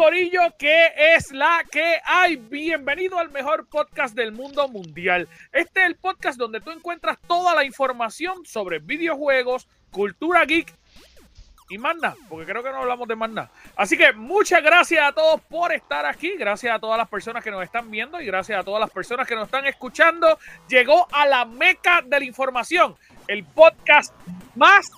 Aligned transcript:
Corillo, 0.00 0.56
que 0.58 0.92
es 0.96 1.30
la 1.30 1.62
que 1.70 2.00
hay. 2.06 2.36
Bienvenido 2.36 3.18
al 3.18 3.30
mejor 3.30 3.66
podcast 3.66 4.14
del 4.14 4.32
mundo 4.32 4.66
mundial. 4.66 5.28
Este 5.52 5.80
es 5.80 5.86
el 5.88 5.96
podcast 5.96 6.38
donde 6.38 6.62
tú 6.62 6.70
encuentras 6.70 7.18
toda 7.28 7.54
la 7.54 7.66
información 7.66 8.46
sobre 8.46 8.78
videojuegos, 8.78 9.68
cultura 9.90 10.46
geek 10.46 10.74
y 11.68 11.76
más 11.76 11.96
nada, 11.98 12.16
porque 12.30 12.46
creo 12.46 12.62
que 12.62 12.70
no 12.70 12.78
hablamos 12.78 13.08
de 13.08 13.14
más 13.14 13.28
nada. 13.28 13.50
Así 13.76 13.98
que 13.98 14.14
muchas 14.14 14.62
gracias 14.62 15.06
a 15.06 15.12
todos 15.12 15.38
por 15.42 15.70
estar 15.70 16.06
aquí, 16.06 16.34
gracias 16.38 16.74
a 16.74 16.78
todas 16.78 16.96
las 16.96 17.08
personas 17.10 17.44
que 17.44 17.50
nos 17.50 17.62
están 17.62 17.90
viendo 17.90 18.22
y 18.22 18.24
gracias 18.24 18.58
a 18.58 18.64
todas 18.64 18.80
las 18.80 18.90
personas 18.90 19.28
que 19.28 19.34
nos 19.34 19.44
están 19.44 19.66
escuchando. 19.66 20.38
Llegó 20.66 21.08
a 21.12 21.26
la 21.26 21.44
meca 21.44 22.00
de 22.00 22.20
la 22.20 22.24
información, 22.24 22.96
el 23.28 23.44
podcast 23.44 24.14
más 24.54 24.90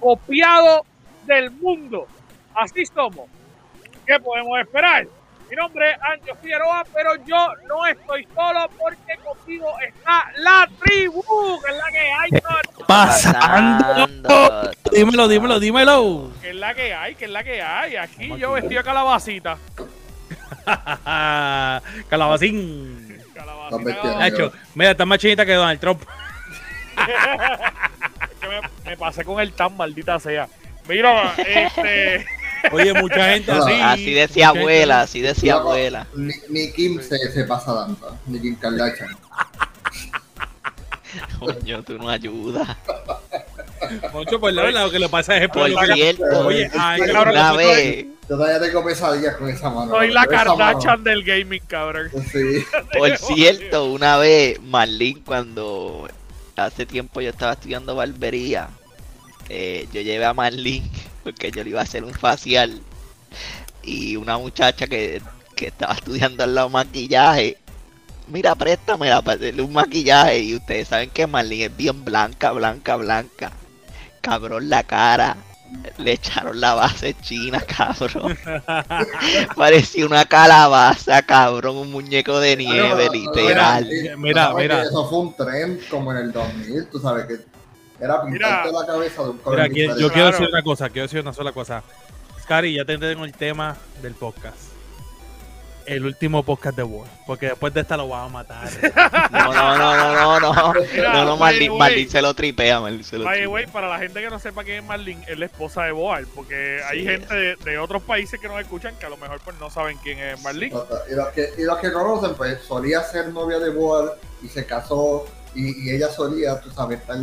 copiado 0.00 0.84
del 1.26 1.52
mundo. 1.52 2.08
Así 2.56 2.84
somos. 2.86 3.37
¿Qué 4.08 4.18
podemos 4.20 4.58
esperar? 4.58 5.06
Mi 5.50 5.56
nombre 5.56 5.90
es 5.90 5.96
Anjo 6.00 6.34
Figueroa, 6.40 6.82
pero 6.94 7.14
yo 7.26 7.36
no 7.68 7.86
estoy 7.86 8.26
solo 8.34 8.66
porque 8.78 9.18
conmigo 9.22 9.66
está 9.86 10.32
la 10.38 10.66
tribu, 10.82 11.22
que 11.62 11.70
es 11.70 11.76
la 11.76 11.90
que 11.92 11.98
hay. 11.98 12.30
Pasando. 12.86 14.70
Dímelo, 14.90 15.28
dímelo, 15.28 15.60
dímelo. 15.60 16.32
Que 16.40 16.48
es 16.50 16.56
la 16.56 16.72
que 16.72 16.94
hay, 16.94 17.16
que 17.16 17.26
es 17.26 17.30
la 17.30 17.44
que 17.44 17.60
hay. 17.60 17.96
Aquí 17.96 18.34
yo 18.38 18.52
vestido 18.52 18.78
de 18.78 18.84
calabacita. 18.84 19.58
Calabacín. 22.08 23.22
Calabacita. 23.34 24.18
Nacho, 24.18 24.52
mira, 24.74 24.92
está 24.92 25.04
más 25.04 25.18
chinita 25.18 25.44
que 25.44 25.52
Donald 25.52 25.80
Trump. 25.80 26.02
que 28.40 28.48
me, 28.48 28.60
me 28.86 28.96
pasé 28.96 29.22
con 29.22 29.38
el 29.38 29.52
tan 29.52 29.76
maldita 29.76 30.18
sea. 30.18 30.48
Mira, 30.88 31.34
este. 31.38 32.26
Oye, 32.72 32.92
mucha 32.94 33.28
gente 33.32 33.52
así. 33.52 33.72
Así 33.72 34.12
decía 34.14 34.48
abuela, 34.48 35.00
así 35.02 35.20
decía 35.20 35.54
Loco, 35.56 35.68
abuela. 35.70 36.06
Ni, 36.14 36.32
ni 36.48 36.72
Kim 36.72 37.00
se, 37.00 37.18
se 37.32 37.44
pasa 37.44 37.74
tanto, 37.86 38.16
ni 38.26 38.40
Kim 38.40 38.56
Kardashian. 38.56 39.16
Coño, 41.38 41.82
tú 41.82 41.98
no 41.98 42.08
ayudas. 42.10 42.76
Moncho, 44.12 44.38
pues 44.40 44.54
la 44.54 44.62
verdad, 44.62 44.84
lo 44.84 44.90
que 44.90 44.98
le 44.98 45.08
pasa 45.08 45.36
es 45.36 45.48
Por 45.48 45.70
cierto, 45.94 46.46
Oye, 46.46 46.70
ay, 46.78 47.00
Una 47.00 47.12
cabrón, 47.12 47.34
una 47.34 47.50
tú- 47.52 47.56
vez, 47.58 48.06
Yo 48.28 48.36
todavía 48.36 48.60
tengo 48.60 48.84
pesadillas 48.84 49.36
con 49.36 49.48
esa 49.48 49.70
mano. 49.70 49.90
Soy 49.92 50.12
la 50.12 50.26
Kardashian 50.26 51.02
del 51.04 51.24
gaming, 51.24 51.62
cabrón. 51.66 52.10
Sí. 52.30 52.64
por 52.96 53.16
cierto, 53.16 53.86
una 53.86 54.16
vez, 54.18 54.60
Marlene, 54.60 55.22
cuando 55.24 56.08
hace 56.56 56.86
tiempo 56.86 57.20
yo 57.20 57.30
estaba 57.30 57.52
estudiando 57.52 57.94
barbería, 57.94 58.68
eh, 59.48 59.88
yo 59.92 60.00
llevé 60.02 60.24
a 60.26 60.34
Marlene 60.34 60.90
porque 61.28 61.50
yo 61.50 61.62
le 61.62 61.70
iba 61.70 61.80
a 61.80 61.82
hacer 61.82 62.04
un 62.04 62.14
facial 62.14 62.80
y 63.82 64.16
una 64.16 64.38
muchacha 64.38 64.86
que, 64.86 65.20
que 65.54 65.66
estaba 65.66 65.92
estudiando 65.92 66.42
al 66.42 66.54
lado 66.54 66.70
maquillaje. 66.70 67.58
Mira, 68.28 68.54
préstamela 68.54 69.20
para 69.20 69.36
hacerle 69.36 69.60
un 69.60 69.74
maquillaje. 69.74 70.38
Y 70.40 70.54
ustedes 70.56 70.88
saben 70.88 71.10
que 71.10 71.26
Marlene 71.26 71.66
es 71.66 71.76
bien 71.76 72.02
blanca, 72.02 72.52
blanca, 72.52 72.96
blanca. 72.96 73.52
Cabrón, 74.22 74.70
la 74.70 74.82
cara. 74.84 75.36
Le 75.98 76.12
echaron 76.12 76.58
la 76.62 76.72
base 76.72 77.14
china, 77.20 77.60
cabrón. 77.60 78.38
Parecía 79.56 80.06
una 80.06 80.24
calabaza, 80.24 81.20
cabrón, 81.20 81.76
un 81.76 81.90
muñeco 81.92 82.40
de 82.40 82.56
nieve, 82.56 83.10
literal. 83.12 83.86
Mira, 83.86 84.16
Mira, 84.16 84.42
¿sabes 84.46 84.62
mira. 84.62 84.80
que 84.80 84.88
Eso 84.88 85.08
fue 85.10 85.18
un 85.18 85.36
trend 85.36 85.88
como 85.90 86.10
en 86.12 86.18
el 86.18 86.32
2000, 86.32 86.86
tú 86.86 86.98
sabes 86.98 87.26
que 87.26 87.57
era 88.00 88.22
pintarte 88.24 88.68
Mira. 88.68 88.80
la 88.80 88.86
cabeza 88.86 89.22
de 89.24 89.30
un 89.30 89.38
color 89.38 89.58
Mira, 89.58 89.64
aquí- 89.66 89.74
yo 89.76 89.80
diferente. 89.82 90.12
quiero 90.12 90.28
Claro. 90.28 90.30
decir 90.38 90.48
una 90.54 90.62
cosa, 90.62 90.88
quiero 90.90 91.02
decir 91.06 91.20
una 91.20 91.32
sola 91.32 91.52
cosa. 91.52 91.82
Scary, 92.42 92.74
ya 92.74 92.84
te 92.84 92.96
tengo 92.98 93.24
el 93.24 93.32
tema 93.32 93.76
del 94.02 94.14
podcast. 94.14 94.56
El 95.84 96.04
último 96.04 96.42
podcast 96.42 96.76
de 96.76 96.82
War. 96.82 97.08
Porque 97.26 97.46
después 97.46 97.72
de 97.72 97.80
esta 97.80 97.96
lo 97.96 98.08
vamos 98.08 98.28
a 98.28 98.32
matar. 98.32 98.68
No, 99.32 99.52
no, 99.54 99.76
no, 99.78 100.14
no, 100.14 100.40
no, 100.40 100.52
no. 100.74 100.80
Mira, 100.92 101.12
No, 101.14 101.24
no, 101.24 101.36
by 101.38 101.58
the 101.58 101.70
way. 101.70 101.78
Marlene 101.78 102.10
se 102.10 102.20
lo 102.22 102.34
tripea, 102.34 102.80
Marlene 102.80 103.04
se 103.04 103.16
lo 103.18 103.24
By 103.24 103.34
the 103.34 103.38
tripea. 103.44 103.54
way, 103.54 103.66
para 103.68 103.88
la 103.88 103.98
gente 103.98 104.20
que 104.20 104.28
no 104.28 104.38
sepa 104.38 104.64
quién 104.64 104.78
es 104.78 104.84
Marlene, 104.84 105.24
es 105.26 105.38
la 105.38 105.46
esposa 105.46 105.84
de 105.84 105.92
Boal, 105.92 106.26
porque 106.34 106.80
hay 106.86 107.00
Sí. 107.00 107.06
gente 107.06 107.34
de, 107.34 107.56
de 107.56 107.78
otros 107.78 108.02
países 108.02 108.38
que 108.38 108.48
nos 108.48 108.60
escuchan 108.60 108.94
que 108.98 109.06
a 109.06 109.08
lo 109.08 109.16
mejor 109.16 109.40
pues 109.42 109.56
no 109.58 109.70
saben 109.70 109.96
quién 110.02 110.18
es 110.18 110.42
Marlene. 110.42 110.74
Y 111.10 111.14
los, 111.14 111.28
que, 111.28 111.48
y 111.56 111.62
los 111.62 111.78
que 111.78 111.90
conocen, 111.90 112.34
pues 112.34 112.60
solía 112.68 113.02
ser 113.02 113.28
novia 113.28 113.58
de 113.58 113.70
Boal 113.70 114.12
y 114.42 114.48
se 114.48 114.66
casó 114.66 115.24
y, 115.54 115.88
y 115.88 115.94
ella 115.96 116.08
solía, 116.10 116.60
tú 116.60 116.70
sabes, 116.70 117.00
estar, 117.00 117.16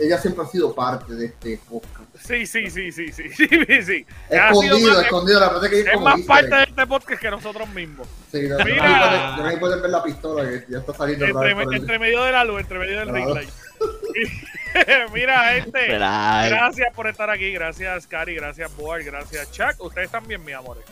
ella 0.00 0.18
siempre 0.18 0.44
ha 0.44 0.48
sido 0.48 0.74
parte 0.74 1.14
de 1.14 1.26
este 1.26 1.58
podcast. 1.68 2.00
Sí, 2.26 2.46
sí, 2.46 2.70
sí, 2.70 2.90
sí, 2.92 3.12
sí, 3.12 3.28
sí, 3.30 3.48
sí. 3.48 3.82
sí. 3.82 4.06
Ha 4.36 4.52
sido 4.54 4.62
Escondido, 4.74 4.94
más- 4.94 5.04
escondido, 5.04 5.40
la 5.40 5.48
verdad 5.48 5.64
es 5.66 5.70
que 5.70 5.80
Es 5.80 5.92
como 5.94 6.04
más 6.04 6.18
easter 6.18 6.26
parte 6.26 6.54
de 6.56 6.62
este 6.64 6.86
podcast 6.86 7.20
que 7.22 7.30
nosotros 7.30 7.68
mismos. 7.70 8.08
Sí, 8.32 8.42
no, 8.48 8.58
no, 8.58 8.64
Mira. 8.64 9.36
me 9.36 9.42
pueden- 9.42 9.60
pueden 9.60 9.82
ver 9.82 9.90
la 9.90 10.02
pistola 10.02 10.42
que 10.48 10.64
ya 10.68 10.78
está 10.78 10.94
saliendo 10.94 11.24
Entre, 11.26 11.98
medio 11.98 12.22
de 12.24 12.32
la 12.32 12.44
luz, 12.44 12.60
entre 12.60 12.78
medio 12.78 12.98
del 13.00 13.08
ring 13.08 13.24
Claro. 13.26 13.34
light. 13.40 13.50
Mira, 15.12 15.52
gente. 15.54 15.86
Gracias 15.88 16.94
por 16.94 17.06
estar 17.08 17.28
aquí. 17.30 17.52
Gracias, 17.52 18.06
Cari. 18.06 18.34
Gracias, 18.36 18.74
Boal. 18.76 19.02
Gracias, 19.02 19.50
Chuck. 19.50 19.74
Ustedes 19.80 20.10
también, 20.10 20.44
mis 20.44 20.54
amores. 20.54 20.84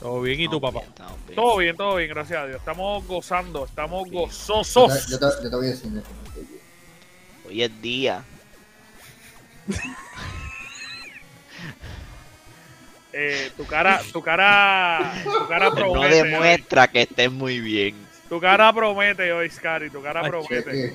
Todo 0.00 0.20
bien, 0.20 0.38
¿y 0.40 0.48
tu 0.48 0.60
papá? 0.60 0.80
bien, 0.80 0.90
estamos 0.90 1.26
bien. 1.26 1.34
Todo 1.36 1.56
bien, 1.56 1.76
todo 1.76 1.96
bien, 1.96 2.10
gracias 2.10 2.38
a 2.38 2.46
Dios. 2.46 2.58
Estamos 2.58 3.06
gozando, 3.06 3.64
estamos 3.64 4.08
gozosos. 4.10 5.06
te, 5.06 5.12
yo 5.12 5.18
te- 5.18 5.42
yo 5.42 5.50
te 5.50 5.56
voy 5.56 5.66
a 5.66 5.70
decir. 5.70 5.90
Hoy 7.48 7.62
es 7.62 7.82
día. 7.82 8.22
Eh, 13.12 13.50
tu 13.56 13.64
cara, 13.66 14.00
tu 14.12 14.20
cara, 14.22 15.12
tu 15.24 15.48
cara 15.48 15.70
No 15.70 15.92
hoy. 15.92 16.10
demuestra 16.10 16.86
que 16.88 17.02
estés 17.02 17.32
muy 17.32 17.60
bien. 17.60 17.94
Tu 18.28 18.38
cara 18.40 18.70
promete 18.72 19.32
hoy, 19.32 19.48
Scary. 19.48 19.88
Tu 19.88 20.02
cara 20.02 20.20
Ay, 20.22 20.28
promete. 20.30 20.94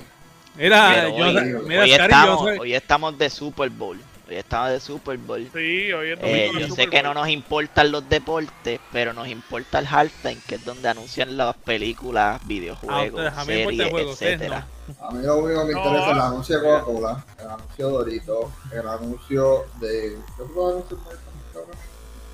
Mira, 0.54 1.08
yo, 1.08 1.14
hoy, 1.16 1.34
mira, 1.66 1.82
hoy 1.82 1.90
Scary, 1.90 1.90
yo 1.90 1.94
estamos, 2.04 2.40
soy- 2.40 2.58
hoy 2.58 2.74
estamos 2.74 3.18
de 3.18 3.30
Super 3.30 3.70
Bowl. 3.70 3.98
Hoy 4.28 4.36
estamos 4.36 4.70
de 4.70 4.80
Super 4.80 5.18
Bowl. 5.18 5.48
Sí, 5.52 5.92
hoy 5.92 6.10
es 6.12 6.18
Eh, 6.22 6.50
yo 6.54 6.68
Super 6.68 6.84
sé 6.84 6.86
que 6.90 7.02
no 7.02 7.08
Bowl. 7.10 7.18
nos 7.22 7.28
importan 7.28 7.90
los 7.90 8.08
deportes, 8.08 8.80
pero 8.92 9.12
nos 9.12 9.26
importa 9.28 9.80
el 9.80 9.86
halftime, 9.86 10.38
que 10.46 10.54
es 10.54 10.64
donde 10.64 10.88
anuncian 10.88 11.36
las 11.36 11.56
películas, 11.56 12.38
Ah, 12.40 12.44
videojuegos, 12.46 13.34
series, 13.44 13.90
juego, 13.90 14.12
etcétera. 14.12 14.66
A 15.00 15.10
mí 15.10 15.22
lo 15.24 15.38
único 15.38 15.60
que 15.62 15.66
me 15.66 15.72
No. 15.72 15.78
interesa 15.84 16.06
es 16.10 16.12
el 16.16 16.20
anuncio 16.22 16.60
de 16.60 16.62
Coca-Cola, 16.68 17.24
el 17.40 17.46
anuncio 17.48 17.86
de 17.86 17.92
Doritos, 17.92 18.46
el 18.72 18.88
anuncio 18.88 19.66
de. 19.80 20.16
¿Qué 20.36 20.42
otro 20.42 20.68
anuncio 20.70 20.96
más 20.98 21.14
está, 21.14 21.30
cabrón? 21.52 21.76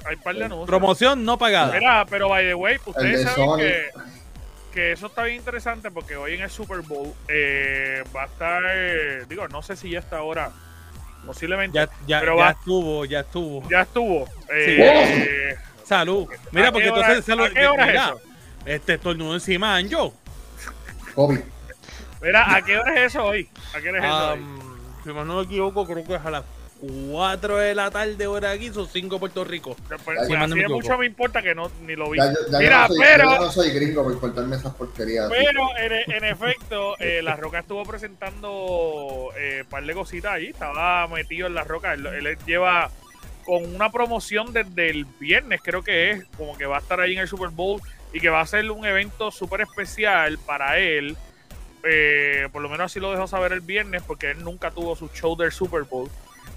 Hay 0.07 0.15
un 0.17 0.23
par 0.23 0.35
de 0.37 0.45
anuncios. 0.45 0.67
Promoción 0.69 1.25
no 1.25 1.39
pagada. 1.39 1.73
Mira, 1.73 2.07
pero 2.09 2.29
by 2.29 2.45
the 2.47 2.55
way, 2.55 2.77
ustedes 2.85 3.19
de 3.21 3.25
saben 3.25 3.45
Sony. 3.47 3.57
que, 3.59 3.91
que 4.75 4.93
eso 4.93 5.07
está 5.07 5.23
bien 5.25 5.37
interesante 5.37 5.91
porque 5.91 6.17
hoy 6.17 6.35
en 6.35 6.43
el 6.43 6.51
Super 6.51 6.81
Bowl 6.83 7.15
eh, 7.29 8.05
va 8.15 8.25
a 8.25 8.27
estar, 8.27 8.63
eh, 8.67 9.25
digo, 9.29 9.49
no 9.49 9.63
sé 9.63 9.75
si 9.77 9.91
ya 9.91 9.99
está 9.99 10.19
ahora, 10.19 10.53
posiblemente 11.27 11.77
Ya, 11.77 11.89
ya, 12.07 12.21
Pero 12.21 12.37
ya 12.37 12.45
va- 12.45 12.51
estuvo, 12.51 13.05
ya 13.05 13.21
estuvo. 13.21 13.69
ya 13.69 13.81
estuvo. 13.83 14.27
Eh, 14.51 15.57
Salud. 15.85 16.27
Mira, 16.53 16.69
¿a 16.69 16.73
porque 16.73 16.91
hora- 16.91 17.01
entonces 17.01 17.25
salud. 17.25 17.45
¿A 17.47 17.51
qué 17.51 17.67
hora 17.67 17.89
es 17.89 17.95
eso? 17.95 18.21
este 18.67 18.95
estornudo 18.95 19.35
encima, 19.35 19.77
Anjo. 19.77 20.15
Mira, 22.21 22.55
¿a 22.55 22.63
qué 22.63 22.77
hora 22.79 22.95
es 22.95 23.01
eso 23.15 23.25
hoy? 23.25 23.49
¿A 23.75 23.81
qué 23.81 23.89
hora 23.91 23.99
es 23.99 24.05
eso 24.05 24.33
hoy? 24.33 24.41
Si 25.05 25.11
más 25.13 25.27
no 25.27 25.37
me 25.37 25.43
equivoco, 25.45 25.87
creo 25.87 26.05
que 26.05 26.15
es 26.17 26.25
a 26.25 26.31
las 26.31 26.45
4 26.81 27.57
de 27.59 27.75
la 27.75 27.91
tarde 27.91 28.27
hora 28.27 28.53
aquí, 28.53 28.71
son 28.73 28.87
5 28.89 29.19
Puerto 29.19 29.45
Rico. 29.45 29.77
Pues, 30.05 30.27
si 30.27 30.35
así 30.35 30.55
me 30.55 30.63
de 30.63 30.69
mucho 30.69 30.97
me 30.99 31.07
importa 31.07 31.43
que 31.43 31.55
no 31.55 31.71
ni 31.83 31.97
lo 31.97 32.11
vi. 32.11 32.19
Ya, 32.19 32.33
yo- 32.33 32.39
ya 32.53 32.59
Mira, 32.59 32.87
yo 32.87 32.89
no 32.89 32.95
soy, 32.95 32.99
pero- 33.05 33.31
yo 33.35 33.39
no 33.41 33.53
soy 33.53 33.71
gringo 33.71 34.05
por 34.05 34.21
cortarme 34.21 34.57
esas 34.57 34.75
porquerías. 34.75 35.29
Pero 35.29 35.77
en, 35.77 36.13
en 36.13 36.25
efecto, 36.25 36.95
eh, 37.01 37.21
La 37.23 37.37
Roca 37.37 37.59
estuvo 37.61 37.83
presentando 37.85 39.31
eh, 39.37 39.63
un 39.65 39.69
par 39.69 39.85
de 39.85 39.95
cositas 39.95 40.33
ahí. 40.33 40.47
Estaba 40.47 41.07
metido 41.09 41.47
en 41.47 41.55
La 41.55 41.65
Roca. 41.65 41.95
Él, 41.95 42.07
él 42.07 42.39
lleva 42.47 42.91
con 43.45 43.75
una 43.75 43.91
promoción 43.91 44.53
desde 44.53 44.91
el 44.91 45.05
viernes, 45.19 45.61
creo 45.65 45.83
que 45.83 46.11
es, 46.11 46.25
como 46.37 46.57
que 46.59 46.67
va 46.67 46.77
a 46.77 46.81
estar 46.81 47.01
ahí 47.01 47.15
en 47.15 47.21
el 47.21 47.29
Super 47.29 47.49
Bowl 47.49 47.81
y 48.13 48.21
que 48.21 48.29
va 48.29 48.41
a 48.43 48.47
ser 48.47 48.71
un 48.71 48.85
evento 48.85 49.31
súper 49.31 49.63
especial 49.63 50.39
para 50.47 50.79
él. 50.79 51.17
Eh, 51.83 52.49
por 52.53 52.61
lo 52.61 52.69
menos 52.69 52.87
así 52.87 53.01
lo 53.01 53.11
dejó 53.11 53.27
saber 53.27 53.53
el 53.53 53.61
viernes, 53.61 54.03
porque 54.07 54.31
él 54.33 54.45
nunca 54.45 54.71
tuvo 54.71 54.97
su 54.97 55.09
show 55.09 55.35
del 55.37 55.51
Super 55.53 55.85
Bowl. 55.85 56.11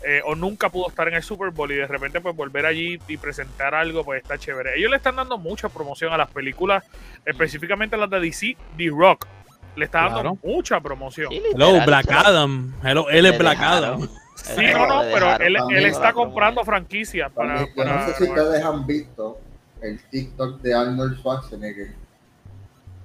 Eh, 0.06 0.22
o 0.26 0.36
nunca 0.36 0.70
pudo 0.70 0.90
estar 0.90 1.08
en 1.08 1.14
el 1.16 1.24
Super 1.24 1.52
Bowl 1.52 1.72
y 1.72 1.76
de 1.76 1.88
repente 1.88 2.20
pues 2.22 2.36
volver 2.36 2.66
allí 2.66 3.00
y 3.08 3.18
presentar 3.18 3.76
algo 3.76 4.04
pues 4.04 4.22
está 4.22 4.38
chévere. 4.38 4.78
Ellos 4.78 4.90
le 4.92 4.98
están 4.98 5.16
dando 5.16 5.38
mucha 5.38 5.70
promoción 5.70 6.12
a 6.14 6.18
las 6.18 6.30
películas, 6.32 6.84
específicamente 7.26 7.96
a 7.96 8.00
las 8.00 8.10
de 8.10 8.20
DC, 8.20 8.58
The 8.78 8.90
Rock. 8.90 9.28
Le 9.76 9.86
está 9.86 10.02
dando 10.02 10.22
Claro. 10.22 10.38
mucha 10.44 10.80
promoción. 10.82 11.30
Sí, 11.32 11.42
Hello, 11.54 11.80
Black 11.86 12.12
Adam. 12.12 12.74
Hello, 12.84 13.10
él 13.10 13.26
es 13.26 13.38
Black. 13.38 13.58
Adam. 13.62 14.10
Sí, 14.36 14.66
no, 14.74 14.88
no, 14.88 15.02
pero 15.14 15.36
él, 15.38 15.56
él 15.70 15.86
está 15.86 16.14
comprando 16.14 16.64
franquicias 16.66 17.32
para... 17.32 17.62
No 17.62 18.06
sé 18.08 18.14
si 18.18 18.24
ustedes 18.24 18.64
han 18.66 18.86
visto 18.88 19.40
el 19.82 20.02
TikTok 20.10 20.62
de 20.62 20.74
Arnold 20.74 21.18
Schwarzenegger, 21.20 21.94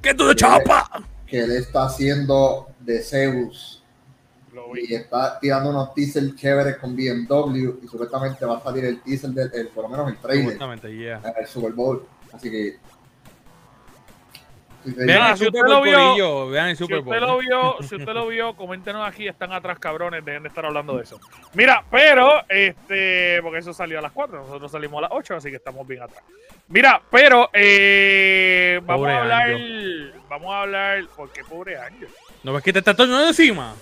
¿Qué 0.02 0.14
tú 0.14 0.26
de 0.28 0.34
chapa? 0.36 0.88
que 1.26 1.40
él 1.40 1.52
está 1.52 1.86
haciendo 1.86 2.68
de 2.80 3.00
Zeus. 3.02 3.82
Y 4.74 4.94
está 4.94 5.38
tirando 5.40 5.70
unos 5.70 5.94
teasers 5.94 6.34
chéveres 6.36 6.76
con 6.76 6.94
BMW 6.96 7.78
y 7.82 7.88
supuestamente 7.88 8.44
va 8.44 8.58
a 8.58 8.62
salir 8.62 8.84
el 8.84 9.00
teaser, 9.02 9.30
del, 9.30 9.50
el- 9.54 9.68
por 9.68 9.84
lo 9.84 9.88
menos 9.90 10.08
el 10.10 10.16
trailer, 10.18 10.58
yeah. 10.96 11.20
el 11.38 11.46
Super 11.46 11.72
Bowl. 11.72 12.06
Así 12.32 12.50
que... 12.50 12.76
Vean 14.84 15.32
el 15.32 15.36
si 15.36 15.44
Super 15.46 15.62
usted 15.62 15.72
lo 15.72 15.78
Bowl, 15.80 16.14
vio- 16.16 16.48
Vean 16.50 16.68
el 16.68 16.76
Si 16.76 16.84
Super 16.84 16.98
usted 17.00 17.10
Bowl. 17.10 17.20
lo 17.20 17.38
vio, 17.38 17.76
si 17.80 17.96
usted 17.96 18.12
lo 18.14 18.26
vio, 18.28 18.54
coméntenos 18.56 19.06
aquí, 19.08 19.26
están 19.26 19.52
atrás 19.52 19.80
cabrones, 19.80 20.24
dejen 20.24 20.44
de 20.44 20.48
estar 20.48 20.64
hablando 20.64 20.96
de 20.96 21.02
eso. 21.02 21.18
Mira, 21.54 21.82
pero, 21.90 22.44
este, 22.48 23.40
porque 23.42 23.58
eso 23.58 23.72
salió 23.72 23.98
a 23.98 24.02
las 24.02 24.12
4, 24.12 24.38
nosotros 24.42 24.70
salimos 24.70 24.98
a 24.98 25.02
las 25.02 25.10
8, 25.12 25.34
así 25.36 25.50
que 25.50 25.56
estamos 25.56 25.84
bien 25.88 26.02
atrás. 26.02 26.22
Mira, 26.68 27.02
pero, 27.10 27.50
eh, 27.52 28.80
vamos 28.84 29.00
Pobre 29.02 29.12
a 29.12 29.20
hablar, 29.22 29.56
vamos 30.28 30.52
a 30.54 30.62
hablar, 30.62 31.04
porque 31.16 31.42
pobre 31.42 31.76
Ángel. 31.78 32.08
¿No 32.44 32.52
ves 32.52 32.62
que 32.62 32.72
te 32.72 32.78
está 32.78 32.94
tornando 32.94 33.26
encima? 33.26 33.74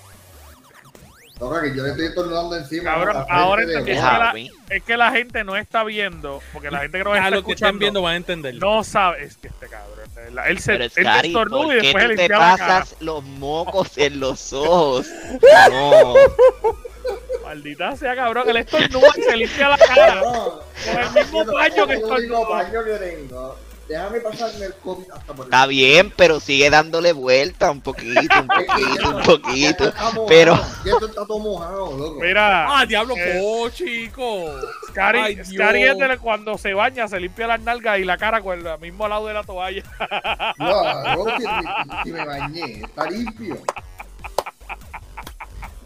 Toca 1.38 1.62
que 1.62 1.76
yo 1.76 1.82
le 1.82 1.90
estoy 1.90 2.14
tornando 2.14 2.56
encima. 2.56 2.92
Cabrón, 2.92 3.16
a 3.16 3.34
ahora. 3.34 3.62
Es 3.64 3.84
que 3.84 3.94
la-. 3.94 4.34
Es 4.70 4.82
que 4.84 4.96
la 4.96 5.10
gente 5.10 5.42
no 5.44 5.56
está 5.56 5.82
viendo, 5.82 6.40
porque 6.52 6.70
la 6.70 6.80
gente 6.80 6.98
que 6.98 7.04
nos 7.04 7.12
A 7.14 7.16
está 7.18 7.30
los 7.30 7.44
que 7.44 7.52
están 7.52 7.78
viendo 7.78 8.02
van 8.02 8.12
a 8.14 8.16
entender. 8.16 8.54
no 8.54 8.84
sabe, 8.84 9.24
es 9.24 9.36
que 9.36 9.48
este 9.48 9.66
cabrón, 9.68 9.98
él 10.46 10.58
se, 10.60 10.72
Pero 10.72 10.84
él 10.84 11.26
estornuda 11.26 11.64
¿por 11.64 11.74
y 11.74 11.80
después 11.80 12.04
tú 12.04 12.08
te 12.08 12.16
limpia 12.16 12.38
la 12.38 12.56
cara. 12.56 12.78
pasas 12.80 12.96
los 13.00 13.24
mocos 13.24 13.98
en 13.98 14.20
los 14.20 14.52
ojos? 14.52 15.06
No. 15.70 16.14
Maldita 17.42 17.96
sea, 17.96 18.14
cabrón, 18.16 18.48
él 18.48 18.56
estornuda 18.56 19.08
y 19.16 19.22
se 19.22 19.36
limpia 19.36 19.68
la 19.68 19.78
cara. 19.78 20.14
No, 20.14 20.60
Con 20.62 21.02
el 21.02 21.10
mismo 21.14 21.44
paño 21.52 21.86
que 21.86 21.92
el 21.94 21.98
único 22.04 22.16
estornudó. 22.16 22.48
paño 22.48 22.84
que 22.84 22.90
tengo. 22.92 23.56
Déjame 23.88 24.20
pasarme 24.20 24.64
el 24.64 24.74
COVID 24.76 25.10
hasta 25.10 25.34
por 25.34 25.44
el 25.46 25.52
Está 25.52 25.66
bien, 25.66 26.10
pero 26.16 26.40
sigue 26.40 26.70
dándole 26.70 27.12
vuelta 27.12 27.70
un 27.70 27.82
poquito, 27.82 28.20
un 28.40 28.46
poquito, 28.48 29.10
un 29.10 29.22
poquito. 29.22 29.92
Pero- 30.26 30.54
esto 30.84 31.06
está 31.06 31.26
todo 31.26 31.38
mojado, 31.38 31.96
loco. 31.96 32.20
Mira, 32.20 32.78
¡Ah, 32.80 32.86
diablo! 32.86 33.14
Eh, 33.16 33.40
¡Oh, 33.44 33.68
chico! 33.68 34.46
Scary, 34.88 35.18
Ay, 35.18 35.34
Dios. 35.34 35.48
Scary 35.48 35.82
es 35.82 35.98
de 35.98 36.08
la- 36.08 36.16
cuando 36.16 36.56
se 36.56 36.72
baña, 36.72 37.06
se 37.08 37.20
limpia 37.20 37.46
las 37.46 37.60
nalgas 37.60 37.98
y 37.98 38.04
la 38.04 38.16
cara 38.16 38.40
con 38.40 38.58
el 38.66 38.78
mismo 38.78 39.06
lado 39.06 39.26
de 39.26 39.34
la 39.34 39.42
toalla. 39.44 39.82
No, 40.58 41.24
si 42.04 42.10
me 42.12 42.24
bañé, 42.24 42.80
está 42.84 43.10
limpio. 43.10 43.58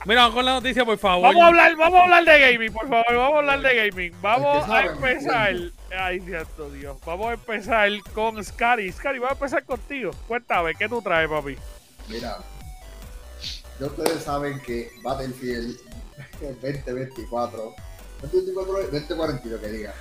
Mira, 0.04 0.22
vamos 0.22 0.34
con 0.36 0.44
la 0.44 0.52
noticia, 0.54 0.84
por 0.84 0.96
favor. 0.98 1.22
Vamos 1.24 1.42
a 1.42 1.46
hablar, 1.48 1.76
vamos 1.76 2.00
a 2.00 2.04
hablar 2.04 2.24
de 2.24 2.38
gaming, 2.52 2.72
por 2.72 2.88
favor, 2.88 3.04
vamos 3.14 3.34
a 3.34 3.38
hablar 3.38 3.60
de 3.60 3.90
gaming. 3.90 4.12
Vamos 4.22 4.68
a 4.68 4.84
empezar. 4.86 5.54
Ay, 5.96 6.18
Dios 6.20 6.46
Dios. 6.72 6.98
Vamos 7.04 7.28
a 7.28 7.32
empezar 7.34 7.88
con 8.14 8.42
Scary. 8.44 8.92
Scary, 8.92 9.18
vamos 9.18 9.32
a 9.32 9.34
empezar 9.44 9.64
contigo. 9.64 10.10
Cuéntame, 10.26 10.74
¿qué 10.74 10.88
tú 10.88 11.00
traes, 11.00 11.28
papi? 11.28 11.56
Mira, 12.08 12.38
ya 13.80 13.86
ustedes 13.86 14.22
saben 14.22 14.60
que 14.60 14.90
Battlefield 15.02 15.78
2024, 16.40 17.74
2024, 18.22 18.72
2042 18.90 19.60
que 19.60 19.68
diga, 19.68 19.94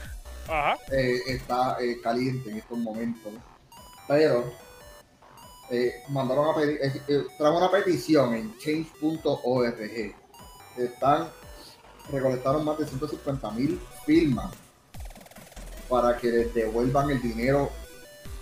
Ajá. 0.48 0.78
eh, 0.92 1.19
está 1.28 1.78
eh, 1.80 2.00
caliente 2.01 2.50
en 2.50 2.57
estos 2.57 2.78
momentos. 2.78 3.34
Pero 4.07 4.51
eh, 5.69 6.04
mandaron 6.10 6.50
a 6.50 6.56
pedir, 6.56 6.80
eh, 6.81 7.25
trajo 7.38 7.57
una 7.57 7.72
petición 7.72 8.34
en 8.34 8.57
change.org. 8.60 10.16
Están, 10.78 11.30
recolectaron 12.12 12.63
más 12.66 12.78
de 12.78 12.88
150 12.88 13.51
mil 13.51 13.80
firmas 14.06 14.51
para 15.89 16.18
que 16.18 16.28
les 16.30 16.54
devuelvan 16.54 17.10
el 17.12 17.22
dinero 17.22 17.69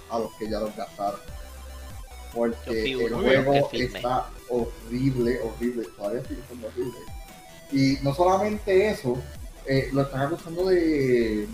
a 0.10 0.20
los 0.20 0.34
que 0.36 0.50
ya 0.50 0.60
los 0.60 0.76
gastaron. 0.76 1.20
Porque 2.34 2.92
el 2.94 3.14
juego 3.14 3.70
está 3.72 4.28
horrible, 4.50 5.40
horrible, 5.42 5.88
todavía 5.96 6.22
sigue 6.28 6.42
siendo 6.48 6.68
horrible. 6.68 6.98
Y 7.72 7.98
no 8.04 8.14
solamente 8.14 8.90
eso, 8.90 9.18
eh, 9.66 9.90
lo 9.94 10.02
están 10.04 10.22
acusando 10.24 10.66
de 10.68 11.48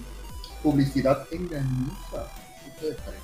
publicidad 0.64 1.26
engañosa. 1.32 2.28
¿Qué 2.64 2.70
¿Ustedes 2.88 2.98
creen? 3.04 3.22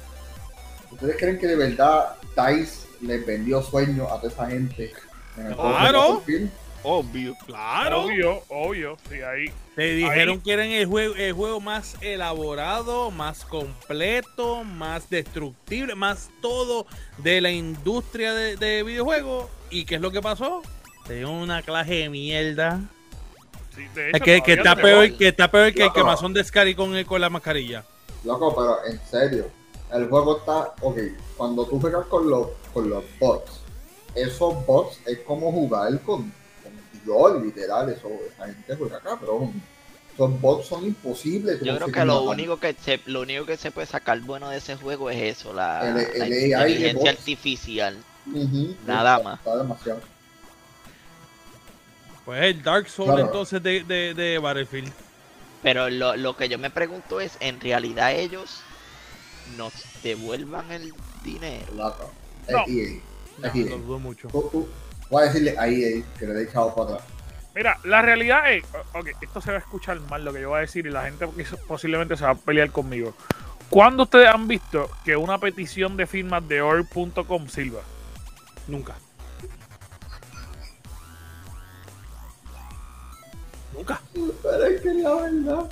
¿Ustedes 0.91 1.15
creen 1.17 1.39
que 1.39 1.47
de 1.47 1.55
verdad 1.55 2.15
DICE 2.35 2.87
les 3.01 3.25
vendió 3.25 3.61
sueño 3.61 4.05
a 4.07 4.21
toda 4.21 4.31
esa 4.33 4.47
gente? 4.47 4.93
en 5.37 5.47
el 5.47 5.53
juego 5.53 5.69
de 5.69 5.75
Claro. 5.77 6.01
Battlefield? 6.15 6.51
Obvio. 6.89 7.35
¡Claro! 7.45 8.03
Obvio, 8.05 8.43
obvio. 8.47 8.97
Sí, 9.09 9.15
ahí. 9.21 9.51
Te 9.75 9.93
dijeron 9.93 10.39
que 10.39 10.53
eran 10.53 10.69
el 10.69 10.85
juego, 10.85 11.15
el 11.15 11.33
juego 11.33 11.59
más 11.59 11.95
elaborado, 12.01 13.11
más 13.11 13.43
completo, 13.43 14.63
más 14.63 15.09
destructible, 15.09 15.95
más 15.95 16.29
todo 16.41 16.85
de 17.17 17.41
la 17.41 17.51
industria 17.51 18.33
de, 18.33 18.55
de 18.55 18.83
videojuegos. 18.83 19.47
¿Y 19.69 19.83
qué 19.83 19.95
es 19.95 20.01
lo 20.01 20.11
que 20.11 20.21
pasó? 20.21 20.61
Te 21.05 21.15
dio 21.15 21.29
una 21.29 21.61
clase 21.61 21.93
de 21.95 22.09
mierda. 22.09 22.79
Sí, 23.75 23.83
de 23.93 24.09
Es 24.09 24.15
hecho, 24.15 24.23
que, 24.23 24.41
que 24.41 24.53
está 24.53 24.75
peor, 24.75 25.17
que 25.17 25.27
está 25.27 25.51
peor 25.51 25.73
que 25.73 25.83
el 25.83 25.91
quemazón 25.93 26.33
de 26.33 26.43
Scary 26.43 26.73
con, 26.73 26.95
el- 26.95 27.05
con 27.05 27.19
la 27.19 27.29
mascarilla. 27.29 27.83
Loco, 28.23 28.55
pero 28.55 28.77
en 28.85 28.99
serio, 29.09 29.49
el 29.93 30.07
juego 30.07 30.37
está, 30.37 30.73
ok, 30.81 30.97
cuando 31.35 31.65
tú 31.65 31.79
juegas 31.81 32.05
con 32.07 32.29
los, 32.29 32.47
con 32.73 32.89
los 32.89 33.03
bots, 33.19 33.59
esos 34.15 34.65
bots 34.65 34.99
es 35.05 35.19
como 35.19 35.51
jugar 35.51 35.99
con, 36.01 36.33
literal, 37.43 37.89
eso, 37.89 38.09
esa 38.33 38.45
gente 38.47 38.75
juega 38.75 38.99
cabrón. 38.99 39.61
Esos 40.13 40.41
bots 40.41 40.67
son 40.67 40.85
imposibles. 40.85 41.61
Yo 41.61 41.75
creo 41.75 41.91
que 41.91 42.05
lo 42.05 42.21
matar. 42.23 42.29
único 42.35 42.59
que 42.59 42.73
se, 42.83 42.99
lo 43.05 43.21
único 43.21 43.45
que 43.45 43.55
se 43.57 43.69
puede 43.71 43.85
sacar 43.87 44.19
bueno 44.21 44.49
de 44.49 44.57
ese 44.57 44.75
juego 44.75 45.09
es 45.11 45.37
eso, 45.37 45.53
la, 45.53 45.87
El- 45.89 45.97
el 45.97 46.19
la 46.19 46.25
AI 46.25 46.73
de 46.73 46.79
inteligencia 46.89 47.11
artificial. 47.11 47.97
Nada 48.85 49.17
está- 49.17 49.23
más. 49.23 49.39
Está 49.39 49.57
demasiado. 49.57 50.01
Pues 52.25 52.41
el 52.43 52.61
Dark 52.63 52.89
Souls 52.89 53.11
Claro. 53.11 53.25
entonces 53.27 53.63
de, 53.63 53.83
de, 53.83 54.13
de 54.13 54.37
Battlefield. 54.39 54.91
Pero 55.63 55.89
lo, 55.89 56.15
lo 56.17 56.35
que 56.35 56.49
yo 56.49 56.57
me 56.59 56.69
pregunto 56.69 57.21
es, 57.21 57.37
¿en 57.39 57.59
realidad 57.61 58.13
ellos 58.13 58.59
nos 59.55 59.71
devuelvan 60.03 60.71
el 60.71 60.93
dinero? 61.23 61.65
Loco. 61.75 62.11
No. 62.49 62.63
Es 62.65 62.67
EA. 62.69 63.01
No, 63.39 63.47
Es 63.47 63.55
EA. 63.55 63.69
lo 63.69 63.77
dudo 63.77 63.99
mucho. 63.99 64.27
Tú- 64.29 64.49
tú- 64.51 64.67
Voy 65.09 65.23
a 65.23 65.25
decirle 65.27 65.55
a 65.57 65.67
EA 65.67 66.03
que 66.19 66.25
le 66.25 66.33
dé 66.33 66.51
chavo 66.51 66.75
para 66.75 66.95
atrás. 66.95 67.07
Mira, 67.55 67.77
la 67.85 68.01
realidad 68.01 68.51
es, 68.51 68.63
ok, 68.93 69.09
esto 69.21 69.41
se 69.41 69.49
va 69.49 69.57
a 69.57 69.59
escuchar 69.59 69.99
mal 70.01 70.23
lo 70.23 70.31
que 70.31 70.41
yo 70.41 70.49
voy 70.49 70.59
a 70.59 70.61
decir 70.61 70.85
y 70.85 70.91
la 70.91 71.03
gente 71.05 71.27
posiblemente 71.67 72.15
se 72.15 72.23
va 72.23 72.31
a 72.31 72.35
pelear 72.35 72.69
conmigo. 72.71 73.15
¿Cuándo 73.69 74.03
ustedes 74.03 74.27
han 74.27 74.47
visto 74.47 74.89
que 75.03 75.17
una 75.17 75.39
petición 75.39 75.97
de 75.97 76.05
firmas 76.05 76.47
de 76.47 76.61
org.com 76.61 77.47
sirva? 77.47 77.81
Nunca. 78.67 78.95
Nunca. 83.73 84.01
Pero 84.13 84.65
es 84.65 84.81
que 84.81 84.93
la 84.93 85.15
verdad. 85.15 85.71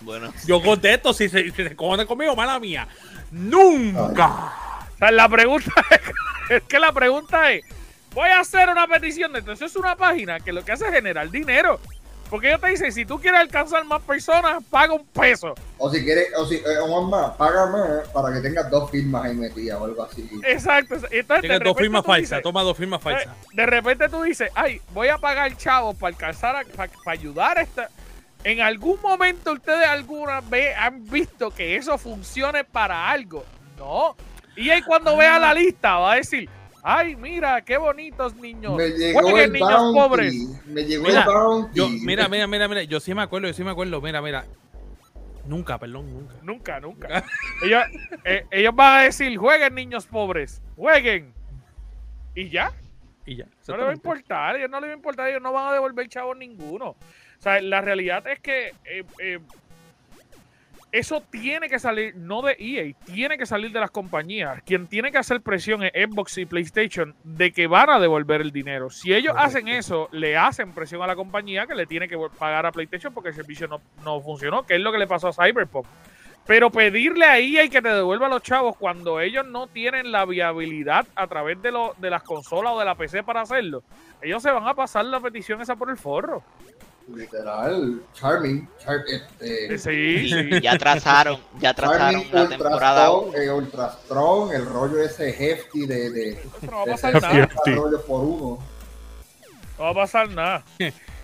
Bueno, 0.00 0.32
Yo 0.46 0.62
contesto 0.62 1.12
si 1.12 1.28
se, 1.28 1.50
si 1.50 1.62
se 1.62 1.76
cojonan 1.76 2.06
conmigo, 2.06 2.34
mala 2.34 2.58
mía. 2.58 2.88
Nunca. 3.30 4.52
O 4.94 4.98
sea, 4.98 5.10
la 5.10 5.28
pregunta 5.28 5.72
es, 5.90 6.56
es 6.56 6.62
que 6.64 6.78
la 6.78 6.92
pregunta 6.92 7.52
es, 7.52 7.64
voy 8.18 8.30
a 8.30 8.40
hacer 8.40 8.68
una 8.68 8.88
petición 8.88 9.32
de 9.32 9.38
entonces 9.38 9.70
es 9.70 9.76
una 9.76 9.94
página 9.94 10.40
que 10.40 10.52
lo 10.52 10.64
que 10.64 10.72
hace 10.72 10.86
es 10.86 10.92
generar 10.92 11.30
dinero. 11.30 11.78
Porque 12.28 12.48
ellos 12.48 12.60
te 12.60 12.68
dicen, 12.68 12.92
si 12.92 13.06
tú 13.06 13.18
quieres 13.20 13.40
alcanzar 13.40 13.84
más 13.84 14.02
personas, 14.02 14.62
paga 14.68 14.92
un 14.92 15.06
peso. 15.06 15.54
O 15.78 15.88
si 15.88 16.04
quieres, 16.04 16.26
o 16.36 16.44
si, 16.44 16.56
eh, 16.56 16.78
o 16.82 17.02
más, 17.02 17.30
paga 17.36 17.66
más 17.66 18.08
para 18.08 18.34
que 18.34 18.40
tengas 18.40 18.68
dos 18.70 18.90
firmas 18.90 19.24
ahí 19.24 19.34
metidas 19.34 19.80
o 19.80 19.84
algo 19.84 20.02
así. 20.02 20.28
Exacto. 20.44 20.96
Entonces, 21.10 21.40
Tienes 21.42 21.60
dos 21.60 21.76
firmas 21.76 22.04
falsas. 22.04 22.42
Toma 22.42 22.62
dos 22.64 22.76
firmas 22.76 23.00
eh, 23.00 23.04
falsas. 23.04 23.34
De 23.54 23.64
repente 23.64 24.08
tú 24.10 24.20
dices, 24.22 24.50
ay, 24.56 24.82
voy 24.92 25.08
a 25.08 25.16
pagar 25.16 25.56
chavos 25.56 25.96
para 25.96 26.08
alcanzar, 26.08 26.56
a- 26.56 26.64
para, 26.76 26.90
para 27.04 27.12
ayudar 27.18 27.56
a 27.58 27.62
esta. 27.62 27.88
En 28.44 28.60
algún 28.60 29.00
momento 29.00 29.52
ustedes 29.52 29.86
alguna 29.86 30.40
vez 30.40 30.76
han 30.76 31.06
visto 31.08 31.50
que 31.50 31.76
eso 31.76 31.96
funcione 31.96 32.62
para 32.64 33.08
algo. 33.08 33.44
No. 33.78 34.16
Y 34.56 34.68
ahí 34.70 34.82
cuando 34.82 35.16
vea 35.16 35.38
la 35.38 35.54
lista 35.54 35.96
va 35.98 36.12
a 36.12 36.16
decir, 36.16 36.50
ay, 36.90 37.16
mira, 37.16 37.60
qué 37.62 37.76
bonitos 37.76 38.34
niños. 38.36 38.76
Me 38.76 38.88
llegó 38.90 39.20
Jueguen, 39.20 39.44
el 39.44 39.52
niños 39.52 39.70
bounty. 39.70 39.98
pobres. 39.98 40.34
Me 40.66 40.84
llegó 40.84 41.04
Mira, 41.06 41.20
el 41.20 41.26
bounty. 41.26 41.78
Yo, 41.78 41.88
mira, 41.88 42.28
mira, 42.28 42.46
mira, 42.46 42.66
mira. 42.68 42.82
Yo 42.84 42.98
sí 42.98 43.14
me 43.14 43.22
acuerdo, 43.22 43.48
yo 43.48 43.54
sí 43.54 43.62
me 43.62 43.70
acuerdo. 43.70 44.00
Mira, 44.00 44.22
mira. 44.22 44.46
Nunca, 45.46 45.78
perdón, 45.78 46.12
nunca. 46.12 46.34
Nunca, 46.42 46.80
nunca. 46.80 47.24
ellos, 47.62 47.82
eh, 48.24 48.46
ellos 48.50 48.74
van 48.74 49.00
a 49.00 49.02
decir, 49.02 49.36
jueguen 49.36 49.74
niños 49.74 50.06
pobres, 50.06 50.62
jueguen. 50.76 51.32
Y 52.34 52.48
ya, 52.50 52.72
Y 53.26 53.36
ya. 53.36 53.46
no 53.66 53.76
les 53.76 53.86
va 53.86 53.90
a 53.90 53.94
importar, 53.94 54.56
ellos 54.56 54.70
no 54.70 54.80
les 54.80 54.88
va 54.88 54.92
a 54.92 54.96
importar, 54.96 55.28
ellos 55.28 55.42
no 55.42 55.52
van 55.52 55.68
a 55.68 55.72
devolver 55.72 56.08
chavos 56.08 56.36
ninguno. 56.36 56.90
O 56.90 56.96
sea, 57.42 57.60
la 57.60 57.80
realidad 57.80 58.26
es 58.26 58.40
que 58.40 58.74
eh, 58.84 59.04
eh, 59.20 59.38
eso 60.90 61.22
tiene 61.30 61.68
que 61.68 61.78
salir, 61.78 62.16
no 62.16 62.42
de 62.42 62.56
EA, 62.58 62.94
tiene 63.04 63.36
que 63.36 63.46
salir 63.46 63.72
de 63.72 63.80
las 63.80 63.90
compañías. 63.90 64.62
Quien 64.64 64.86
tiene 64.86 65.12
que 65.12 65.18
hacer 65.18 65.40
presión 65.40 65.82
es 65.82 65.92
Xbox 65.92 66.38
y 66.38 66.46
PlayStation 66.46 67.14
de 67.24 67.52
que 67.52 67.66
van 67.66 67.90
a 67.90 67.98
devolver 67.98 68.40
el 68.40 68.52
dinero. 68.52 68.88
Si 68.90 69.12
ellos 69.12 69.32
Correcto. 69.32 69.58
hacen 69.58 69.68
eso, 69.68 70.08
le 70.12 70.36
hacen 70.36 70.72
presión 70.72 71.02
a 71.02 71.06
la 71.06 71.16
compañía 71.16 71.66
que 71.66 71.74
le 71.74 71.86
tiene 71.86 72.08
que 72.08 72.16
pagar 72.38 72.64
a 72.66 72.72
PlayStation 72.72 73.12
porque 73.12 73.30
el 73.30 73.34
servicio 73.34 73.68
no, 73.68 73.80
no 74.04 74.20
funcionó, 74.20 74.64
que 74.64 74.76
es 74.76 74.80
lo 74.80 74.92
que 74.92 74.98
le 74.98 75.06
pasó 75.06 75.28
a 75.28 75.32
Cyberpunk. 75.32 75.86
Pero 76.46 76.70
pedirle 76.70 77.26
a 77.26 77.38
EA 77.38 77.68
que 77.68 77.82
te 77.82 77.88
devuelva 77.90 78.26
a 78.26 78.30
los 78.30 78.42
chavos 78.42 78.74
cuando 78.78 79.20
ellos 79.20 79.46
no 79.46 79.66
tienen 79.66 80.10
la 80.10 80.24
viabilidad 80.24 81.06
a 81.14 81.26
través 81.26 81.60
de, 81.60 81.70
lo, 81.70 81.94
de 81.98 82.08
las 82.08 82.22
consolas 82.22 82.72
o 82.72 82.78
de 82.78 82.86
la 82.86 82.94
PC 82.94 83.22
para 83.22 83.42
hacerlo, 83.42 83.82
ellos 84.22 84.42
se 84.42 84.50
van 84.50 84.66
a 84.66 84.72
pasar 84.72 85.04
la 85.04 85.20
petición 85.20 85.60
esa 85.60 85.76
por 85.76 85.90
el 85.90 85.98
forro. 85.98 86.42
Literal, 87.14 88.02
Charming, 88.14 88.68
Char- 88.84 89.04
este, 89.08 89.78
Sí, 89.78 90.28
sí. 90.28 90.60
Ya 90.60 90.76
trazaron, 90.76 91.40
ya 91.58 91.72
trazaron 91.74 92.22
Charming, 92.22 92.28
la 92.32 92.42
Ultra 92.42 92.56
temporada 92.58 93.06
Strong, 93.06 93.28
1. 93.28 93.38
eh, 93.38 93.52
Ultra 93.52 93.92
Strong, 94.04 94.52
el 94.54 94.66
rollo 94.66 95.02
ese 95.02 95.28
hefty 95.30 95.86
de, 95.86 96.10
de, 96.10 96.42
no 96.62 96.70
va 96.76 96.82
a 96.82 96.86
pasar 96.86 97.12
60 97.14 97.32
nada. 97.32 97.48
Sí. 97.64 97.70
rollos 97.74 98.02
por 98.02 98.20
uno. 98.24 98.58
No 99.78 99.84
va 99.84 99.90
a 99.90 99.94
pasar 99.94 100.28
nada. 100.30 100.64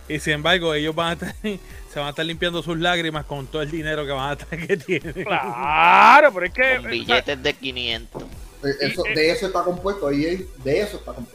Y 0.08 0.18
sin 0.20 0.34
embargo, 0.34 0.72
ellos 0.74 0.94
van 0.94 1.08
a 1.08 1.12
estar, 1.14 1.34
se 1.42 1.98
van 1.98 2.06
a 2.06 2.10
estar 2.10 2.24
limpiando 2.26 2.62
sus 2.62 2.78
lágrimas 2.78 3.24
con 3.26 3.46
todo 3.46 3.62
el 3.62 3.70
dinero 3.70 4.04
que 4.06 4.12
van 4.12 4.30
a 4.30 4.32
estar 4.34 4.58
que 4.66 4.76
tienen. 4.76 5.12
Claro, 5.24 6.32
pero 6.32 6.46
es 6.46 6.52
que. 6.52 6.62
Con 6.76 6.78
o 6.78 6.82
sea, 6.82 6.90
billetes 6.90 7.42
de 7.42 7.52
500. 7.54 8.22
De 8.62 8.70
eso, 8.80 9.02
Y, 9.06 9.10
eh, 9.10 9.14
de 9.14 9.30
eso 9.30 9.46
está 9.48 9.62
compuesto, 9.62 10.10
EA, 10.10 10.38
de 10.64 10.80
eso 10.80 10.96
está 10.96 11.12
compuesto. 11.12 11.33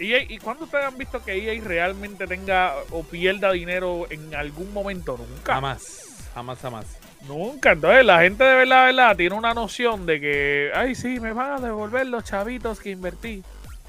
EA, 0.00 0.22
¿Y 0.28 0.38
cuándo 0.38 0.64
ustedes 0.64 0.84
han 0.84 0.96
visto 0.98 1.22
que 1.24 1.32
EA 1.32 1.62
realmente 1.62 2.26
tenga 2.26 2.74
o 2.90 3.02
pierda 3.02 3.52
dinero 3.52 4.06
en 4.10 4.34
algún 4.34 4.72
momento? 4.72 5.16
Nunca. 5.18 5.54
Jamás, 5.54 6.28
jamás, 6.34 6.58
jamás. 6.60 6.86
Nunca. 7.26 7.72
Entonces, 7.72 8.04
la 8.04 8.20
gente 8.20 8.44
de 8.44 8.54
verdad, 8.54 8.84
verdad, 8.86 9.16
tiene 9.16 9.34
una 9.34 9.54
noción 9.54 10.06
de 10.06 10.20
que, 10.20 10.70
ay, 10.74 10.94
sí, 10.94 11.18
me 11.20 11.32
van 11.32 11.52
a 11.52 11.60
devolver 11.60 12.06
los 12.06 12.24
chavitos 12.24 12.78
que 12.80 12.90
invertí. 12.90 13.42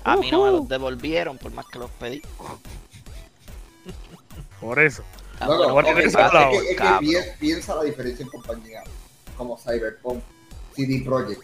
A 0.03 0.15
mí 0.17 0.31
no 0.31 0.45
me 0.45 0.51
los 0.51 0.67
devolvieron 0.69 1.37
por 1.37 1.51
más 1.53 1.65
que 1.67 1.77
los 1.79 1.91
pedí. 1.91 2.21
Por 4.59 4.79
eso. 4.79 5.03
Ah, 5.39 5.45
No, 5.47 5.81
no, 5.81 5.89
es 5.89 5.95
que 5.95 7.17
es 7.17 7.27
piensa 7.39 7.75
la 7.75 7.83
diferencia 7.83 8.23
en 8.23 8.29
compañías 8.29 8.83
como 9.37 9.57
Cyberpunk, 9.57 10.21
CD 10.75 11.01
Projekt, 11.05 11.43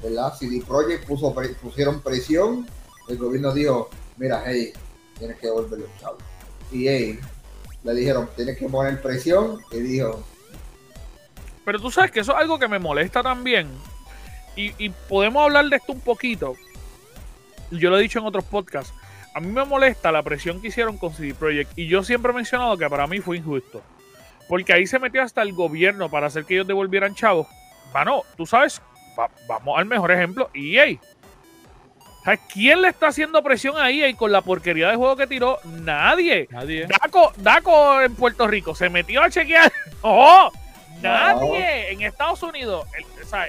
¿verdad? 0.00 0.32
CD 0.38 0.62
Projekt 0.64 1.06
puso, 1.06 1.34
pre- 1.34 1.48
pusieron 1.54 2.00
presión, 2.00 2.68
el 3.08 3.18
gobierno 3.18 3.52
dijo, 3.52 3.90
mira, 4.22 4.40
hey, 4.46 4.72
tienes 5.18 5.36
que 5.38 5.48
devolver 5.48 5.80
los 5.80 5.88
chavos. 6.00 6.22
Y 6.70 6.86
hey, 6.86 7.18
le 7.82 7.94
dijeron, 7.94 8.28
tienes 8.36 8.56
que 8.56 8.68
poner 8.68 9.02
presión, 9.02 9.60
y 9.72 9.80
dijo, 9.80 10.24
Pero 11.64 11.80
tú 11.80 11.90
sabes 11.90 12.12
que 12.12 12.20
eso 12.20 12.30
es 12.32 12.38
algo 12.38 12.56
que 12.58 12.68
me 12.68 12.78
molesta 12.78 13.20
también. 13.22 13.68
Y, 14.54 14.90
podemos 15.08 15.42
hablar 15.42 15.64
de 15.66 15.76
esto 15.76 15.92
un 15.92 16.00
poquito. 16.00 16.54
Yo 17.70 17.88
lo 17.90 17.98
he 17.98 18.02
dicho 18.02 18.18
en 18.20 18.26
otros 18.26 18.44
podcasts. 18.44 18.92
A 19.34 19.40
mí 19.40 19.46
me 19.48 19.64
molesta 19.64 20.12
la 20.12 20.22
presión 20.22 20.60
que 20.60 20.68
hicieron 20.68 20.98
con 20.98 21.14
CD 21.14 21.34
Projekt. 21.34 21.72
Y 21.76 21.88
yo 21.88 22.04
siempre 22.04 22.32
he 22.32 22.34
mencionado 22.34 22.76
que 22.76 22.88
para 22.88 23.06
mí 23.06 23.20
fue 23.20 23.38
injusto. 23.38 23.82
Porque 24.48 24.74
ahí 24.74 24.86
se 24.86 24.98
metió 24.98 25.22
hasta 25.22 25.40
el 25.40 25.54
gobierno 25.54 26.10
para 26.10 26.26
hacer 26.26 26.44
que 26.44 26.54
ellos 26.54 26.66
devolvieran 26.66 27.14
chavos. 27.14 27.46
Mano, 27.94 28.22
tú 28.36 28.44
sabes, 28.44 28.82
va- 29.18 29.30
vamos 29.48 29.78
al 29.78 29.86
mejor 29.86 30.12
ejemplo, 30.12 30.50
EA. 30.52 30.98
¿Sabes 32.24 32.40
quién 32.52 32.82
le 32.82 32.88
está 32.88 33.08
haciendo 33.08 33.42
presión 33.42 33.76
a 33.78 33.90
EA 33.90 34.16
con 34.16 34.30
la 34.30 34.42
porquería 34.42 34.90
de 34.90 34.96
juego 34.96 35.16
que 35.16 35.26
tiró? 35.26 35.58
Nadie. 35.64 36.46
Nadie. 36.50 36.86
Daco, 36.86 37.32
Daco 37.36 38.00
en 38.00 38.14
Puerto 38.14 38.46
Rico 38.46 38.74
se 38.74 38.88
metió 38.88 39.22
a 39.22 39.30
chequear. 39.30 39.72
¡No! 40.04 40.52
Nadie 41.00 41.90
en 41.92 42.02
Estados 42.02 42.42
Unidos. 42.44 42.86
el- 42.96 43.22
o 43.24 43.26
sea, 43.26 43.46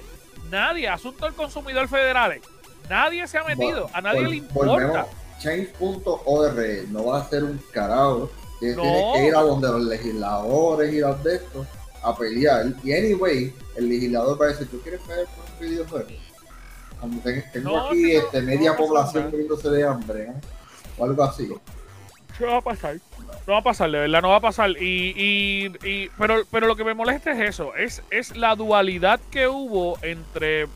nadie. 0.49 0.87
Asunto 0.89 1.25
del 1.25 1.35
consumidor 1.35 1.87
federales. 1.87 2.41
Nadie 2.89 3.27
se 3.27 3.37
ha 3.37 3.43
metido. 3.43 3.89
A 3.93 4.01
nadie 4.01 4.21
vol- 4.21 4.29
le 4.29 4.35
importa. 4.37 5.05
change.org 5.39 6.87
no 6.89 7.05
va 7.05 7.19
a 7.21 7.29
ser 7.29 7.43
un 7.43 7.61
carajo, 7.71 8.29
que 8.59 8.75
No. 8.75 8.81
tienes 8.81 9.13
que 9.13 9.27
ir 9.27 9.35
a 9.35 9.41
donde 9.41 9.67
los 9.67 9.81
legisladores 9.83 10.93
y 10.93 10.99
los 10.99 11.23
de 11.23 11.35
estos 11.35 11.67
a 12.01 12.15
pelear. 12.17 12.65
Y 12.83 12.93
anyway, 12.93 13.53
el 13.77 13.87
legislador 13.89 14.41
va 14.41 14.45
a 14.45 14.49
decir, 14.49 14.67
¿tú 14.69 14.79
quieres 14.81 14.99
pelear 15.01 15.27
por 15.27 15.45
un 15.45 15.59
videojuego? 15.69 16.07
Tengo 17.51 17.69
No, 17.69 17.87
aquí 17.89 18.01
no- 18.03 18.07
este, 18.19 18.41
no 18.41 18.47
media 18.47 18.71
pasar 18.71 18.85
población 18.85 19.25
muriéndose 19.31 19.69
de 19.69 19.83
hambre, 19.87 20.27
¿no? 20.27 20.33
O 20.97 21.05
algo 21.05 21.23
así. 21.23 21.49
No 22.39 22.47
va 22.47 22.57
a 22.57 22.61
pasar. 22.61 22.97
No 23.47 23.53
va 23.53 23.59
a 23.59 23.63
pasar, 23.63 23.91
de 23.91 23.99
verdad, 23.99 24.21
no 24.21 24.29
va 24.29 24.37
a 24.37 24.41
pasar. 24.41 24.69
Y, 24.71 25.13
y, 25.15 25.87
y- 25.87 26.09
pero, 26.17 26.43
pero 26.51 26.67
lo 26.67 26.75
que 26.75 26.83
me 26.83 26.93
molesta 26.93 27.31
es 27.31 27.49
eso. 27.49 27.75
Es, 27.75 28.01
es 28.09 28.35
la 28.37 28.55
dualidad 28.55 29.19
que 29.31 29.47
hubo 29.47 29.97
entre. 30.01 30.67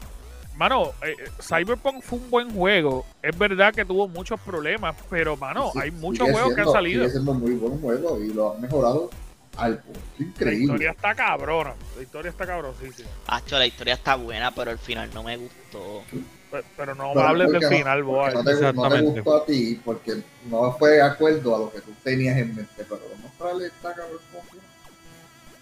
Mano, 0.55 0.87
eh, 1.03 1.13
Cyberpunk 1.39 2.01
fue 2.01 2.17
un 2.17 2.29
buen 2.31 2.49
juego. 2.51 3.05
Es 3.21 3.37
verdad 3.37 3.73
que 3.73 3.85
tuvo 3.85 4.07
muchos 4.07 4.39
problemas, 4.39 4.95
pero, 5.09 5.37
mano, 5.37 5.69
Sí, 5.71 5.79
hay 5.83 5.91
muchos 5.91 6.29
juegos 6.31 6.55
que 6.55 6.61
han 6.61 6.71
salido. 6.71 7.01
Sigue 7.03 7.11
siendo 7.13 7.33
muy 7.35 7.51
buen 7.53 7.79
juego 7.79 8.19
y 8.23 8.33
lo 8.33 8.53
han 8.55 8.61
mejorado 8.61 9.09
al 9.57 9.79
punto 9.79 9.99
La 10.19 10.25
increíble. 10.25 10.63
historia 10.65 10.91
está 10.91 11.15
cabrona. 11.15 11.73
La 11.95 12.01
historia 12.03 12.29
está 12.31 12.45
cabrosísima. 12.45 13.09
Hacho, 13.27 13.57
la 13.57 13.65
historia 13.67 13.93
está 13.95 14.15
buena, 14.15 14.51
pero 14.51 14.71
al 14.71 14.79
final 14.79 15.09
no 15.13 15.23
me 15.23 15.37
gustó. 15.37 16.03
Pe- 16.51 16.63
Pero 16.77 16.95
no 16.95 17.13
me 17.13 17.21
hables 17.21 17.51
del 17.51 17.61
no- 17.61 17.69
final, 17.69 18.03
boy. 18.03 18.31
porque 18.33 18.37
No 18.37 18.43
te, 18.43 18.73
no 18.73 18.89
te 18.89 19.01
gustó 19.01 19.35
a 19.35 19.45
ti 19.45 19.81
porque 19.83 20.21
no 20.49 20.71
fue 20.77 20.91
de 20.91 21.01
acuerdo 21.01 21.55
a 21.55 21.59
lo 21.59 21.71
que 21.71 21.81
tú 21.81 21.91
tenías 22.03 22.37
en 22.37 22.55
mente, 22.55 22.85
pero 22.87 23.01
mostrarle 23.21 23.67
esta 23.67 23.93
cabrón. 23.93 24.19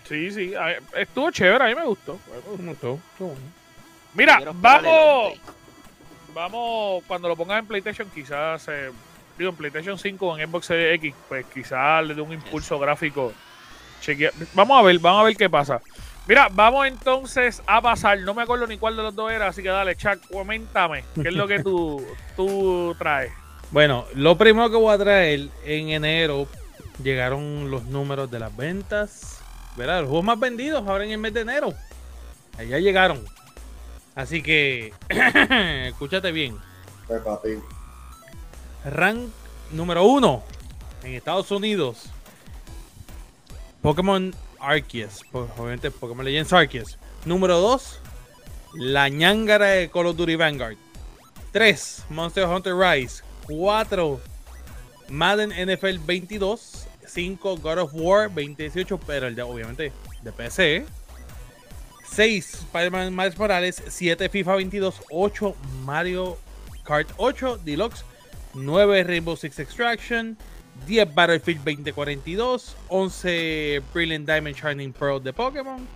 Sí, 0.07 0.29
sí. 0.31 0.53
Estuvo 0.95 1.31
chévere, 1.31 1.63
a 1.63 1.67
mí 1.69 1.75
me 1.75 1.85
gustó. 1.87 2.19
Me 2.59 2.67
gustó, 2.71 2.99
estuvo 3.11 3.29
bueno. 3.29 3.41
Mira, 4.13 4.37
el 4.37 4.49
vamos. 4.53 5.39
Vamos, 6.33 7.03
cuando 7.07 7.27
lo 7.29 7.35
pongas 7.35 7.59
en 7.59 7.65
PlayStation, 7.65 8.09
quizás. 8.13 8.67
eh, 8.67 8.91
digo, 9.37 9.49
en 9.51 9.55
PlayStation 9.55 9.97
5 9.97 10.27
o 10.27 10.37
en 10.37 10.47
Xbox 10.49 10.65
Series 10.67 10.95
X, 10.95 11.13
pues 11.27 11.45
quizás 11.47 12.05
le 12.05 12.13
dé 12.13 12.21
un 12.21 12.33
impulso 12.33 12.77
gráfico. 12.77 13.33
Chequea- 14.05 14.31
Vamos 14.53 14.77
a 14.77 14.81
ver, 14.83 14.99
vamos 14.99 15.21
a 15.21 15.23
ver 15.25 15.35
qué 15.35 15.49
pasa. 15.49 15.81
Mira, 16.27 16.49
vamos 16.51 16.87
entonces 16.87 17.61
a 17.67 17.81
pasar. 17.81 18.19
No 18.19 18.33
me 18.33 18.41
acuerdo 18.43 18.65
ni 18.67 18.77
cuál 18.77 18.95
de 18.97 19.03
los 19.03 19.15
dos 19.15 19.31
era, 19.31 19.47
así 19.47 19.61
que 19.61 19.69
dale, 19.69 19.95
Chuck, 19.95 20.19
coméntame. 20.31 21.03
¿Qué 21.21 21.27
es 21.29 21.33
lo 21.33 21.47
que 21.47 21.61
tú, 21.61 22.03
tú 22.35 22.95
traes? 22.97 23.31
Bueno, 23.71 24.05
lo 24.15 24.37
primero 24.37 24.69
que 24.69 24.75
voy 24.77 24.93
a 24.93 24.97
traer 24.97 25.49
en 25.65 25.89
enero 25.89 26.47
llegaron 27.03 27.69
los 27.69 27.83
números 27.85 28.29
de 28.31 28.39
las 28.39 28.55
ventas. 28.55 29.39
¿Verdad? 29.75 29.99
Los 30.01 30.07
juegos 30.09 30.25
más 30.25 30.39
vendidos 30.39 30.87
ahora 30.87 31.03
en 31.03 31.11
el 31.11 31.17
mes 31.17 31.33
de 31.33 31.41
enero. 31.41 31.73
Allá 32.57 32.79
llegaron. 32.79 33.23
Así 34.15 34.41
que, 34.41 34.93
escúchate 35.89 36.31
bien. 36.31 36.57
Rank 38.85 39.29
número 39.71 40.05
uno 40.05 40.43
en 41.03 41.13
Estados 41.13 41.51
Unidos. 41.51 42.09
Pokémon 43.85 44.33
Arceus. 44.59 45.21
Obviamente 45.31 45.91
Pokémon 45.91 46.25
Legends 46.25 46.51
Arceus. 46.51 46.97
Número 47.23 47.59
2. 47.59 47.99
La 48.73 49.09
ñangara 49.09 49.67
de 49.67 49.91
Call 49.91 50.07
of 50.07 50.17
Duty 50.17 50.35
Vanguard. 50.35 50.75
3. 51.51 52.05
Monster 52.09 52.47
Hunter 52.47 52.75
Rise. 52.75 53.21
4. 53.47 54.19
Madden 55.09 55.51
NFL 55.51 55.99
22. 56.03 56.87
5. 57.05 57.57
God 57.57 57.77
of 57.77 57.93
War 57.93 58.27
2018. 58.27 58.97
Pero 59.05 59.27
el 59.27 59.35
de, 59.35 59.43
obviamente, 59.43 59.93
de 60.23 60.31
PC. 60.31 60.83
6. 62.09 62.53
Spider-Man 62.63 63.15
Miles 63.15 63.37
Morales. 63.37 63.83
7. 63.87 64.29
FIFA 64.29 64.55
22. 64.55 64.99
8. 65.11 65.55
Mario 65.83 66.39
Kart 66.83 67.11
8 67.17 67.59
Deluxe. 67.63 68.03
9 68.55 69.03
Rainbow 69.03 69.35
Six 69.35 69.59
Extraction, 69.59 70.37
10 70.87 71.13
Battlefield 71.15 71.63
2042, 71.63 72.75
11 72.89 73.81
Brilliant 73.93 74.25
Diamond 74.27 74.55
Shining 74.55 74.93
Pearl 74.93 75.21
de 75.21 75.33
Pokémon, 75.33 75.87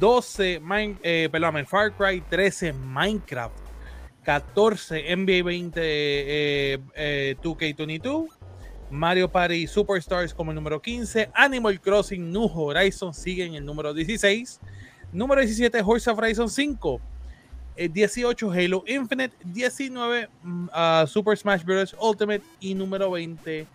12 0.00 0.60
Mine- 0.60 0.98
eh, 1.02 1.28
perdón, 1.30 1.64
Far 1.66 1.92
Cry, 1.92 2.20
13 2.28 2.72
Minecraft, 2.72 3.54
14 4.24 5.16
NBA 5.16 5.42
20 5.42 5.80
eh, 5.80 6.78
eh, 6.94 7.36
2K22, 7.42 8.28
Mario 8.90 9.30
Party 9.30 9.66
Superstars 9.66 10.34
como 10.34 10.50
el 10.50 10.56
número 10.56 10.80
15, 10.80 11.30
Animal 11.34 11.80
Crossing 11.80 12.32
New 12.32 12.46
Horizons 12.46 13.16
sigue 13.16 13.44
en 13.44 13.54
el 13.54 13.64
número 13.64 13.94
16, 13.94 14.60
número 15.12 15.40
17 15.40 15.80
Horse 15.84 16.10
of 16.10 16.18
Horizon 16.18 16.48
5, 16.48 17.00
eh, 17.76 17.88
18 17.88 18.50
Halo 18.50 18.82
Infinite, 18.86 19.34
19 19.44 20.28
mm, 20.42 20.68
ah, 20.72 21.04
Super 21.06 21.36
Smash 21.38 21.62
Bros. 21.62 21.94
Ultimate 22.00 22.42
y 22.60 22.74
número 22.74 23.10
20 23.10 23.66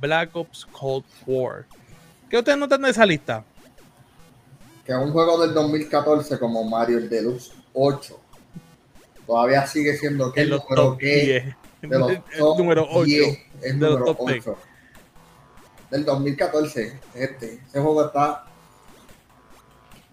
Black 0.00 0.34
Ops 0.36 0.66
Cold 0.66 1.04
War. 1.26 1.66
¿Qué 2.30 2.38
ustedes 2.38 2.58
notan 2.58 2.82
de 2.82 2.90
esa 2.90 3.04
lista? 3.04 3.44
Que 4.84 4.94
un 4.94 5.12
juego 5.12 5.40
del 5.40 5.54
2014 5.54 6.38
como 6.38 6.64
Mario 6.64 6.98
el 6.98 7.08
Deluxe 7.08 7.52
8 7.74 8.18
todavía 9.26 9.66
sigue 9.66 9.96
siendo 9.96 10.32
que 10.32 10.40
el 10.42 10.50
número 10.50 10.74
top 10.74 10.98
que 10.98 11.54
10. 11.80 11.90
de 11.92 11.98
los 11.98 12.10
El 12.32 12.58
número 12.58 12.86
8. 12.90 13.04
10, 13.04 13.28
es 13.28 13.62
de 13.62 13.72
los 13.72 13.98
número 14.00 14.14
top 14.16 14.28
10. 14.28 14.46
8. 14.48 14.58
del 15.90 16.04
2014. 16.04 17.00
Este, 17.14 17.54
ese 17.54 17.80
juego 17.80 18.06
está. 18.06 18.44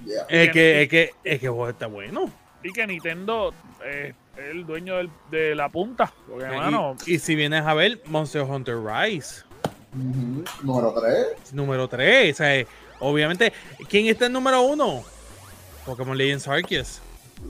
Yeah. 0.06 0.24
Es 0.30 0.52
que, 0.52 0.82
es 0.84 0.90
que, 0.90 1.14
es 1.24 1.40
que 1.40 1.46
el 1.48 1.52
juego 1.52 1.70
está 1.70 1.88
bueno. 1.88 2.32
Y 2.64 2.72
que 2.72 2.86
Nintendo 2.88 3.54
eh, 3.84 4.14
es 4.38 4.46
el 4.46 4.66
dueño 4.66 4.98
del- 4.98 5.10
de 5.32 5.56
la 5.56 5.70
punta. 5.70 6.12
Porque, 6.28 6.46
hermano, 6.46 6.96
Y, 7.06 7.16
y 7.16 7.20
si 7.20 7.36
vienes 7.36 7.66
a 7.66 7.74
ver, 7.74 8.02
Monster 8.06 8.44
Hunter 8.44 8.78
Rise, 8.78 9.44
Número 10.64 10.94
3. 10.94 11.54
número 11.54 11.88
3. 11.88 12.34
O 12.34 12.38
sea, 12.38 12.56
eh, 12.56 12.68
obviamente, 13.00 13.52
¿quién 13.90 14.08
está 14.08 14.28
en 14.28 14.34
número 14.34 14.62
1? 14.64 15.04
Pokémon 15.86 16.18
Legends 16.18 16.48
Arceus. 16.48 17.00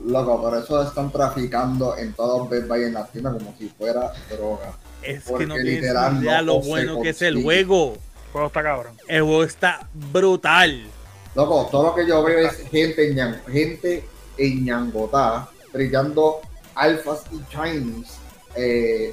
Loco, 0.06 0.40
por 0.40 0.56
eso 0.56 0.82
están 0.82 1.10
traficando 1.10 1.96
en 1.96 2.12
todos 2.12 2.48
Best 2.48 2.68
Buy 2.68 2.84
en 2.84 2.94
la 2.94 3.06
tienda 3.06 3.32
como 3.32 3.54
si 3.58 3.68
fuera 3.68 4.12
droga. 4.30 4.72
Es 5.02 5.24
Porque 5.24 5.44
que 5.44 5.48
no 5.48 5.54
tienes 5.56 5.82
idea 5.82 6.10
no 6.10 6.42
lo 6.42 6.60
bueno 6.60 7.00
que 7.02 7.08
es 7.10 7.22
el 7.22 7.42
juego. 7.42 7.94
el 8.26 8.32
juego 8.32 8.46
está 8.46 8.62
cabrón. 8.62 8.92
El 9.08 9.22
juego 9.22 9.44
está 9.44 9.88
brutal. 9.92 10.84
Loco, 11.34 11.68
todo 11.70 11.88
lo 11.88 11.94
que 11.94 12.06
yo 12.06 12.22
veo 12.22 12.38
es 12.48 12.56
gente 12.70 13.08
en, 13.10 13.40
gente 13.52 14.04
en 14.36 14.64
Ñangotá 14.64 15.48
brillando 15.72 16.40
alfas 16.74 17.24
y 17.32 17.40
Chinese. 17.50 18.12
Eh, 18.54 19.12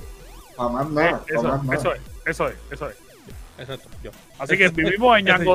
para 0.56 0.70
más 0.70 0.90
nada, 0.90 1.10
Eh, 1.10 1.34
pa' 1.34 1.40
eso, 1.40 1.44
más 1.44 1.64
nada. 1.64 1.76
eso 1.80 1.94
es, 1.94 2.02
eso 2.26 2.48
es, 2.50 2.56
eso 2.72 2.90
es. 2.90 2.96
Exacto, 3.58 3.90
yo. 4.04 4.12
Así 4.40 4.58
que 4.58 4.70
vivimos 4.70 5.18
en 5.20 5.26
vivimos 5.26 5.52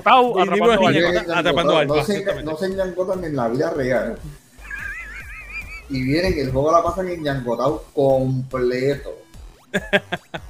atrapando 0.77 1.33
atrapando 1.35 1.79
alfas, 1.79 1.97
No 1.97 2.05
se, 2.05 2.43
no 2.43 2.57
se 2.57 2.69
ñangotan 2.71 3.25
en 3.25 3.37
la 3.37 3.49
vida 3.49 3.71
real. 3.71 4.19
Y 5.89 6.03
vienen, 6.03 6.39
el 6.39 6.51
juego 6.51 6.73
la 6.73 6.83
pasan 6.83 7.09
en 7.09 7.23
Ñangotau 7.23 7.83
completo. 7.95 9.19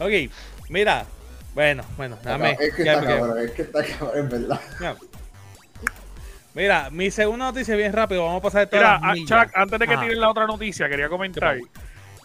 Ok, 0.00 0.12
mira. 0.68 1.04
Bueno, 1.54 1.82
bueno, 1.96 2.16
dame. 2.22 2.56
es 2.60 2.72
que 2.72 2.82
está 2.82 3.00
me- 3.00 3.06
cabrón, 3.08 3.38
es 3.40 3.50
que 3.50 3.62
está 3.62 3.82
cabrón, 3.84 4.18
en 4.18 4.28
verdad. 4.28 4.60
ya. 4.80 4.96
Mira, 6.54 6.88
mi 6.90 7.10
segunda 7.10 7.46
noticia 7.46 7.74
bien 7.74 7.92
rápido. 7.92 8.24
Vamos 8.24 8.38
a 8.38 8.42
pasar 8.42 8.68
de 8.68 8.76
Mira, 8.76 8.88
todas 8.90 9.02
a- 9.02 9.06
las 9.08 9.14
millas. 9.16 9.44
Chuck, 9.46 9.56
antes 9.56 9.78
de 9.80 9.86
que 9.88 9.96
tiren 9.96 10.20
la 10.20 10.30
otra 10.30 10.46
noticia, 10.46 10.88
quería 10.88 11.08
comentar 11.08 11.58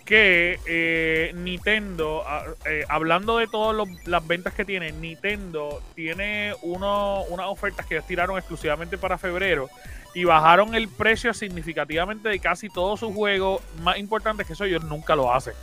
que 0.06 0.60
eh, 0.66 1.32
Nintendo, 1.36 2.24
a- 2.28 2.46
eh, 2.66 2.84
hablando 2.90 3.38
de 3.38 3.48
todas 3.48 3.88
las 4.06 4.28
ventas 4.28 4.54
que 4.54 4.66
tiene, 4.66 4.92
Nintendo 4.92 5.82
tiene 5.96 6.54
uno, 6.62 7.24
unas 7.30 7.48
ofertas 7.48 7.86
que 7.86 7.96
ellos 7.96 8.08
tiraron 8.08 8.38
exclusivamente 8.38 8.98
para 8.98 9.18
febrero 9.18 9.70
y 10.14 10.26
bajaron 10.26 10.76
el 10.76 10.90
precio 10.90 11.34
significativamente 11.34 12.30
de 12.30 12.40
casi 12.40 12.70
todos 12.70 13.00
sus 13.00 13.14
juegos. 13.14 13.62
Más 13.82 13.98
importante 13.98 14.46
que 14.46 14.54
eso, 14.54 14.66
ellos 14.66 14.84
nunca 14.84 15.16
lo 15.16 15.34
hacen. 15.34 15.54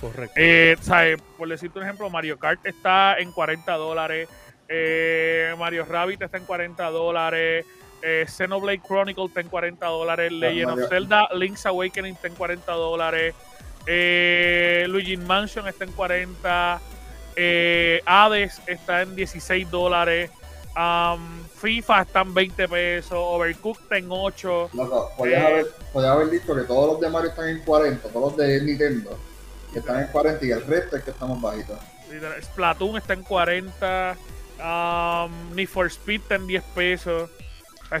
Correcto. 0.00 0.34
Eh, 0.36 0.76
¿sabes? 0.80 1.20
Por 1.38 1.48
decirte 1.48 1.78
un 1.78 1.84
ejemplo, 1.84 2.10
Mario 2.10 2.38
Kart 2.38 2.64
está 2.66 3.18
en 3.18 3.30
40 3.32 3.72
dólares. 3.74 4.28
eh, 4.74 5.54
Mario 5.58 5.84
Rabbit 5.84 6.22
está 6.22 6.38
en 6.38 6.44
40 6.46 6.88
dólares. 6.90 7.66
Eh, 8.02 8.24
Xenoblade 8.26 8.80
Chronicle 8.80 9.26
está 9.26 9.40
en 9.40 9.48
40 9.48 9.86
dólares. 9.86 10.32
Legend 10.32 10.70
Mario- 10.70 10.84
of 10.84 10.88
Zelda 10.90 11.28
Link's 11.34 11.66
Awakening 11.66 12.14
está 12.14 12.26
en 12.28 12.34
40 12.34 12.72
dólares. 12.72 13.34
Eh, 13.86 14.84
Luigi 14.88 15.16
Mansion 15.16 15.66
está 15.68 15.84
en 15.84 15.92
40. 15.92 16.80
eh, 17.36 18.02
Hades 18.06 18.60
está 18.66 19.02
en 19.02 19.14
16 19.16 19.70
dólares. 19.70 20.30
um, 20.74 21.42
FIFA 21.60 22.02
está 22.02 22.20
en 22.22 22.32
20 22.34 22.68
pesos. 22.68 23.12
Overcooked 23.12 23.82
está 23.82 23.98
en 23.98 24.06
8. 24.10 24.70
Loco, 24.72 25.10
podías, 25.18 25.42
Eh. 25.42 25.46
haber, 25.46 25.66
podías 25.92 26.10
haber 26.12 26.30
dicho 26.30 26.54
que 26.54 26.62
todos 26.62 26.92
los 26.92 27.00
de 27.00 27.08
Mario 27.10 27.30
están 27.30 27.48
en 27.48 27.58
40, 27.62 28.08
todos 28.08 28.32
los 28.32 28.36
de 28.38 28.60
Nintendo 28.62 29.18
que 29.72 29.78
están 29.80 30.00
en 30.00 30.06
40 30.08 30.44
y 30.46 30.50
el 30.50 30.66
resto 30.66 30.96
es 30.96 31.04
que 31.04 31.10
estamos 31.10 31.40
bajitos. 31.40 31.78
Splatoon 32.42 32.96
está 32.98 33.12
en 33.14 33.22
40. 33.22 34.16
Um, 34.58 35.54
Need 35.54 35.68
for 35.68 35.86
Speed 35.86 36.20
está 36.22 36.34
en 36.36 36.46
10 36.46 36.62
pesos. 36.74 37.30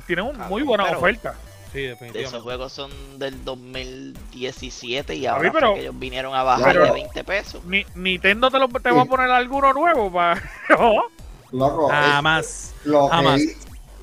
Tienen 0.06 0.24
un 0.26 0.40
Ah, 0.40 0.46
muy 0.48 0.62
buena 0.62 0.84
pero- 0.84 0.98
oferta. 0.98 1.34
Sí, 1.72 1.84
Esos 1.84 2.00
definitivamente. 2.00 2.40
juegos 2.40 2.72
son 2.72 2.90
del 3.18 3.44
2017 3.44 5.14
y 5.14 5.26
ahora 5.26 5.50
pero- 5.52 5.74
que 5.74 5.80
ellos 5.80 5.98
vinieron 5.98 6.34
a 6.34 6.42
bajar 6.42 6.72
pero- 6.72 6.84
de 6.86 6.92
20 6.92 7.24
pesos. 7.24 7.64
Ni, 7.64 7.84
Nintendo 7.94 8.50
te, 8.50 8.58
lo, 8.58 8.68
te 8.68 8.90
va 8.90 9.02
a 9.02 9.06
poner 9.06 9.30
alguno 9.30 9.72
nuevo 9.72 10.12
para. 10.12 10.40
Loco, 11.52 11.88
Nada 11.90 12.16
es 12.18 12.22
más. 12.22 12.74
lo, 12.84 13.08
que, 13.08 13.14
jamás. 13.14 13.36
di- 13.40 13.56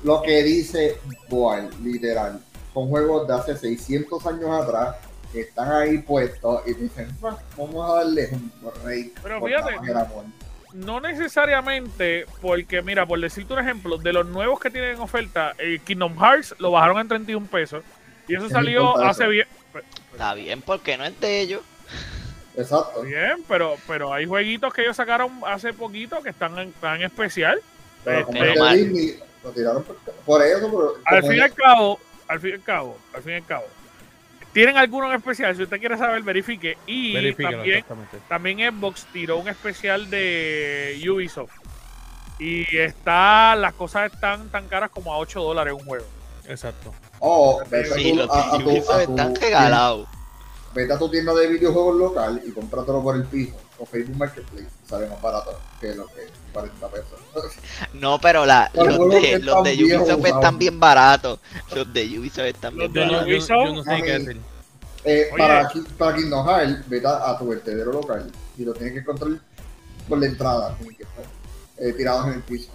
lo 0.04 0.22
que 0.22 0.42
dice 0.42 0.98
Boal, 1.28 1.68
literal. 1.82 2.40
Son 2.72 2.88
juegos 2.88 3.26
de 3.26 3.34
hace 3.34 3.56
600 3.56 4.24
años 4.26 4.50
atrás 4.62 4.96
que 5.32 5.40
están 5.42 5.70
ahí 5.72 5.98
puestos 5.98 6.62
y 6.66 6.74
dicen, 6.74 7.08
"Ah, 7.22 7.36
vamos 7.56 7.88
a 7.90 7.94
darles 7.96 8.32
un 8.32 8.52
break. 8.84 9.20
Pero 9.22 9.44
fíjate, 9.44 9.76
nada 10.74 10.84
más 10.84 10.84
el 10.84 10.88
amor". 10.90 11.00
no 11.00 11.00
necesariamente, 11.08 12.26
porque 12.40 12.82
mira, 12.82 13.06
por 13.06 13.20
decirte 13.20 13.52
un 13.52 13.58
ejemplo, 13.58 13.98
de 13.98 14.12
los 14.12 14.26
nuevos 14.26 14.60
que 14.60 14.70
tienen 14.70 14.96
en 14.96 15.00
oferta, 15.00 15.54
el 15.58 15.80
Kingdom 15.80 16.16
Hearts 16.18 16.54
lo 16.58 16.70
bajaron 16.70 16.98
en 16.98 17.08
31 17.08 17.46
pesos. 17.46 17.82
Y 18.28 18.34
eso 18.36 18.46
¿Qué 18.46 18.52
salió 18.52 18.96
hace 18.98 19.26
bien. 19.26 19.48
Está 20.12 20.34
bien, 20.34 20.62
porque 20.62 20.96
no 20.96 21.04
es 21.04 21.18
de 21.20 21.40
ellos. 21.40 21.62
Exacto. 22.56 23.02
Bien, 23.02 23.44
pero, 23.48 23.76
pero 23.86 24.12
hay 24.12 24.26
jueguitos 24.26 24.72
que 24.74 24.82
ellos 24.82 24.96
sacaron 24.96 25.30
hace 25.46 25.72
poquito 25.72 26.22
que 26.22 26.30
están 26.30 26.58
en, 26.58 26.68
están 26.68 26.96
en 26.96 27.02
especial. 27.02 27.60
Pero 28.04 28.26
como 28.26 28.42
Este, 28.42 28.58
mal. 28.58 28.76
Disney, 28.76 29.18
lo 29.42 29.50
tiraron 29.50 29.82
por, 29.82 29.96
por 30.24 30.42
eso, 30.42 30.94
Al 31.06 31.22
fin 31.22 31.36
y 31.36 31.40
al 31.40 31.54
cabo, 31.54 32.00
al 32.28 32.40
fin 32.40 32.50
y 32.50 32.54
al 32.54 32.62
cabo, 32.62 32.98
al 33.14 33.22
fin 33.22 33.32
y 33.32 33.36
al 33.36 33.46
cabo. 33.46 33.64
Tienen 34.52 34.76
alguno 34.76 35.08
en 35.08 35.16
especial, 35.16 35.54
si 35.56 35.62
usted 35.62 35.78
quiere 35.78 35.96
saber, 35.96 36.22
verifique. 36.22 36.76
Y 36.86 37.32
también, 37.34 37.84
también 38.28 38.58
Xbox 38.58 39.06
tiró 39.12 39.36
un 39.38 39.48
especial 39.48 40.10
de 40.10 41.00
Ubisoft. 41.08 41.52
Y 42.38 42.64
está, 42.76 43.54
las 43.54 43.74
cosas 43.74 44.12
están 44.12 44.48
tan 44.48 44.66
caras 44.66 44.90
como 44.90 45.12
a 45.12 45.18
8 45.18 45.40
dólares 45.40 45.74
un 45.74 45.84
juego. 45.84 46.06
Exacto. 46.48 46.92
Oh, 47.20 47.62
Sí, 47.94 48.12
los 48.14 48.28
a, 48.30 48.54
a 48.54 48.58
de 48.58 48.64
Ubisoft 48.64 49.00
están 49.02 49.36
regalados. 49.36 50.08
Vete 50.74 50.92
a 50.92 50.98
tu 50.98 51.10
tienda 51.10 51.34
de 51.34 51.48
videojuegos 51.48 51.96
local 51.96 52.42
y 52.44 52.50
cómpratelo 52.52 53.02
por 53.02 53.16
el 53.16 53.24
piso 53.24 53.54
o 53.78 53.86
Facebook 53.86 54.16
Marketplace. 54.16 54.68
Sale 54.88 55.06
más 55.08 55.20
barato 55.20 55.58
que 55.80 55.94
lo 55.94 56.06
que 56.08 56.28
40 56.52 56.88
pesos. 56.88 57.20
No, 57.94 58.20
pero 58.20 58.44
la, 58.44 58.70
Los 58.74 59.10
de, 59.10 59.38
los 59.38 59.64
de 59.64 59.84
Ubisoft 59.84 60.26
están 60.26 60.58
bien 60.58 60.78
baratos. 60.78 61.38
Los 61.74 61.92
de 61.92 62.18
Ubisoft 62.18 62.46
están 62.46 62.76
bien 62.76 62.92
baratos. 62.92 63.26
yo, 63.26 63.32
Ubisoft, 63.32 63.66
yo 63.66 63.74
no 63.74 63.84
sé 63.84 64.02
qué 64.02 64.18
decir. 64.18 64.40
Eh, 65.04 65.30
para, 65.36 65.70
para 65.96 66.16
Kingdom 66.16 66.46
Hearts, 66.46 66.88
vete 66.88 67.06
a, 67.06 67.30
a 67.30 67.38
tu 67.38 67.48
vertedero 67.48 67.92
local 67.92 68.30
y 68.58 68.64
lo 68.64 68.74
tienes 68.74 68.92
que 68.92 69.00
encontrar 69.00 69.30
por 70.08 70.18
la 70.18 70.26
entrada. 70.26 70.76
Tienen 70.76 70.96
que 70.96 71.02
estar 71.04 71.24
eh, 71.78 71.92
tirados 71.94 72.26
en 72.26 72.32
el 72.34 72.42
piso. 72.42 72.70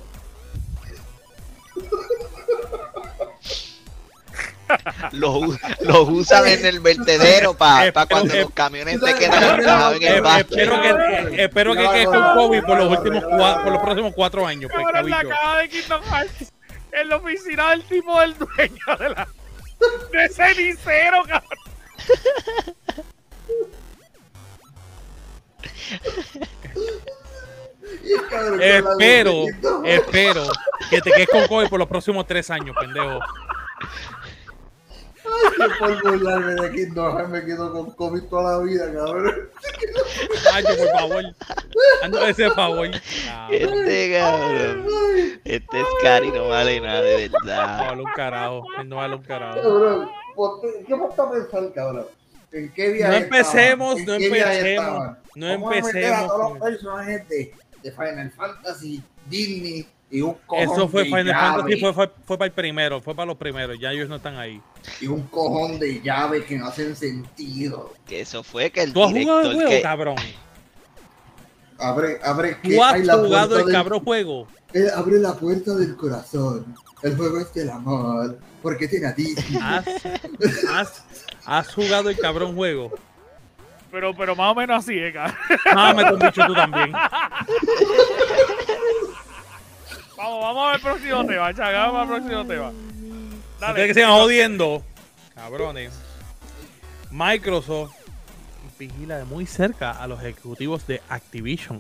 Los, 5.11 5.41
los 5.81 6.09
usan 6.09 6.47
en 6.47 6.65
el 6.65 6.79
vertedero 6.79 7.55
para 7.55 7.91
cuando 8.05 8.35
los 8.35 8.51
camiones 8.51 8.99
se 8.99 9.13
quedan 9.15 9.59
en 9.61 10.03
el 10.03 10.25
espero 10.25 10.81
que, 10.81 11.43
espero 11.43 11.73
que 11.75 11.83
quede 11.89 12.05
con 12.05 12.33
COVID 12.35 12.63
por 12.63 12.77
los 12.77 12.97
últimos 12.97 13.23
cua- 13.23 13.63
por 13.63 13.73
los 13.73 13.81
próximos 13.81 14.13
cuatro 14.15 14.45
años. 14.47 14.71
Cabrón, 14.71 15.09
la 15.09 15.23
caja 15.23 15.57
de 15.59 15.69
Kingdom 15.69 16.03
Hearts 16.03 16.53
en 16.91 17.09
la 17.09 17.15
oficina 17.17 17.69
del 17.71 17.83
tipo 17.83 18.19
del 18.19 18.35
dueño 18.37 18.97
de 18.99 19.09
la. 19.09 19.27
de 20.11 20.29
cenicero, 20.29 21.23
cabrón. 21.27 21.49
Cabrón 28.29 28.61
Espero, 28.61 29.45
espero 29.83 30.43
que 30.89 31.01
te 31.01 31.11
quedes 31.11 31.27
con 31.29 31.47
COVID 31.47 31.67
por 31.69 31.79
los 31.79 31.87
próximos 31.87 32.25
tres 32.27 32.49
años, 32.49 32.75
pendejo. 32.79 33.19
Yo 35.57 35.67
por 35.79 36.01
burlarme 36.03 36.55
de 36.55 36.71
Kingdom 36.71 37.15
Hearts 37.17 37.29
me 37.31 37.45
quedo 37.45 37.71
con 37.71 37.91
COVID 37.91 38.23
toda 38.23 38.57
la 38.57 38.63
vida, 38.63 38.91
cabrón. 38.93 39.33
Nacho, 40.53 40.77
por 40.77 40.87
favor. 40.99 41.23
Ando 42.03 42.27
ese 42.27 42.49
favor. 42.51 42.89
Ah, 43.29 43.47
Este 43.51 44.11
cabrón. 44.19 44.85
Este 45.43 45.79
es 45.81 45.87
cari, 46.03 46.31
no 46.31 46.49
vale 46.49 46.79
nada, 46.81 47.01
de 47.01 47.29
no 47.29 47.39
verdad. 47.45 47.77
vale 47.87 48.01
un 48.01 48.11
carajo. 48.15 48.63
él 48.79 48.89
No 48.89 48.95
vale 48.97 49.15
un 49.15 49.23
carajo. 49.23 49.61
Cabrón, 49.61 50.09
¿qué 50.87 50.93
vas 50.93 51.19
a 51.19 51.31
pensar, 51.31 51.73
cabrón? 51.73 52.05
¿En 52.51 52.71
qué 52.73 52.89
viaje 52.91 53.11
No 53.11 53.17
empecemos, 53.25 53.95
no 54.05 54.13
¿En 54.13 54.19
qué 54.19 54.27
empecemos, 54.27 55.17
no 55.35 55.47
Vamos 55.47 55.71
a 55.71 55.75
meter 55.75 56.05
a 56.05 56.19
empecemos 56.21 56.27
todos 56.27 56.49
los 56.51 56.59
personajes 56.61 57.27
de, 57.29 57.53
de 57.83 57.91
Final 57.91 58.31
Fantasy, 58.31 59.03
Disney 59.29 59.87
y 60.11 60.21
un 60.21 60.35
cojón 60.45 60.63
Eso 60.63 60.87
fue 60.87 61.03
de 61.03 61.09
Final 61.09 61.25
llave, 61.27 61.57
Fantasy, 61.57 61.79
fue, 61.81 61.93
fue, 61.93 62.11
fue 62.25 62.37
para 62.37 62.45
el 62.47 62.51
primero, 62.53 63.01
fue 63.01 63.15
para 63.15 63.25
los 63.25 63.37
primeros, 63.37 63.77
ya 63.79 63.91
ellos 63.91 64.07
no 64.07 64.15
están 64.17 64.37
ahí. 64.37 64.61
y 65.01 65.07
un 65.07 65.23
cojón 65.23 65.79
de 65.79 66.01
llaves 66.01 66.45
que 66.45 66.57
no 66.57 66.67
hacen 66.67 66.95
sentido. 66.95 67.93
Que 68.05 68.21
eso 68.21 68.43
fue 68.43 68.69
que 68.71 68.83
el 68.83 68.93
¿Tú 68.93 69.03
has 69.03 69.11
jugado 69.11 69.41
el 69.41 69.53
juego, 69.55 69.69
que... 69.69 69.81
cabrón? 69.81 70.15
Abre, 71.77 72.19
abre, 72.23 72.57
que 72.61 72.75
¿Tú 72.75 72.83
has 72.83 72.93
hay 72.93 73.03
la 73.03 73.15
jugado 73.17 73.57
el 73.59 73.65
del- 73.65 73.73
cabrón 73.73 73.99
juego? 74.05 74.47
eh, 74.73 74.87
abre 74.95 75.19
la 75.19 75.33
puerta 75.33 75.73
del 75.75 75.95
corazón. 75.97 76.65
El 77.03 77.15
juego 77.17 77.39
es 77.39 77.53
del 77.53 77.69
amor. 77.69 78.39
Porque 78.61 78.87
tiene 78.87 79.07
a 79.07 79.11
Disney. 79.11 79.59
¿Has, 79.61 79.85
has, 80.71 81.03
has 81.45 81.73
jugado 81.73 82.09
el 82.09 82.17
cabrón 82.17 82.55
juego? 82.55 82.91
Pero, 83.91 84.13
pero 84.15 84.35
más 84.35 84.51
o 84.51 84.55
menos 84.55 84.83
así, 84.83 84.97
eh, 84.97 85.11
cabrón. 85.13 85.35
Mámate 85.75 86.13
un 86.13 86.19
bicho 86.19 86.41
tú 86.47 86.53
también. 86.55 86.91
Vamos, 90.25 90.41
vamos 90.41 90.73
al 90.73 90.81
próximo 90.81 91.23
tema, 91.27 91.53
chaga, 91.53 91.87
vamos 91.91 92.01
al 92.01 92.07
próximo 92.23 92.45
tema. 92.47 92.71
Ustedes 93.59 93.87
que 93.89 93.93
se 93.93 94.01
van 94.03 94.11
jodiendo, 94.13 94.83
cabrones. 95.35 95.93
Microsoft 97.11 97.91
vigila 98.79 99.19
de 99.19 99.25
muy 99.25 99.45
cerca 99.45 99.91
a 99.91 100.07
los 100.07 100.19
ejecutivos 100.23 100.87
de 100.87 100.99
Activision. 101.09 101.79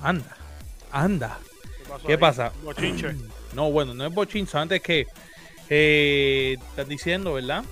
Anda, 0.00 0.34
anda. 0.90 1.38
¿Qué 2.06 2.16
pasa? 2.16 2.52
Bochinche. 2.62 3.14
No, 3.52 3.70
bueno, 3.72 3.92
no 3.94 4.06
es 4.06 4.14
bochinzo. 4.14 4.58
Antes 4.58 4.80
que 4.80 5.06
eh, 5.68 6.56
están 6.70 6.88
diciendo, 6.88 7.34
¿verdad? 7.34 7.64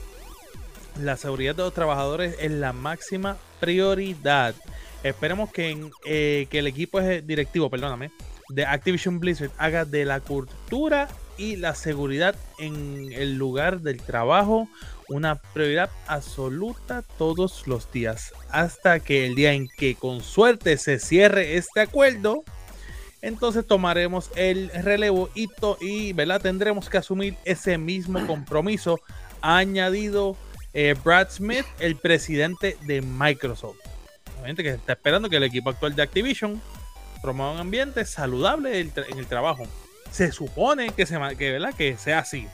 La 1.01 1.17
seguridad 1.17 1.55
de 1.55 1.63
los 1.63 1.73
trabajadores 1.73 2.37
es 2.41 2.51
la 2.51 2.73
máxima 2.73 3.37
prioridad. 3.61 4.55
Esperemos 5.05 5.51
que, 5.53 5.71
en- 5.71 5.91
eh, 6.05 6.49
que 6.51 6.59
el 6.59 6.67
equipo 6.67 7.01
eje- 7.01 7.23
directivo, 7.23 7.71
perdóname, 7.71 8.11
de 8.49 8.65
Activision 8.65 9.21
Blizzard 9.21 9.51
haga 9.59 9.85
de 9.85 10.05
la 10.05 10.21
cultura 10.21 11.09
y 11.37 11.57
la 11.57 11.75
seguridad 11.75 12.35
en 12.59 13.13
el 13.13 13.37
lugar 13.37 13.81
del 13.81 14.03
trabajo 14.03 14.69
una 15.09 15.37
prioridad 15.37 15.91
absoluta 16.07 17.03
todos 17.17 17.67
los 17.67 17.91
días. 17.91 18.33
Hasta 18.51 19.01
que 19.01 19.27
el 19.27 19.35
día 19.35 19.53
en 19.53 19.69
que 19.69 19.95
con 19.95 20.21
suerte 20.23 20.77
se 20.77 20.99
cierre 20.99 21.57
este 21.57 21.81
acuerdo, 21.81 22.45
entonces 23.23 23.67
tomaremos 23.67 24.31
el 24.37 24.71
relevo 24.71 25.31
y, 25.35 25.49
y 25.81 26.13
¿verdad? 26.13 26.41
tendremos 26.41 26.89
que 26.89 26.99
asumir 26.99 27.37
ese 27.45 27.79
mismo 27.79 28.27
compromiso. 28.27 29.01
Ha 29.41 29.59
añadido 29.59 30.37
eh, 30.75 30.95
Brad 31.03 31.31
Smith, 31.31 31.65
el 31.81 31.97
presidente 31.97 32.77
de 32.83 33.01
Microsoft. 33.01 33.79
Obviamente 34.35 34.63
que 34.63 34.71
está 34.71 34.93
esperando 34.93 35.29
que 35.31 35.37
el 35.37 35.45
equipo 35.45 35.71
actual 35.71 35.97
de 35.97 36.03
Activision 36.03 36.61
promueva 37.21 37.53
un 37.53 37.59
ambiente 37.61 38.05
saludable 38.05 38.81
en 38.81 38.93
el 39.19 39.27
trabajo. 39.27 39.65
Se 40.11 40.33
supone 40.33 40.91
que, 40.91 41.07
se, 41.07 41.19
que, 41.37 41.53
¿verdad? 41.53 41.75
que 41.75 41.97
sea 41.97 42.21
así. 42.21 42.47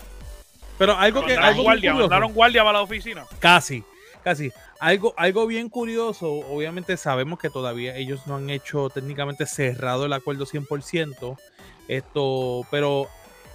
Pero 0.79 0.97
algo 0.97 1.25
que... 1.25 1.35
Algo 1.37 1.63
guardia, 1.63 1.93
curioso- 1.93 2.09
mandaron 2.11 2.33
guardia 2.33 2.63
para 2.65 2.79
la 2.79 2.83
oficina. 2.83 3.25
Casi, 3.39 3.85
casi. 4.25 4.51
Algo, 4.81 5.15
algo 5.17 5.47
bien 5.47 5.69
curioso, 5.69 6.31
obviamente 6.31 6.97
sabemos 6.97 7.39
que 7.39 7.49
todavía 7.51 7.97
ellos 7.97 8.27
no 8.27 8.37
han 8.37 8.51
hecho 8.51 8.91
técnicamente 8.91 9.47
cerrado 9.47 10.05
el 10.07 10.13
acuerdo 10.13 10.47
100%, 10.47 11.39
esto, 11.89 12.67
pero 12.71 13.09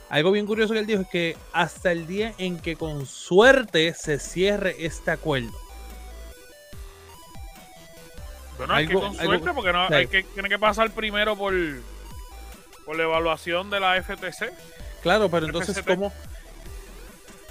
algo 0.10 0.32
bien 0.32 0.46
curioso 0.48 0.74
que 0.74 0.80
él 0.80 0.88
dijo 0.88 1.02
es 1.02 1.08
que 1.10 1.38
hasta 1.52 1.92
el 1.92 2.08
día 2.08 2.34
en 2.38 2.58
que 2.58 2.76
con 2.78 3.06
suerte 3.06 3.94
se 3.94 4.18
cierre 4.18 4.76
este 4.80 5.12
acuerdo. 5.12 5.52
Bueno, 8.60 8.74
hay 8.76 8.86
que 8.88 8.94
con 8.94 9.06
algo- 9.06 9.24
suerte 9.24 9.50
porque 9.56 9.74
no, 9.74 9.88
sí. 9.88 9.94
hay 9.96 10.08
que, 10.08 10.22
tiene 10.24 10.50
que 10.50 10.60
pasar 10.60 10.92
primero 10.92 11.36
por, 11.36 11.54
por 12.86 12.96
la 12.96 13.04
evaluación 13.04 13.70
de 13.72 13.80
la 13.80 13.96
FTC. 14.04 14.52
Claro, 15.02 15.30
pero 15.30 15.48
entonces, 15.48 15.76
FCT. 15.78 15.88
¿cómo, 15.96 16.14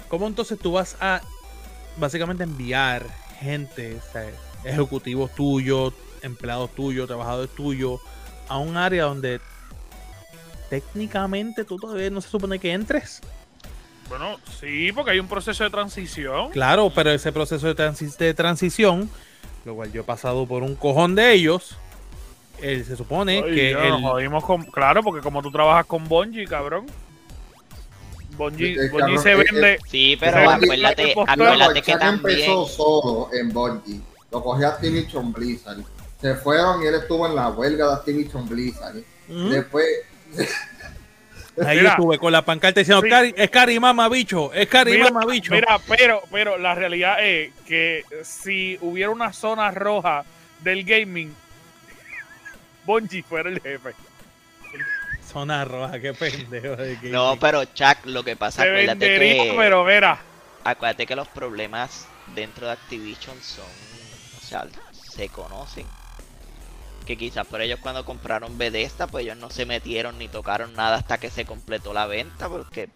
¿cómo 0.07 0.27
entonces 0.27 0.57
tú 0.59 0.71
vas 0.73 0.95
a 1.01 1.19
básicamente 1.97 2.43
enviar 2.43 3.05
gente, 3.39 3.97
o 3.97 4.11
sea, 4.13 4.29
ejecutivos 4.63 5.33
tuyos, 5.35 5.93
empleados 6.21 6.73
tuyos, 6.75 7.07
trabajadores 7.07 7.53
tuyos, 7.55 7.99
a 8.47 8.57
un 8.57 8.77
área 8.77 9.05
donde 9.05 9.41
técnicamente 10.69 11.65
tú 11.65 11.77
todavía 11.77 12.09
no 12.09 12.21
se 12.21 12.29
supone 12.29 12.59
que 12.59 12.71
entres? 12.71 13.21
Bueno, 14.07 14.37
sí, 14.59 14.91
porque 14.91 15.11
hay 15.11 15.19
un 15.19 15.27
proceso 15.27 15.63
de 15.63 15.69
transición. 15.69 16.49
Claro, 16.51 16.91
pero 16.93 17.11
ese 17.11 17.31
proceso 17.31 17.67
de, 17.67 17.75
transi- 17.75 18.15
de 18.17 18.33
transición, 18.33 19.09
lo 19.65 19.75
cual 19.75 19.91
yo 19.91 20.01
he 20.01 20.03
pasado 20.03 20.45
por 20.47 20.63
un 20.63 20.75
cojón 20.75 21.15
de 21.15 21.33
ellos, 21.33 21.77
él 22.61 22.83
se 22.85 22.95
supone 22.95 23.41
Ay, 23.45 23.53
que 23.55 23.71
ya, 23.71 23.83
el- 23.85 23.89
nos 23.91 24.01
jodimos 24.01 24.43
con, 24.45 24.63
claro, 24.63 25.01
porque 25.03 25.21
como 25.21 25.41
tú 25.41 25.51
trabajas 25.51 25.85
con 25.85 26.07
Bungie, 26.07 26.45
cabrón. 26.47 26.85
Bungie 28.37 28.89
cabrón, 28.89 29.19
se 29.19 29.33
es- 29.33 29.37
vende. 29.37 29.79
Sí, 29.89 30.17
pero 30.19 30.49
acuérdate, 30.49 31.13
acuérdate 31.27 31.81
que 31.81 31.97
también. 31.97 32.39
empezó 32.39 32.65
solo 32.67 33.29
en 33.33 33.49
Bungie. 33.51 33.99
Lo 34.31 34.43
cogió 34.43 34.67
Activision 34.67 35.33
Blizzard. 35.33 35.79
Se 36.21 36.35
fueron 36.35 36.83
y 36.83 36.87
él 36.87 36.95
estuvo 36.95 37.25
en 37.25 37.35
la 37.35 37.49
huelga 37.49 37.87
de 37.87 37.93
Activision 37.93 38.47
Blizzard. 38.47 38.97
Ujú. 39.29 39.49
Después, 39.49 39.85
ahí 41.65 41.77
Mira. 41.77 41.91
estuve 41.91 42.17
con 42.17 42.31
la 42.31 42.43
pancarta 42.43 42.79
diciendo, 42.79 43.01
Sí. 43.03 43.09
"Cari- 43.09 43.33
es 43.35 43.49
Cari 43.49 43.79
Mama 43.79 44.07
Bicho, 44.09 44.51
es 44.53 44.67
Cari 44.67 44.91
Mira, 44.93 45.11
Mama 45.11 45.25
Bicho. 45.25 45.53
mira, 45.53 45.79
pero, 45.87 46.21
pero 46.31 46.57
la 46.57 46.75
realidad 46.75 47.23
es 47.25 47.51
que 47.67 48.03
si 48.23 48.77
hubiera 48.81 49.09
una 49.11 49.33
zona 49.33 49.71
roja 49.71 50.23
del 50.61 50.83
gaming, 50.83 51.33
Bungie 52.85 53.23
fuera 53.23 53.49
el 53.49 53.61
jefe. 53.61 53.93
Zona 55.31 55.63
roja, 55.63 55.99
qué 55.99 56.13
pendejo. 56.13 56.75
de 56.75 56.99
que- 56.99 57.09
No, 57.09 57.37
pero 57.39 57.63
Chuck, 57.65 57.97
lo 58.05 58.23
que 58.23 58.35
pasa, 58.35 58.65
vendería, 58.65 59.43
que, 59.43 59.53
pero 59.55 59.83
mira. 59.85 60.19
acuérdate 60.63 61.05
que 61.05 61.15
los 61.15 61.27
problemas 61.27 62.07
dentro 62.33 62.65
de 62.67 62.73
Activision 62.73 63.35
son, 63.41 63.65
o 63.65 64.41
sea, 64.43 64.65
se 64.91 65.29
conocen. 65.29 65.85
Que 67.09 67.17
quizás 67.17 67.47
por 67.47 67.59
ellos 67.59 67.79
cuando 67.81 68.05
compraron 68.05 68.59
Bethesda, 68.59 69.07
pues 69.07 69.25
ellos 69.25 69.35
no 69.35 69.49
se 69.49 69.65
metieron 69.65 70.19
ni 70.19 70.27
tocaron 70.27 70.75
nada 70.75 70.97
hasta 70.97 71.17
que 71.17 71.31
se 71.31 71.43
completó 71.43 71.91
la 71.91 72.05
venta, 72.05 72.47
porque 72.47 72.87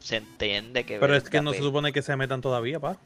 se 0.00 0.16
entiende 0.16 0.84
que... 0.84 0.98
Pero 0.98 1.14
es 1.14 1.30
que 1.30 1.40
no 1.40 1.52
se 1.52 1.58
pues, 1.58 1.68
supone 1.68 1.92
que 1.92 2.02
se 2.02 2.16
metan 2.16 2.40
todavía, 2.40 2.80
pa. 2.80 2.96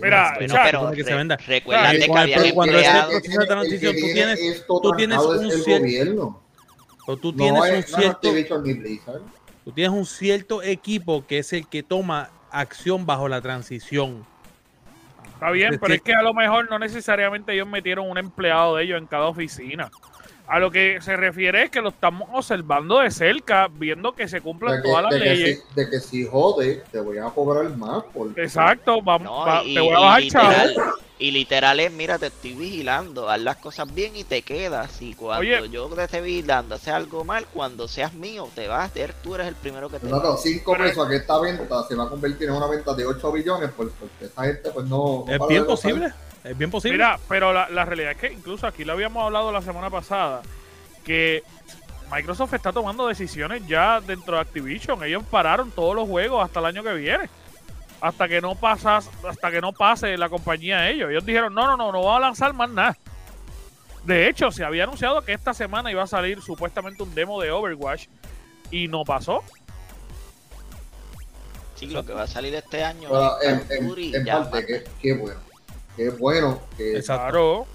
Mira, 0.00 0.34
bueno, 0.38 0.54
pero 0.62 0.78
supone 0.78 0.96
que 0.96 1.02
se 1.02 1.14
venda. 1.14 1.36
que 1.36 1.62
habían 1.66 2.08
cuando 2.54 2.78
empleado... 2.78 3.10
de 3.10 3.46
transición, 3.48 3.96
tú 3.96 4.06
tienes- 4.12 4.66
tú 4.68 4.92
tienes 4.96 5.18
un 5.18 5.46
es 5.46 5.54
el 5.54 5.64
cier- 5.64 5.80
gobierno. 5.80 6.42
O 7.08 7.16
tú 7.16 7.32
tienes 7.32 7.60
No 7.60 7.76
un 7.76 7.82
cierto, 7.82 8.32
tú 9.64 9.72
tienes 9.72 9.92
un 9.92 10.06
cierto 10.06 10.62
equipo 10.62 11.26
que 11.26 11.40
es 11.40 11.52
el 11.52 11.66
que 11.66 11.82
toma 11.82 12.30
acción 12.52 13.04
bajo 13.04 13.26
la 13.26 13.40
transición. 13.40 14.24
Está 15.44 15.52
bien, 15.52 15.74
Es 15.74 15.78
pero 15.80 15.92
es 15.92 16.00
que 16.00 16.14
a 16.14 16.22
lo 16.22 16.32
mejor 16.32 16.70
no 16.70 16.78
necesariamente 16.78 17.52
ellos 17.52 17.68
metieron 17.68 18.08
un 18.08 18.16
empleado 18.16 18.76
de 18.76 18.84
ellos 18.84 18.98
en 18.98 19.06
cada 19.06 19.26
oficina. 19.26 19.90
A 20.46 20.58
lo 20.58 20.70
que 20.70 20.98
se 21.02 21.16
refiere 21.16 21.64
es 21.64 21.70
que 21.70 21.82
lo 21.82 21.90
estamos 21.90 22.30
observando 22.32 22.98
de 23.00 23.10
cerca, 23.10 23.68
viendo 23.70 24.12
que 24.12 24.26
se 24.26 24.40
cumplan 24.40 24.76
De 24.76 24.82
que, 24.82 24.88
todas 24.88 25.02
las 25.02 25.12
de 25.12 25.18
que 25.18 25.24
leyes. 25.24 25.64
si, 25.68 25.74
de 25.74 25.90
que 25.90 26.00
si 26.00 26.26
jode, 26.26 26.82
te 26.90 26.98
voy 26.98 27.18
a 27.18 27.24
cobrar 27.24 27.68
más. 27.76 28.04
Porque, 28.14 28.42
Exacto, 28.42 29.02
vamos, 29.02 29.24
No, 29.26 29.44
va- 29.46 29.62
y, 29.64 29.74
te 29.74 29.80
voy 29.80 29.90
a 29.90 29.98
y 29.98 30.02
bajar, 30.02 30.20
literal, 30.22 30.74
chavo. 30.74 30.90
Y 31.18 31.30
literal 31.30 31.78
es, 31.80 31.92
mira, 31.92 32.18
te 32.18 32.26
estoy 32.26 32.54
vigilando, 32.54 33.30
haz 33.30 33.40
las 33.40 33.56
cosas 33.58 33.92
bien 33.94 34.16
y 34.16 34.24
te 34.24 34.42
quedas. 34.42 35.00
Y 35.00 35.14
cuando 35.14 35.40
Oye. 35.42 35.68
yo 35.70 35.88
te 35.88 36.04
esté 36.04 36.20
vigilando, 36.20 36.74
haces 36.74 36.88
algo 36.92 37.24
mal, 37.24 37.46
cuando 37.52 37.86
seas 37.86 38.14
mío, 38.14 38.48
te 38.54 38.66
vas, 38.68 38.90
tú 39.22 39.34
eres 39.34 39.46
el 39.46 39.54
primero 39.54 39.88
que 39.88 40.00
te 40.00 40.06
No, 40.08 40.16
vas. 40.16 40.24
no, 40.24 40.36
5 40.36 40.72
Pero- 40.72 40.84
pesos 40.84 41.06
a 41.06 41.08
que 41.10 41.16
esta 41.16 41.38
venta 41.40 41.82
se 41.86 41.94
va 41.94 42.04
a 42.04 42.08
convertir 42.08 42.48
en 42.48 42.54
una 42.54 42.66
venta 42.66 42.92
de 42.94 43.06
8 43.06 43.30
billones 43.32 43.70
pues, 43.76 43.90
porque 43.98 44.24
esa 44.26 44.42
gente 44.44 44.70
pues 44.70 44.86
no... 44.86 45.24
no 45.26 45.32
Es 45.32 45.40
bien 45.48 45.64
posible. 45.66 46.12
Es 46.42 46.58
bien 46.58 46.70
posible. 46.70 46.98
Mira, 46.98 47.18
pero 47.28 47.52
la, 47.52 47.68
la 47.70 47.84
realidad 47.84 48.10
es 48.12 48.18
que 48.18 48.32
incluso 48.32 48.66
aquí 48.66 48.84
lo 48.84 48.92
habíamos 48.92 49.24
hablado 49.24 49.50
la 49.52 49.62
semana 49.62 49.88
pasada, 49.90 50.42
que 51.04 51.42
Microsoft 52.12 52.52
está 52.54 52.70
tomando 52.72 53.06
decisiones 53.06 53.66
ya 53.66 54.00
dentro 54.00 54.34
de 54.34 54.42
Activision. 54.42 55.02
Ellos 55.04 55.22
pararon 55.30 55.70
todos 55.70 55.94
los 55.94 56.06
juegos 56.08 56.44
hasta 56.44 56.60
el 56.60 56.66
año 56.66 56.82
que 56.82 56.92
viene. 56.94 57.30
Hasta 58.04 58.28
que 58.28 58.40
no 58.42 58.54
pasas, 58.54 59.08
hasta 59.26 59.50
que 59.50 59.62
no 59.62 59.72
pase 59.72 60.18
la 60.18 60.28
compañía 60.28 60.78
a 60.80 60.90
ellos. 60.90 61.10
Ellos 61.10 61.24
dijeron, 61.24 61.54
no, 61.54 61.66
no, 61.66 61.74
no, 61.78 61.90
no 61.90 62.02
vamos 62.02 62.16
a 62.18 62.20
lanzar 62.20 62.52
más 62.52 62.68
nada. 62.68 62.98
De 64.04 64.28
hecho, 64.28 64.50
se 64.50 64.62
había 64.62 64.84
anunciado 64.84 65.22
que 65.22 65.32
esta 65.32 65.54
semana 65.54 65.90
iba 65.90 66.02
a 66.02 66.06
salir 66.06 66.42
supuestamente 66.42 67.02
un 67.02 67.14
demo 67.14 67.40
de 67.40 67.50
Overwatch 67.50 68.08
y 68.70 68.88
no 68.88 69.04
pasó. 69.04 69.42
Sí, 71.76 71.86
lo 71.86 72.04
que 72.04 72.12
va 72.12 72.24
a 72.24 72.26
salir 72.26 72.54
este 72.54 72.84
año 72.84 73.08
es 73.40 73.48
en, 73.48 73.86
en- 73.86 74.14
en 74.14 74.24
parte, 74.26 74.66
qué, 74.66 74.84
qué 75.00 75.12
bueno. 75.14 75.40
Qué 75.96 76.10
bueno 76.10 76.60
que, 76.76 76.98
Exacto. 76.98 77.30
Claro. 77.30 77.66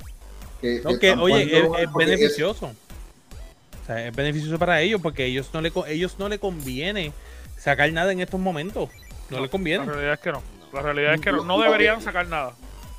que, 0.62 0.82
No, 0.84 0.90
que 0.92 1.00
que, 1.00 1.08
están 1.10 1.20
oye, 1.24 1.58
es, 1.58 1.66
es 1.80 1.94
beneficioso. 1.94 2.68
O 2.68 3.86
sea, 3.88 4.06
es 4.08 4.16
beneficioso 4.16 4.60
para 4.60 4.80
ellos 4.82 5.02
porque 5.02 5.26
ellos 5.26 5.50
no 5.54 5.62
le 5.62 5.72
ellos 5.88 6.18
no 6.20 6.30
le 6.30 6.38
conviene 6.38 7.14
sacar 7.58 7.92
nada 7.92 8.12
en 8.12 8.22
estos 8.22 8.40
momentos. 8.40 8.90
No, 9.30 9.38
le 9.38 9.44
La 9.44 9.50
conviene. 9.50 9.86
realidad 9.86 10.14
es 10.14 10.20
que 10.20 10.32
no. 10.32 10.44
La 10.74 10.82
realidad 10.82 11.14
es 11.16 11.22
que 11.22 11.32
no, 11.32 11.44
no 11.44 11.60
deberían 11.60 12.02
sacar 12.02 12.28
nada. 12.28 12.54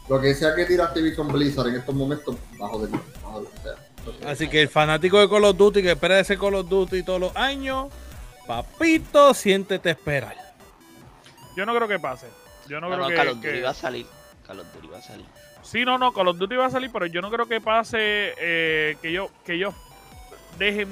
Lo 0.08 0.20
que 0.20 0.34
sea 0.34 0.54
que 0.56 0.64
tira 0.64 0.84
Activision 0.86 1.28
Blizzard 1.28 1.68
en 1.68 1.76
estos 1.76 1.94
momentos, 1.94 2.36
bajo 2.58 2.84
de 2.84 2.88
bajo 3.22 3.42
de 3.42 4.26
Así 4.26 4.48
que 4.48 4.60
el 4.62 4.68
fanático 4.68 5.18
de 5.20 5.28
Call 5.28 5.44
of 5.44 5.56
Duty 5.56 5.82
que 5.82 5.92
espera 5.92 6.18
ese 6.18 6.36
Call 6.38 6.54
of 6.56 6.68
Duty 6.68 7.02
todos 7.04 7.20
los 7.20 7.36
años, 7.36 7.92
papito, 8.46 9.34
siéntete 9.34 9.90
esperar. 9.90 10.34
Yo 11.56 11.64
no 11.66 11.74
creo 11.74 11.86
que 11.86 11.98
pase. 11.98 12.26
Yo 12.68 12.80
no, 12.80 12.88
No, 12.88 12.94
creo 12.96 13.02
no, 13.04 13.08
que, 13.08 13.14
Call 13.14 13.28
of 13.28 13.40
que- 13.40 13.48
Duty 13.50 13.60
va 13.62 13.70
a 13.70 13.74
salir. 13.74 14.06
Call 14.46 14.60
of 14.60 14.66
Duty 14.74 14.88
va 14.88 14.98
a 14.98 15.02
salir. 15.02 15.26
Sí, 15.62 15.84
no, 15.84 15.98
no, 15.98 16.12
Call 16.12 16.28
of 16.28 16.38
Duty 16.38 16.56
va 16.56 16.66
a 16.66 16.70
salir, 16.70 16.90
pero 16.92 17.06
yo 17.06 17.20
no 17.20 17.30
creo 17.30 17.46
que 17.46 17.60
pase 17.60 18.32
eh, 18.38 18.96
que, 19.02 19.12
yo, 19.12 19.30
que 19.44 19.54
ellos 19.54 19.74
dejen 20.58 20.88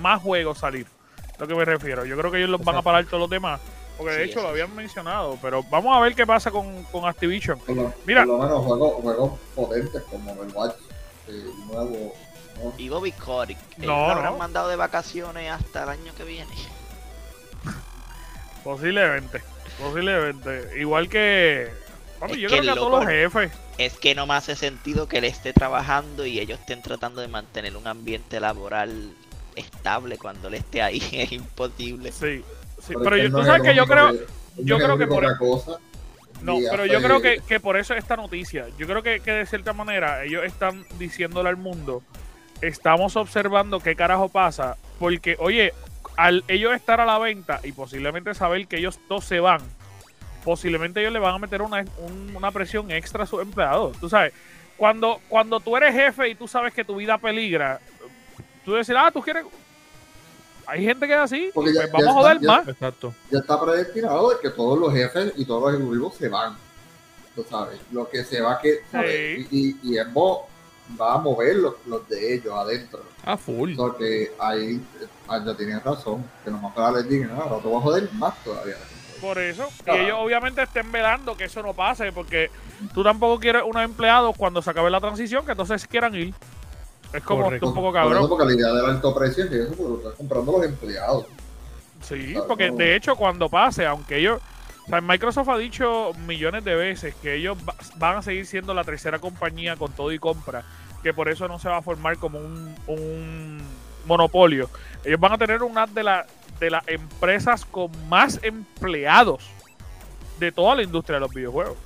más 0.00 0.20
juegos 0.20 0.58
salir. 0.58 0.86
Lo 1.38 1.46
que 1.46 1.54
me 1.54 1.64
refiero. 1.64 2.04
Yo 2.04 2.18
creo 2.18 2.30
que 2.32 2.38
ellos 2.38 2.50
los 2.50 2.62
van 2.62 2.76
a 2.76 2.82
parar 2.82 3.04
todos 3.06 3.20
los 3.20 3.30
demás. 3.30 3.60
Porque 3.98 4.12
de 4.14 4.24
Sí, 4.24 4.30
hecho 4.30 4.42
lo 4.42 4.48
habían 4.48 4.74
mencionado. 4.74 5.38
Pero 5.42 5.62
vamos 5.64 5.94
a 5.96 6.00
ver 6.00 6.14
qué 6.14 6.26
pasa 6.26 6.50
con, 6.50 6.84
con 6.84 7.04
Activision. 7.04 7.58
por, 7.58 7.76
lo, 7.76 7.92
Mira. 8.06 8.24
por 8.24 8.38
lo 8.38 8.42
menos 8.44 8.64
juegos, 8.64 9.02
juegos 9.02 9.32
potentes 9.54 10.02
como 10.04 10.32
el 10.42 10.52
nuevo 11.66 12.14
Y 12.78 12.88
Bobby 12.88 13.12
Kotick. 13.12 13.58
No, 13.78 13.84
¿Ellos 13.84 13.86
lo 13.86 14.10
habrán 14.12 14.32
no. 14.32 14.38
mandado 14.38 14.68
de 14.68 14.76
vacaciones 14.76 15.50
hasta 15.50 15.82
el 15.82 15.88
año 15.90 16.14
que 16.16 16.24
viene? 16.24 16.52
Posiblemente. 18.64 19.42
Posiblemente. 19.80 20.80
Igual 20.80 21.08
que. 21.08 21.70
Papi, 22.18 22.32
Es 22.32 22.38
yo 22.40 22.48
que 22.48 22.54
creo 22.58 22.62
que 22.64 22.70
a 22.70 22.74
todos 22.74 22.90
los 22.90 23.06
jefes. 23.06 23.52
Es 23.78 23.98
que 23.98 24.14
no 24.14 24.26
me 24.26 24.34
hace 24.34 24.56
sentido 24.56 25.08
que 25.08 25.18
él 25.18 25.24
esté 25.24 25.52
trabajando 25.52 26.26
y 26.26 26.40
ellos 26.40 26.58
estén 26.58 26.82
tratando 26.82 27.20
de 27.20 27.28
mantener 27.28 27.76
un 27.76 27.86
ambiente 27.86 28.40
laboral 28.40 29.12
estable 29.54 30.18
cuando 30.18 30.48
él 30.48 30.54
esté 30.54 30.82
ahí. 30.82 31.00
Es 31.12 31.32
imposible. 31.32 32.12
Sí. 32.12 32.44
Sí. 32.80 32.94
Pero 33.02 33.16
yo, 33.16 33.30
tú 33.30 33.40
es 33.40 33.46
sabes 33.46 33.62
que 33.62 33.74
yo 33.74 33.86
creo. 33.86 34.12
yo 34.56 34.76
creo 34.78 34.98
que 34.98 35.06
por- 35.06 35.24
otra 35.24 35.38
cosa. 35.38 35.78
No, 36.42 36.56
pero 36.70 36.86
yo 36.86 37.02
creo 37.02 37.20
que, 37.20 37.40
que 37.48 37.58
por 37.58 37.76
eso 37.76 37.94
esta 37.94 38.16
noticia. 38.16 38.66
Yo 38.78 38.86
creo 38.86 39.02
que, 39.02 39.18
que 39.20 39.32
de 39.32 39.46
cierta 39.46 39.72
manera 39.72 40.22
ellos 40.22 40.44
están 40.44 40.84
diciéndole 40.98 41.48
al 41.48 41.56
mundo. 41.56 42.02
Estamos 42.62 43.16
observando 43.16 43.80
qué 43.80 43.96
carajo 43.96 44.28
pasa. 44.28 44.76
Porque, 45.00 45.36
oye, 45.40 45.72
al 46.16 46.44
ellos 46.46 46.72
estar 46.74 47.00
a 47.00 47.06
la 47.06 47.18
venta 47.18 47.60
y 47.64 47.72
posiblemente 47.72 48.34
saber 48.34 48.66
que 48.68 48.76
ellos 48.76 49.00
dos 49.08 49.24
se 49.24 49.40
van, 49.40 49.60
posiblemente 50.44 51.00
ellos 51.00 51.12
le 51.12 51.18
van 51.18 51.34
a 51.34 51.38
meter 51.38 51.60
una, 51.62 51.84
un- 51.98 52.32
una 52.36 52.50
presión 52.52 52.90
extra 52.92 53.24
a 53.24 53.26
sus 53.26 53.42
empleados. 53.42 53.98
Tú 53.98 54.08
sabes, 54.08 54.32
cuando, 54.76 55.20
cuando 55.28 55.58
tú 55.60 55.76
eres 55.76 55.92
jefe 55.92 56.28
y 56.28 56.34
tú 56.36 56.46
sabes 56.46 56.72
que 56.72 56.84
tu 56.84 56.94
vida 56.96 57.18
peligra, 57.18 57.80
tú 58.64 58.74
decir, 58.74 58.96
ah, 58.96 59.10
tú 59.12 59.20
quieres. 59.22 59.44
Hay 60.68 60.84
gente 60.84 61.06
que 61.06 61.12
es 61.14 61.18
así, 61.18 61.50
Porque 61.54 61.72
ya- 61.72 61.80
pues 61.90 61.92
vamos 61.92 62.04
ya 62.04 62.10
a 62.10 62.14
joder 62.14 62.40
ya- 62.40 62.46
más. 62.48 62.68
Exacto. 62.68 63.14
ya 63.30 63.38
está 63.38 63.60
predestinado 63.60 64.30
de 64.30 64.36
que 64.40 64.50
todos 64.50 64.78
los 64.78 64.92
jefes 64.92 65.32
y 65.36 65.44
todos 65.46 65.62
los 65.62 65.74
ejecutivos 65.80 66.14
se 66.16 66.28
van. 66.28 66.56
Tú 67.34 67.44
sabes, 67.48 67.78
lo 67.90 68.08
que 68.08 68.22
se 68.24 68.40
va 68.40 68.60
que. 68.60 68.80
Sí. 68.90 69.46
y, 69.50 69.68
y, 69.68 69.94
y 69.94 69.98
Xbox 69.98 70.46
va 71.00 71.14
a 71.14 71.18
mover 71.18 71.56
los, 71.56 71.74
los 71.86 72.06
de 72.08 72.34
ellos 72.34 72.52
adentro. 72.54 73.00
A 73.24 73.36
full. 73.36 73.74
Porque 73.76 74.32
ahí 74.38 74.80
ya 75.44 75.54
tienen 75.56 75.80
razón, 75.80 76.24
que 76.44 76.50
nomás 76.50 76.74
para 76.74 76.92
les 76.98 77.08
digan, 77.08 77.30
ah, 77.32 77.44
ahora 77.48 77.62
te 77.62 77.68
voy 77.68 77.78
a 77.78 77.80
joder 77.80 78.12
más 78.14 78.34
todavía. 78.44 78.76
Por 79.20 79.38
eso. 79.38 79.68
Y 79.80 79.82
Claro. 79.84 80.02
ellos 80.02 80.18
obviamente 80.20 80.62
estén 80.62 80.90
velando 80.92 81.36
que 81.36 81.44
eso 81.44 81.62
no 81.62 81.74
pase, 81.74 82.12
porque 82.12 82.50
tú 82.94 83.02
tampoco 83.02 83.38
quieres 83.40 83.62
unos 83.66 83.82
empleados 83.84 84.34
cuando 84.36 84.60
se 84.62 84.70
acabe 84.70 84.90
la 84.90 85.00
transición 85.00 85.44
que 85.44 85.52
entonces 85.52 85.86
quieran 85.86 86.14
ir. 86.14 86.34
Es 87.12 87.22
como 87.22 87.44
Correcto. 87.44 87.68
un 87.68 87.74
poco 87.74 87.92
cabrón. 87.92 88.28
porque 88.28 88.44
la 88.44 88.52
idea 88.54 88.72
del 88.72 88.84
alto 88.86 89.14
precio 89.14 89.44
es 89.44 89.50
eso 89.52 89.68
porque 89.76 89.82
lo 89.90 89.96
están 89.98 90.12
comprando 90.16 90.52
los 90.52 90.64
empleados. 90.64 91.24
Sí, 92.02 92.36
porque 92.46 92.70
de 92.70 92.94
hecho 92.96 93.16
cuando 93.16 93.48
pase, 93.48 93.86
aunque 93.86 94.18
ellos... 94.18 94.40
O 94.86 94.90
sea, 94.90 95.00
Microsoft 95.02 95.48
ha 95.50 95.58
dicho 95.58 96.12
millones 96.26 96.64
de 96.64 96.74
veces 96.74 97.14
que 97.16 97.34
ellos 97.34 97.58
va- 97.68 97.74
van 97.96 98.16
a 98.16 98.22
seguir 98.22 98.46
siendo 98.46 98.72
la 98.72 98.84
tercera 98.84 99.18
compañía 99.18 99.76
con 99.76 99.92
todo 99.92 100.12
y 100.12 100.18
compra, 100.18 100.64
que 101.02 101.12
por 101.12 101.28
eso 101.28 101.46
no 101.46 101.58
se 101.58 101.68
va 101.68 101.76
a 101.78 101.82
formar 101.82 102.16
como 102.16 102.38
un, 102.38 102.74
un 102.86 103.58
monopolio. 104.06 104.70
Ellos 105.04 105.20
van 105.20 105.32
a 105.32 105.38
tener 105.38 105.62
una 105.62 105.86
de, 105.86 106.02
la- 106.04 106.26
de 106.58 106.70
las 106.70 106.88
empresas 106.88 107.66
con 107.66 107.90
más 108.08 108.40
empleados 108.42 109.44
de 110.38 110.52
toda 110.52 110.74
la 110.76 110.82
industria 110.82 111.16
de 111.16 111.20
los 111.20 111.34
videojuegos. 111.34 111.76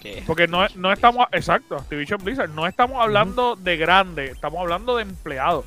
Que 0.00 0.22
Porque 0.26 0.46
no, 0.46 0.66
no 0.76 0.92
estamos, 0.92 1.26
exacto, 1.32 1.76
Activision 1.76 2.22
Blizzard, 2.22 2.50
no 2.50 2.66
estamos 2.66 3.02
hablando 3.02 3.56
de 3.56 3.76
grande, 3.76 4.26
estamos 4.26 4.60
hablando 4.60 4.96
de 4.96 5.02
empleados. 5.02 5.64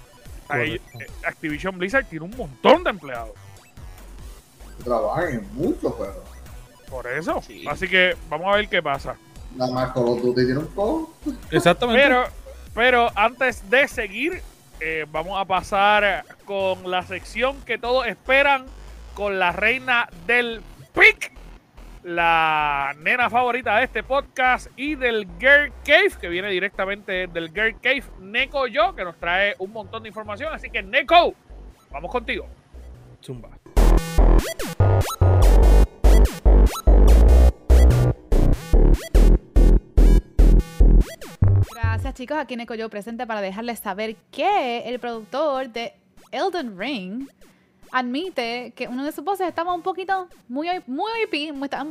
Correcto. 0.47 0.99
eh, 0.99 1.07
Activision 1.25 1.77
Blizzard 1.77 2.05
tiene 2.05 2.25
un 2.25 2.35
montón 2.37 2.83
de 2.83 2.89
empleados. 2.91 3.31
Trabajan 4.83 5.33
en 5.33 5.55
muchos 5.55 5.93
juegos. 5.93 6.23
Por 6.89 7.07
eso. 7.07 7.41
Sí. 7.45 7.65
Así 7.67 7.87
que 7.87 8.15
vamos 8.29 8.53
a 8.53 8.57
ver 8.57 8.67
qué 8.67 8.81
pasa. 8.81 9.15
Nada 9.55 9.71
más 9.71 9.91
Call 9.93 10.07
of 10.07 10.21
Duty 10.21 10.45
tiene 10.45 10.59
un 10.59 10.67
poco. 10.67 11.13
Exactamente. 11.51 12.01
Pero, 12.01 12.23
pero 12.73 13.11
antes 13.15 13.69
de 13.69 13.87
seguir, 13.87 14.41
eh, 14.79 15.05
vamos 15.11 15.39
a 15.39 15.45
pasar 15.45 16.25
con 16.45 16.89
la 16.89 17.03
sección 17.03 17.61
que 17.61 17.77
todos 17.77 18.07
esperan 18.07 18.65
con 19.13 19.39
la 19.39 19.51
reina 19.51 20.09
del 20.25 20.61
pick, 20.93 21.31
la 22.03 22.93
nena 22.99 23.29
favorita 23.29 23.77
de 23.77 23.85
este 23.85 24.03
podcast 24.03 24.67
y 24.75 24.95
del 24.95 25.27
Girl 25.39 25.71
Cave, 25.85 26.11
que 26.19 26.29
viene 26.29 26.49
directamente 26.49 27.27
del 27.27 27.49
Girl 27.49 27.79
Cave, 27.81 28.03
Neko 28.19 28.67
Yo, 28.67 28.95
que 28.95 29.03
nos 29.03 29.17
trae 29.17 29.55
un 29.59 29.71
montón 29.71 30.03
de 30.03 30.09
información. 30.09 30.53
Así 30.53 30.69
que, 30.69 30.81
Neko, 30.81 31.33
vamos 31.91 32.11
contigo. 32.11 32.47
Zumba. 33.23 33.49
Gracias 41.75 42.13
chicos, 42.15 42.37
aquí 42.37 42.55
Neko 42.55 42.73
yo 42.75 42.89
presente 42.89 43.27
para 43.27 43.41
dejarles 43.41 43.79
saber 43.79 44.15
que 44.31 44.79
el 44.89 44.99
productor 44.99 45.69
de 45.69 45.93
Elden 46.31 46.77
Ring 46.79 47.27
admite 47.91 48.73
que 48.75 48.87
uno 48.87 49.03
de 49.03 49.11
sus 49.11 49.23
voces 49.23 49.47
estaba 49.47 49.73
un 49.73 49.81
poquito 49.81 50.27
muy 50.47 50.67
muy 50.87 51.09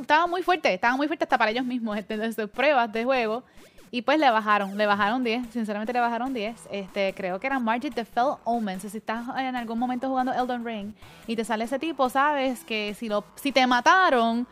estaba 0.01 0.27
muy 0.27 0.43
fuerte, 0.43 0.73
estaba 0.73 0.97
muy 0.97 1.07
fuerte 1.07 1.25
hasta 1.25 1.39
para 1.39 1.51
ellos 1.51 1.65
mismos 1.65 1.99
este, 1.99 2.17
de 2.17 2.33
sus 2.33 2.51
pruebas 2.51 2.93
de 2.93 3.05
juego 3.05 3.45
y 3.93 4.03
pues 4.03 4.19
le 4.19 4.31
bajaron, 4.31 4.77
le 4.77 4.87
bajaron 4.87 5.25
10, 5.25 5.49
sinceramente 5.51 5.93
le 5.93 5.99
bajaron 5.99 6.33
10. 6.33 6.69
Este, 6.71 7.13
creo 7.15 7.41
que 7.41 7.49
era 7.49 7.59
Margit 7.59 7.95
de 7.95 8.05
Fell 8.05 8.35
Omens. 8.45 8.83
Si 8.83 8.97
estás 8.97 9.27
en 9.37 9.57
algún 9.57 9.79
momento 9.79 10.09
jugando 10.09 10.33
Elden 10.33 10.65
Ring 10.65 10.95
y 11.27 11.35
te 11.35 11.45
sale 11.45 11.65
ese 11.65 11.79
tipo, 11.79 12.09
sabes 12.09 12.61
que 12.65 12.95
si 12.95 13.09
lo 13.09 13.25
si 13.35 13.51
te 13.51 13.67
mataron 13.67 14.47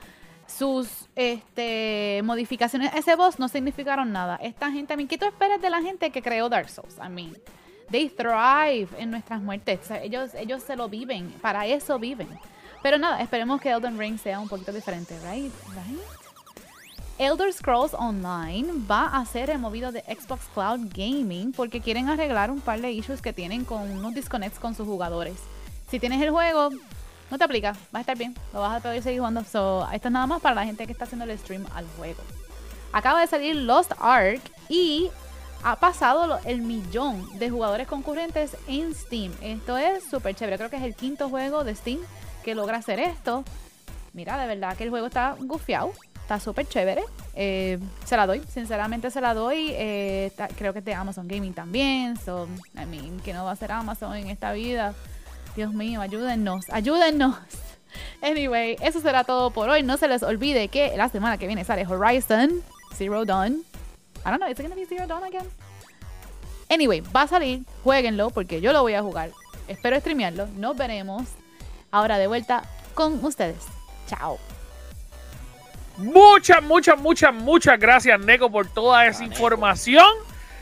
sus 0.47 1.09
este, 1.15 2.21
modificaciones 2.25 2.93
a 2.93 2.99
ese 2.99 3.15
boss 3.15 3.39
no 3.39 3.49
significaron 3.49 4.11
nada. 4.13 4.37
Esta 4.43 4.73
gente, 4.73 4.95
a 4.95 4.97
mí, 4.97 5.07
¿qué 5.07 5.19
tú 5.19 5.27
esperas 5.27 5.61
de 5.61 5.71
la 5.71 5.83
gente 5.83 6.11
que 6.11 6.23
creó 6.23 6.49
Dark 6.49 6.69
Souls? 6.69 6.97
I 6.97 7.09
mean, 7.09 7.37
they 7.91 8.09
thrive 8.09 8.89
en 8.99 9.11
nuestras 9.11 9.41
muertes. 9.41 9.91
Ellos, 10.03 10.35
ellos 10.35 10.63
se 10.63 10.77
lo 10.77 10.89
viven, 10.89 11.31
para 11.41 11.67
eso 11.67 11.99
viven. 11.99 12.29
Pero 12.83 12.99
nada, 12.99 13.21
esperemos 13.21 13.61
que 13.61 13.71
Elden 13.71 13.99
Ring 13.99 14.19
sea 14.19 14.39
un 14.39 14.49
poquito 14.49 14.73
diferente, 14.73 15.19
right? 15.25 15.53
Right? 15.75 16.01
Elder 17.19 17.53
Scrolls 17.53 17.95
Online 17.95 18.87
va 18.89 19.07
a 19.07 19.27
ser 19.27 19.49
removido 19.49 19.91
de 19.91 20.03
Xbox 20.03 20.47
Cloud 20.55 20.89
Gaming 20.95 21.51
porque 21.51 21.81
quieren 21.81 22.09
arreglar 22.09 22.49
un 22.49 22.61
par 22.61 22.81
de 22.81 22.93
issues 22.93 23.21
que 23.21 23.33
tienen 23.33 23.65
con 23.65 23.91
unos 23.91 24.15
disconnects 24.15 24.61
con 24.61 24.77
sus 24.77 24.87
jugadores. 24.87 25.35
Si 25.91 25.99
tienes 25.99 26.23
el 26.23 26.31
juego, 26.31 26.71
no 27.29 27.37
te 27.37 27.43
aplica, 27.43 27.73
va 27.93 27.99
a 27.99 28.01
estar 28.01 28.17
bien, 28.17 28.37
lo 28.53 28.61
vas 28.61 28.77
a 28.77 28.81
poder 28.81 29.03
seguir 29.03 29.19
jugando. 29.19 29.43
So, 29.43 29.89
esto 29.93 30.09
es 30.09 30.13
nada 30.13 30.29
más 30.29 30.41
para 30.41 30.55
la 30.55 30.65
gente 30.65 30.87
que 30.87 30.93
está 30.93 31.07
haciendo 31.07 31.25
el 31.25 31.37
stream 31.37 31.67
al 31.75 31.87
juego. 31.97 32.23
Acaba 32.93 33.21
de 33.21 33.27
salir 33.27 33.57
Lost 33.57 33.93
Ark 33.99 34.41
y 34.69 35.11
ha 35.63 35.77
pasado 35.77 36.39
el 36.45 36.63
millón 36.63 37.39
de 37.39 37.51
jugadores 37.51 37.87
concurrentes 37.87 38.57
en 38.67 38.95
Steam. 38.95 39.33
Esto 39.43 39.77
es 39.77 40.05
súper 40.05 40.35
chévere, 40.35 40.57
creo 40.57 40.71
que 40.71 40.77
es 40.77 40.83
el 40.83 40.95
quinto 40.95 41.29
juego 41.29 41.65
de 41.65 41.75
Steam 41.75 41.99
que 42.45 42.55
logra 42.55 42.79
hacer 42.79 43.01
esto. 43.01 43.45
Mira, 44.13 44.39
de 44.39 44.47
verdad 44.47 44.77
que 44.77 44.85
el 44.85 44.91
juego 44.91 45.07
está 45.07 45.37
gufiado, 45.39 45.93
está 46.23 46.41
súper 46.41 46.67
chévere. 46.67 47.03
Eh, 47.35 47.79
se 48.05 48.17
la 48.17 48.27
doy, 48.27 48.43
sinceramente 48.49 49.11
se 49.11 49.21
la 49.21 49.35
doy. 49.35 49.69
Eh, 49.71 50.33
creo 50.57 50.73
que 50.73 50.81
es 50.81 50.85
de 50.85 50.95
Amazon 50.95 51.29
Gaming 51.29 51.55
también. 51.55 52.17
So, 52.17 52.49
I 52.75 52.87
mean, 52.87 53.21
que 53.21 53.33
no 53.33 53.45
va 53.45 53.53
a 53.53 53.57
ser 53.57 53.73
Amazon 53.73 54.17
en 54.17 54.29
esta 54.29 54.53
vida. 54.53 54.95
Dios 55.57 55.73
mío, 55.73 56.01
ayúdennos, 56.01 56.65
ayúdennos. 56.71 57.37
Anyway, 58.21 58.77
eso 58.83 59.01
será 59.01 59.25
todo 59.25 59.51
por 59.51 59.71
hoy. 59.71 59.83
No 59.83 59.97
se 59.97 60.09
les 60.09 60.23
olvide 60.23 60.69
que 60.69 60.95
la 60.97 61.09
semana 61.09 61.39
que 61.39 61.47
viene 61.47 61.65
sale 61.65 61.87
Horizon 61.87 62.63
Zero 62.95 63.25
Dawn. 63.25 63.63
I 64.25 64.31
don't 64.31 64.39
know, 64.41 64.49
is 64.51 64.59
it 64.59 64.63
gonna 64.63 64.75
be 64.75 64.85
Zero 64.85 65.07
Dawn 65.07 65.25
again? 65.25 65.47
Anyway, 66.69 67.01
va 67.01 67.23
a 67.23 67.27
salir, 67.29 67.61
jueguenlo 67.83 68.31
porque 68.31 68.61
yo 68.61 68.73
lo 68.73 68.83
voy 68.83 68.95
a 68.95 69.03
jugar. 69.03 69.31
Espero 69.69 69.99
streamearlo. 70.01 70.47
Nos 70.57 70.77
veremos 70.77 71.23
ahora 71.91 72.19
de 72.19 72.27
vuelta 72.27 72.63
con 72.95 73.25
ustedes. 73.25 73.65
Chao. 74.07 74.39
Muchas, 75.97 76.63
muchas, 76.63 76.99
muchas, 76.99 77.35
muchas 77.35 77.79
gracias, 77.79 78.21
Neko, 78.21 78.51
por 78.51 78.69
toda 78.69 79.07
esa 79.07 79.19
Ah, 79.19 79.27
Neko. 79.27 79.33
información. 79.35 80.07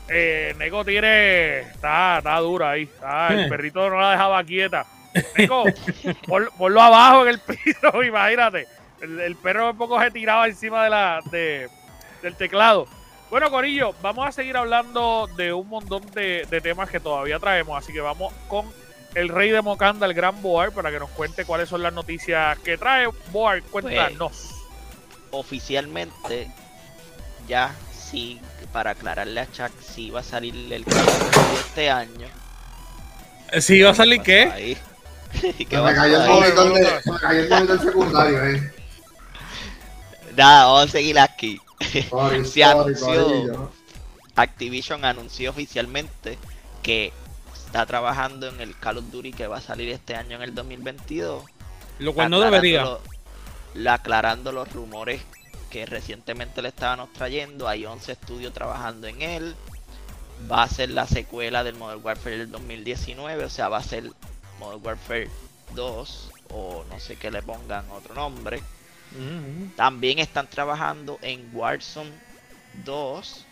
Eh, 0.08 0.54
Neko 0.58 0.84
tiene. 0.84 1.60
Está, 1.60 2.18
está 2.18 2.38
dura 2.38 2.70
ahí. 2.70 2.84
Está- 2.84 3.28
el 3.34 3.48
perrito 3.48 3.88
no 3.90 4.00
la 4.00 4.12
dejaba 4.12 4.42
quieta. 4.44 4.86
Neko, 5.36 5.64
pon- 6.26 6.48
ponlo 6.56 6.80
abajo 6.80 7.22
en 7.22 7.28
el 7.30 7.40
piso, 7.40 8.02
imagínate. 8.06 8.66
El, 9.00 9.20
el 9.20 9.36
perro 9.36 9.70
un 9.72 9.76
poco 9.76 10.00
se 10.00 10.10
tiraba 10.10 10.46
encima 10.46 10.84
de 10.84 10.90
la, 10.90 11.20
de, 11.30 11.68
del 12.22 12.34
teclado. 12.36 12.86
Bueno, 13.30 13.50
Corillo, 13.50 13.94
vamos 14.02 14.26
a 14.26 14.32
seguir 14.32 14.56
hablando 14.56 15.28
de 15.36 15.52
un 15.52 15.68
montón 15.68 16.02
de, 16.12 16.46
de 16.48 16.60
temas 16.60 16.88
que 16.90 17.00
todavía 17.00 17.38
traemos. 17.38 17.76
Así 17.76 17.92
que 17.92 18.00
vamos 18.00 18.32
con 18.48 18.66
el 19.14 19.28
rey 19.28 19.50
de 19.50 19.62
Mocanda, 19.62 20.06
el 20.06 20.14
gran 20.14 20.40
Boar, 20.42 20.70
para 20.72 20.90
que 20.90 20.98
nos 21.00 21.10
cuente 21.10 21.44
cuáles 21.44 21.68
son 21.68 21.82
las 21.82 21.92
noticias 21.92 22.56
que 22.60 22.78
trae. 22.78 23.08
Boar, 23.32 23.62
cuéntanos. 23.64 24.50
oficialmente 25.30 26.48
ya 27.48 27.74
sí, 27.92 28.40
para 28.72 28.90
aclararle 28.92 29.40
a 29.40 29.50
Chuck, 29.50 29.72
sí 29.80 30.10
va 30.10 30.20
a 30.20 30.24
salir 30.24 30.54
el 30.72 30.84
de 30.84 30.92
este 31.54 31.90
año. 31.90 32.28
Sí, 33.60 33.82
va 33.82 33.90
a 33.90 33.94
salir 33.94 34.22
¿Qué 34.22 34.48
qué? 34.48 34.52
ahí? 34.52 34.78
¿Qué 35.58 35.66
Se 35.76 35.82
me 35.82 35.94
cayó 35.94 36.16
el 36.16 36.22
ahí? 36.22 36.28
monitor 36.40 36.72
de- 36.74 37.02
se 37.02 37.10
me 37.12 37.18
cayó 37.18 37.40
el 37.40 37.48
monitor 37.50 37.82
secundario, 37.82 38.44
eh. 38.46 38.72
Nada, 40.36 40.66
vamos 40.66 40.84
a 40.84 40.88
seguir 40.88 41.18
aquí. 41.18 41.60
Se 42.44 42.64
anunció. 42.64 43.72
Activision 44.34 45.04
anunció 45.04 45.50
oficialmente 45.50 46.38
que 46.82 47.12
está 47.54 47.86
trabajando 47.86 48.48
en 48.48 48.60
el 48.60 48.78
Call 48.78 48.98
of 48.98 49.10
Duty 49.10 49.32
que 49.32 49.46
va 49.46 49.58
a 49.58 49.60
salir 49.62 49.88
este 49.90 50.14
año 50.14 50.36
en 50.36 50.42
el 50.42 50.54
2022. 50.54 51.44
Lo 51.98 52.12
cual 52.14 52.30
no 52.30 52.40
debería. 52.40 52.84
lo- 53.74 53.90
aclarando 53.90 54.52
los 54.52 54.70
rumores 54.72 55.20
que 55.70 55.84
recientemente 55.86 56.62
le 56.62 56.68
estábamos 56.68 57.12
trayendo. 57.12 57.68
Hay 57.68 57.84
11 57.86 58.12
estudios 58.12 58.52
trabajando 58.52 59.06
en 59.06 59.22
él. 59.22 59.54
Va 60.50 60.62
a 60.62 60.68
ser 60.68 60.90
la 60.90 61.06
secuela 61.06 61.64
del 61.64 61.74
Modern 61.76 62.00
Warfare 62.04 62.38
del 62.38 62.50
2019. 62.50 63.44
O 63.44 63.50
sea, 63.50 63.68
va 63.68 63.78
a 63.78 63.82
ser 63.82 64.10
Modern 64.58 64.80
Warfare 64.84 65.30
2. 65.74 66.30
O 66.50 66.84
no 66.90 67.00
sé 67.00 67.16
qué 67.16 67.30
le 67.30 67.42
pongan 67.42 67.90
otro 67.90 68.14
nombre. 68.14 68.62
También 69.76 70.18
están 70.18 70.48
trabajando 70.48 71.18
en 71.22 71.48
Warzone 71.52 72.12
2, 72.84 73.46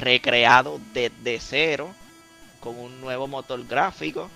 recreado 0.00 0.80
desde 0.92 1.40
cero, 1.40 1.94
con 2.60 2.78
un 2.78 3.00
nuevo 3.00 3.26
motor 3.26 3.66
gráfico, 3.66 4.30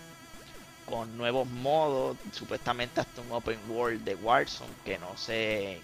con 0.87 1.17
nuevos 1.17 1.47
modos, 1.49 2.17
supuestamente 2.33 3.01
hasta 3.01 3.21
un 3.21 3.33
open 3.33 3.59
world 3.69 4.03
de 4.05 4.15
Warzone, 4.17 4.73
que 4.85 4.99
no 4.99 5.17
sé, 5.17 5.81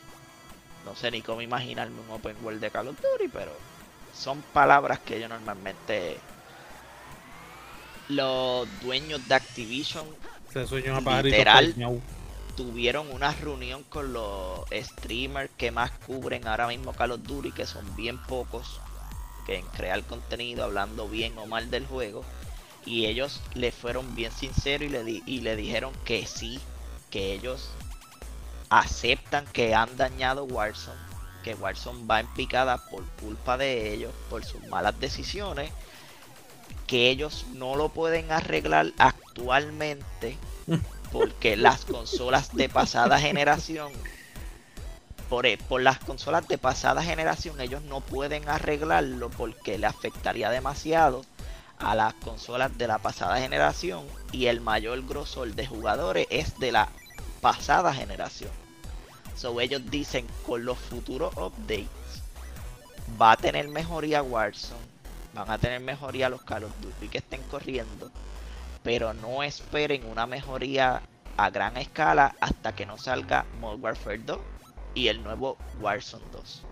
no 0.85 0.97
sé 0.97 1.11
ni 1.11 1.23
cómo 1.23 1.41
imaginarme 1.41 2.01
un 2.01 2.11
open 2.11 2.37
world 2.43 2.61
de 2.61 2.71
Call 2.71 2.89
of 2.89 3.01
Duty, 3.01 3.29
pero 3.29 3.53
son 4.15 4.43
palabras 4.53 4.99
que 5.01 5.21
yo 5.21 5.29
normalmente 5.29 6.17
los 8.09 8.69
dueños 8.83 9.27
de 9.29 9.35
Activision 9.35 10.07
Se 10.53 10.67
Literal. 11.23 11.75
Tuvieron 12.57 13.11
una 13.13 13.33
reunión 13.33 13.83
con 13.85 14.13
los 14.13 14.61
streamers 14.73 15.51
que 15.57 15.71
más 15.71 15.91
cubren 16.07 16.47
ahora 16.47 16.69
mismo 16.69 16.93
Call 16.93 17.13
of 17.13 17.23
Duty, 17.23 17.53
que 17.53 17.67
son 17.67 17.85
bien 17.97 18.19
pocos, 18.27 18.81
que 19.47 19.57
en 19.59 19.67
crear 19.67 20.03
contenido 20.05 20.65
hablando 20.65 21.09
bien 21.09 21.37
o 21.39 21.47
mal 21.47 21.71
del 21.71 21.87
juego. 21.87 22.25
Y 22.87 23.07
ellos 23.07 23.41
le 23.55 23.73
fueron 23.73 24.15
bien 24.15 24.31
sinceros 24.33 24.87
y 24.89 24.91
le, 24.91 25.05
di- 25.05 25.23
y 25.27 25.41
le 25.41 25.57
dijeron 25.57 25.93
que 26.05 26.27
sí, 26.27 26.61
que 27.11 27.33
ellos 27.33 27.71
aceptan 28.71 29.47
que 29.47 29.75
han 29.75 29.97
dañado 29.97 30.45
Warzone, 30.45 31.01
que 31.43 31.55
Warzone 31.55 32.07
va 32.07 32.21
en 32.21 32.27
picada 32.35 32.79
por 32.91 33.05
culpa 33.21 33.57
de 33.57 33.93
ellos, 33.95 34.13
por 34.29 34.45
sus 34.45 34.63
malas 34.69 34.99
decisiones, 35.01 35.71
que 36.87 37.09
ellos 37.11 37.47
no 37.55 37.77
lo 37.77 37.89
pueden 37.89 38.31
arreglar 38.33 38.93
actualmente 38.99 40.37
porque 41.15 41.57
las 41.57 41.85
consolas 41.85 42.57
de 42.57 42.69
pasada 42.69 43.21
generación 43.21 43.93
por, 45.31 45.47
e- 45.47 45.59
por 45.59 45.81
las 45.81 46.01
consolas 46.01 46.49
de 46.49 46.59
pasada 46.59 47.05
generación 47.05 47.61
ellos 47.61 47.83
no 47.83 48.01
pueden 48.01 48.49
arreglarlo 48.49 49.31
porque 49.31 49.79
le 49.79 49.87
afectaría 49.87 50.51
demasiado 50.51 51.25
a 51.79 51.95
las 51.95 52.15
consolas 52.15 52.77
de 52.77 52.89
la 52.89 52.99
pasada 52.99 53.39
generación 53.39 54.05
y 54.33 54.47
el 54.47 54.61
mayor 54.61 55.07
grosor 55.07 55.55
de 55.55 55.69
jugadores 55.69 56.27
es 56.31 56.59
de 56.59 56.73
la 56.73 56.89
pasada 57.41 57.95
generación. 57.95 58.51
So 59.37 59.61
ellos 59.61 59.83
dicen 59.89 60.27
con 60.45 60.65
los 60.65 60.79
futuros 60.79 61.33
updates 61.37 62.23
va 63.23 63.33
a 63.33 63.37
tener 63.37 63.69
mejoría 63.69 64.21
Warzone, 64.21 64.81
van 65.33 65.49
a 65.49 65.59
tener 65.59 65.81
mejoría 65.81 66.29
los 66.29 66.43
Call 66.43 66.65
of 66.65 66.73
Duty 66.81 67.07
que 67.07 67.19
estén 67.19 67.43
corriendo, 67.45 68.11
pero 68.85 69.13
no 69.15 69.43
esperen 69.43 70.05
una 70.07 70.27
mejoría 70.27 71.03
a 71.37 71.51
gran 71.51 71.77
escala 71.77 72.37
hasta 72.41 72.77
que 72.77 72.87
no 72.87 72.97
salga 72.99 73.45
Modern 73.61 73.83
Warfare 73.83 74.19
2 74.19 74.39
y 74.95 75.09
el 75.09 75.25
nuevo 75.25 75.57
Warzone 75.81 76.23
2. 76.33 76.63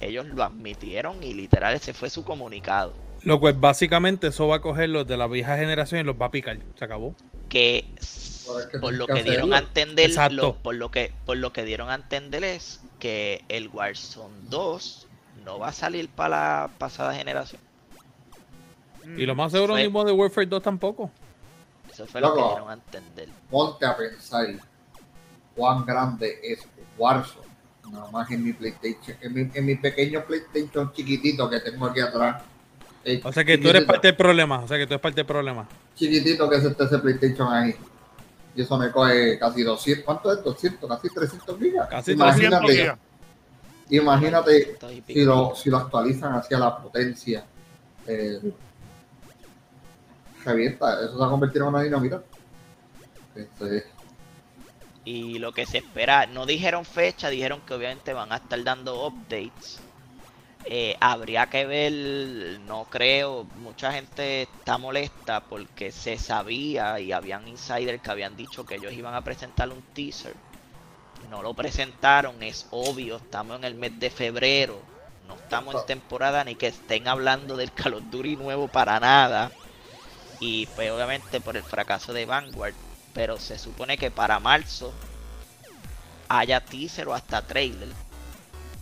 Ellos 0.00 0.26
lo 0.26 0.42
admitieron 0.42 1.22
y 1.22 1.34
literal 1.34 1.74
ese 1.74 1.92
fue 1.92 2.10
su 2.10 2.24
comunicado. 2.24 2.94
Lo 3.22 3.38
cual 3.38 3.52
básicamente 3.54 4.28
eso 4.28 4.48
va 4.48 4.56
a 4.56 4.60
coger 4.60 4.88
los 4.88 5.06
de 5.06 5.16
la 5.16 5.26
vieja 5.26 5.56
generación 5.56 6.00
y 6.00 6.04
los 6.04 6.16
va 6.20 6.26
a 6.26 6.30
picar. 6.32 6.58
Se 6.76 6.84
acabó. 6.84 7.14
que 7.48 7.86
por 8.80 8.92
lo 8.92 9.06
que 9.06 9.22
dieron 9.22 9.54
a 9.54 9.58
entender 9.58 10.10
lo- 10.32 10.56
por 10.56 10.74
lo 10.74 10.90
que 10.90 11.12
por 11.24 11.36
lo 11.38 11.50
que 11.52 11.64
dieron 11.64 11.88
a 11.90 11.94
entender 11.94 12.44
es 12.44 12.80
que 12.98 13.42
el 13.48 13.68
Warzone 13.68 14.34
2 14.50 15.06
no 15.46 15.58
va 15.58 15.68
a 15.68 15.72
salir 15.72 16.08
para 16.10 16.28
la 16.64 16.70
pasada 16.78 17.14
generación. 17.14 17.60
Y 19.16 19.24
lo 19.24 19.34
más 19.34 19.52
seguro 19.52 19.74
Fue- 19.74 19.82
ni 19.84 19.88
Modern 19.88 20.18
Warfare 20.18 20.46
2 20.46 20.62
tampoco. 20.62 21.10
Eso 21.98 22.06
fue 22.06 22.20
lo 22.20 22.32
que 22.32 22.40
Loco. 22.40 22.50
dieron 22.52 22.70
a 22.70 22.74
entender. 22.74 23.28
Ponte 23.50 23.84
a 23.84 23.96
pensar 23.96 24.46
cuán 25.56 25.84
grande 25.84 26.38
es 26.44 26.60
Warzone. 26.96 27.48
Nada 27.90 28.08
más 28.12 28.30
en 28.30 28.44
mi 28.44 28.52
PlayStation, 28.52 29.16
en 29.20 29.34
mi, 29.34 29.50
en 29.52 29.66
mi 29.66 29.74
pequeño 29.74 30.22
PlayStation 30.24 30.92
chiquitito 30.92 31.50
que 31.50 31.58
tengo 31.58 31.86
aquí 31.86 31.98
atrás. 32.00 32.42
El 33.02 33.20
O 33.24 33.32
sea 33.32 33.44
que 33.44 33.58
tú 33.58 33.68
eres 33.68 33.84
parte 33.84 34.08
del 34.08 34.16
problema. 34.16 34.60
O 34.60 34.68
sea 34.68 34.78
que 34.78 34.86
tú 34.86 34.92
eres 34.94 35.02
parte 35.02 35.16
del 35.16 35.26
problema. 35.26 35.66
chiquitito 35.96 36.48
que 36.48 36.56
es 36.56 36.64
este 36.64 36.84
ese 36.84 36.98
PlayStation 37.00 37.52
ahí. 37.52 37.74
Y 38.54 38.62
eso 38.62 38.78
me 38.78 38.92
coge 38.92 39.36
casi 39.36 39.64
200. 39.64 40.04
¿Cuánto 40.04 40.32
es? 40.32 40.44
200, 40.44 40.88
casi 40.88 41.08
300 41.12 41.58
gigas. 41.58 41.88
Casi 41.88 42.14
300 42.14 42.14
imagínate, 42.14 42.72
gigas. 42.76 42.98
imagínate 43.90 44.50
300 44.78 44.92
y 44.92 45.00
pico 45.00 45.18
si 45.18 45.24
lo, 45.24 45.44
gigas. 45.46 45.58
si 45.62 45.70
lo 45.70 45.76
actualizan 45.78 46.32
hacia 46.34 46.58
la 46.60 46.78
potencia. 46.78 47.44
Eh, 48.06 48.40
revienta, 50.48 51.00
eso 51.00 51.12
se 51.12 51.18
va 51.18 51.26
a 51.26 51.30
convertir 51.30 51.62
en 51.62 51.68
una 51.68 51.82
dinamita. 51.82 52.22
Este, 53.34 53.86
Y 55.04 55.38
lo 55.38 55.52
que 55.52 55.66
se 55.66 55.78
espera, 55.78 56.26
no 56.26 56.46
dijeron 56.46 56.84
fecha, 56.84 57.28
dijeron 57.28 57.60
que 57.66 57.74
obviamente 57.74 58.12
van 58.12 58.32
a 58.32 58.36
estar 58.36 58.62
dando 58.64 59.06
updates. 59.06 59.80
Eh, 60.64 60.96
habría 61.00 61.46
que 61.46 61.64
ver, 61.64 62.60
no 62.60 62.84
creo, 62.90 63.44
mucha 63.62 63.92
gente 63.92 64.42
está 64.42 64.76
molesta 64.76 65.40
porque 65.40 65.92
se 65.92 66.18
sabía 66.18 67.00
y 67.00 67.12
habían 67.12 67.48
insiders 67.48 68.02
que 68.02 68.10
habían 68.10 68.36
dicho 68.36 68.66
que 68.66 68.74
ellos 68.74 68.92
iban 68.92 69.14
a 69.14 69.22
presentar 69.22 69.70
un 69.70 69.80
teaser. 69.94 70.34
No 71.30 71.42
lo 71.42 71.54
presentaron, 71.54 72.42
es 72.42 72.66
obvio, 72.70 73.16
estamos 73.16 73.58
en 73.58 73.64
el 73.64 73.74
mes 73.74 73.98
de 73.98 74.10
febrero, 74.10 74.80
no 75.26 75.34
estamos 75.34 75.74
en 75.74 75.86
temporada 75.86 76.42
ni 76.44 76.54
que 76.54 76.68
estén 76.68 77.06
hablando 77.06 77.56
del 77.56 77.72
Call 77.72 77.94
of 77.94 78.04
Duty 78.10 78.36
nuevo 78.36 78.68
para 78.68 78.98
nada. 78.98 79.50
Y 80.40 80.66
pues 80.66 80.90
obviamente 80.90 81.40
por 81.40 81.56
el 81.56 81.64
fracaso 81.64 82.12
de 82.12 82.26
Vanguard, 82.26 82.74
pero 83.12 83.38
se 83.38 83.58
supone 83.58 83.98
que 83.98 84.10
para 84.10 84.38
marzo 84.38 84.92
haya 86.28 86.60
teaser 86.60 87.08
o 87.08 87.14
hasta 87.14 87.42
trailer. 87.42 87.88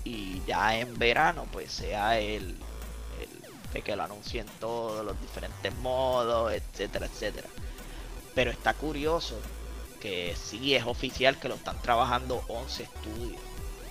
Y 0.04 0.42
ya 0.46 0.78
en 0.78 0.98
verano 0.98 1.46
pues 1.50 1.72
sea 1.72 2.18
el, 2.18 2.56
que 3.84 3.96
lo 3.96 4.04
anuncien 4.04 4.46
todos 4.58 5.04
los 5.04 5.20
diferentes 5.20 5.74
modos 5.76 6.52
etcétera 6.52 7.06
etcétera. 7.06 7.48
Pero 8.34 8.50
está 8.50 8.74
curioso 8.74 9.38
que 10.00 10.36
sí 10.36 10.74
es 10.74 10.84
oficial 10.84 11.38
que 11.38 11.48
lo 11.48 11.54
están 11.54 11.80
trabajando 11.80 12.44
11 12.48 12.82
estudios. 12.82 13.40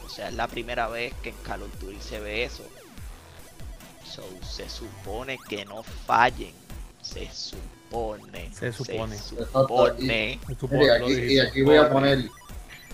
O 0.06 0.10
sea 0.10 0.30
es 0.30 0.36
la 0.36 0.48
primera 0.48 0.88
vez 0.88 1.14
que 1.24 1.30
en 1.30 1.38
Call 1.38 1.64
of 1.64 1.80
Duty 1.80 2.00
se 2.00 2.20
ve 2.20 2.44
eso. 2.44 2.64
So, 4.06 4.24
se 4.44 4.70
supone 4.70 5.38
que 5.50 5.66
no 5.66 5.84
fallen 5.84 6.65
se 7.06 7.30
supone 7.32 8.54
Se 8.54 8.72
supone. 8.72 9.18
se 9.18 10.56
supone 10.56 10.92
aquí, 10.92 11.14
y 11.14 11.40
aquí 11.40 11.62
voy 11.62 11.78
a 11.78 11.90
poner, 11.90 12.30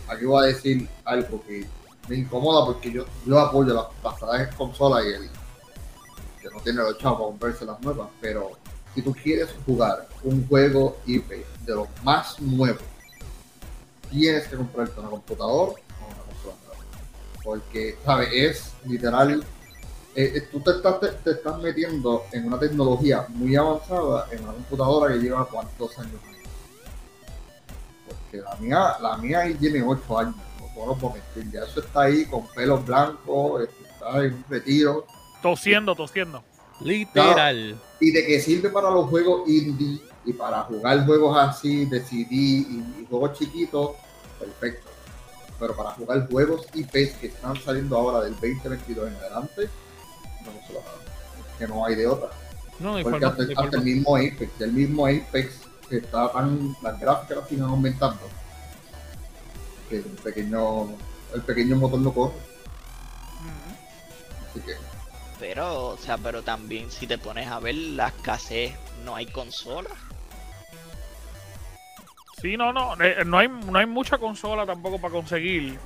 aquí 0.07 0.25
voy 0.25 0.43
a 0.43 0.47
decir 0.47 0.87
algo 1.05 1.41
que 1.45 1.65
me 2.07 2.17
incomoda 2.17 2.65
porque 2.65 2.91
yo, 2.91 3.05
yo 3.25 3.39
apoyo 3.39 3.73
las 3.73 3.85
pasadas 4.01 4.53
consolas 4.55 5.05
y 5.05 5.09
el 5.09 5.29
que 6.41 6.49
no 6.49 6.59
tiene 6.61 6.81
los 6.81 6.97
chavos 6.97 7.17
para 7.19 7.29
comprarse 7.29 7.65
las 7.65 7.81
nuevas, 7.81 8.09
pero 8.19 8.51
si 8.93 9.01
tú 9.01 9.13
quieres 9.13 9.49
jugar 9.65 10.07
un 10.23 10.45
juego 10.47 10.97
IP 11.05 11.29
de 11.65 11.75
los 11.75 11.87
más 12.03 12.39
nuevos, 12.41 12.81
tienes 14.09 14.47
que 14.47 14.57
comprarte 14.57 14.99
una 14.99 15.09
computadora 15.09 15.71
o 15.71 16.07
una 16.07 16.23
consola 16.23 16.55
nueva. 16.65 16.83
Porque, 17.43 17.97
¿sabes? 18.03 18.29
Es 18.33 18.71
literal. 18.85 19.43
Eh, 20.13 20.33
eh, 20.35 20.41
tú 20.51 20.59
te 20.59 20.71
estás, 20.71 20.99
te, 20.99 21.07
te 21.07 21.31
estás 21.31 21.57
metiendo 21.59 22.25
en 22.33 22.45
una 22.45 22.59
tecnología 22.59 23.25
muy 23.29 23.55
avanzada 23.55 24.27
en 24.31 24.43
una 24.43 24.53
computadora 24.53 25.13
que 25.13 25.19
lleva 25.19 25.45
cuántos 25.45 25.97
años? 25.99 26.19
Porque 28.07 28.37
la 28.37 28.55
mía, 28.57 28.95
la 29.01 29.17
mía 29.17 29.39
ahí 29.39 29.53
tiene 29.55 29.81
8 29.81 30.19
años, 30.19 30.35
no 30.85 30.95
puedo 30.95 31.13
mentir. 31.13 31.51
Ya 31.51 31.63
eso 31.63 31.79
está 31.79 32.01
ahí 32.01 32.25
con 32.25 32.45
pelos 32.47 32.85
blancos, 32.85 33.61
este, 33.61 33.83
está 33.83 34.17
en 34.23 34.33
un 34.33 34.45
retiro. 34.49 35.05
Tosiendo, 35.41 35.95
tosiendo. 35.95 36.43
Literal. 36.81 37.79
y 37.99 38.11
de 38.11 38.25
que 38.25 38.39
sirve 38.39 38.69
para 38.69 38.89
los 38.89 39.07
juegos 39.07 39.47
indie 39.47 40.01
y 40.25 40.33
para 40.33 40.63
jugar 40.63 41.05
juegos 41.05 41.37
así 41.37 41.85
de 41.85 42.01
CD 42.01 42.27
y, 42.31 42.83
y 42.99 43.07
juegos 43.07 43.37
chiquitos, 43.37 43.91
perfecto. 44.39 44.89
Pero 45.59 45.75
para 45.75 45.91
jugar 45.91 46.27
juegos 46.27 46.65
IPs 46.73 47.17
que 47.17 47.27
están 47.27 47.55
saliendo 47.61 47.95
ahora 47.95 48.21
del 48.21 48.33
2022 48.33 49.09
en 49.09 49.15
adelante, 49.15 49.69
no 50.49 50.67
se 50.67 50.73
lo 50.73 50.79
hagan. 50.79 50.93
Es 51.51 51.57
que 51.59 51.67
no 51.67 51.85
hay 51.85 51.95
de 51.95 52.07
otra. 52.07 52.29
No, 52.79 52.95
de 52.95 53.03
Porque 53.03 53.19
forma, 53.19 53.31
hasta, 53.31 53.45
de 53.45 53.53
hasta 53.55 53.77
el 53.77 53.83
mismo 53.83 54.15
Apex, 54.15 54.61
el 54.61 54.71
mismo 54.71 55.05
Apex 55.05 55.61
que 55.87 55.97
está 55.97 56.31
tan, 56.31 56.75
las 56.81 56.99
gráficas 56.99 57.37
las 57.37 57.49
siguen 57.49 57.65
aumentando, 57.65 58.21
que 59.89 59.97
el 59.97 60.03
pequeño, 60.03 60.89
el 61.35 61.41
pequeño 61.41 61.75
motor 61.75 61.99
no 61.99 62.13
corre. 62.13 62.33
Así 64.49 64.61
que 64.61 64.73
Pero, 65.39 65.89
o 65.89 65.97
sea, 65.97 66.17
pero 66.17 66.41
también 66.41 66.89
si 66.89 67.07
te 67.07 67.17
pones 67.17 67.47
a 67.47 67.59
ver 67.59 67.75
la 67.75 68.07
escasez, 68.07 68.73
no 69.03 69.15
hay 69.15 69.25
consola. 69.27 69.89
Sí, 72.41 72.57
no, 72.57 72.73
no, 72.73 72.99
eh, 72.99 73.23
no 73.23 73.37
hay, 73.37 73.47
no 73.47 73.77
hay 73.77 73.85
mucha 73.85 74.17
consola 74.17 74.65
tampoco 74.65 74.99
para 74.99 75.13
conseguir. 75.13 75.77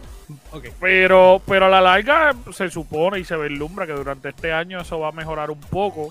Pero, 0.79 1.41
pero 1.45 1.65
a 1.65 1.69
la 1.69 1.81
larga 1.81 2.33
se 2.53 2.69
supone 2.69 3.19
y 3.19 3.23
se 3.25 3.35
vislumbra 3.37 3.85
que 3.85 3.93
durante 3.93 4.29
este 4.29 4.51
año 4.53 4.81
eso 4.81 4.99
va 4.99 5.09
a 5.09 5.11
mejorar 5.11 5.51
un 5.51 5.59
poco. 5.59 6.09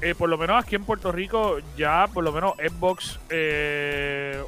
Eh, 0.00 0.14
por 0.14 0.28
lo 0.28 0.38
menos 0.38 0.62
aquí 0.62 0.76
en 0.76 0.84
Puerto 0.84 1.10
Rico 1.10 1.58
ya 1.76 2.06
por 2.12 2.22
lo 2.22 2.30
menos 2.32 2.52
Xbox 2.56 3.18
eh, 3.30 4.40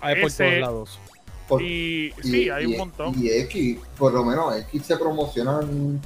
Hay 0.00 0.16
por 0.20 0.26
S 0.30 0.44
todos 0.44 0.58
lados. 0.60 0.98
Por- 1.46 1.62
y 1.62 2.12
sí, 2.22 2.50
hay 2.50 2.66
un 2.66 2.76
montón. 2.76 3.14
Y 3.22 3.30
X, 3.30 3.78
por 3.96 4.12
lo 4.12 4.24
menos 4.24 4.56
X 4.56 4.82
se 4.84 4.96
promocionan. 4.96 6.00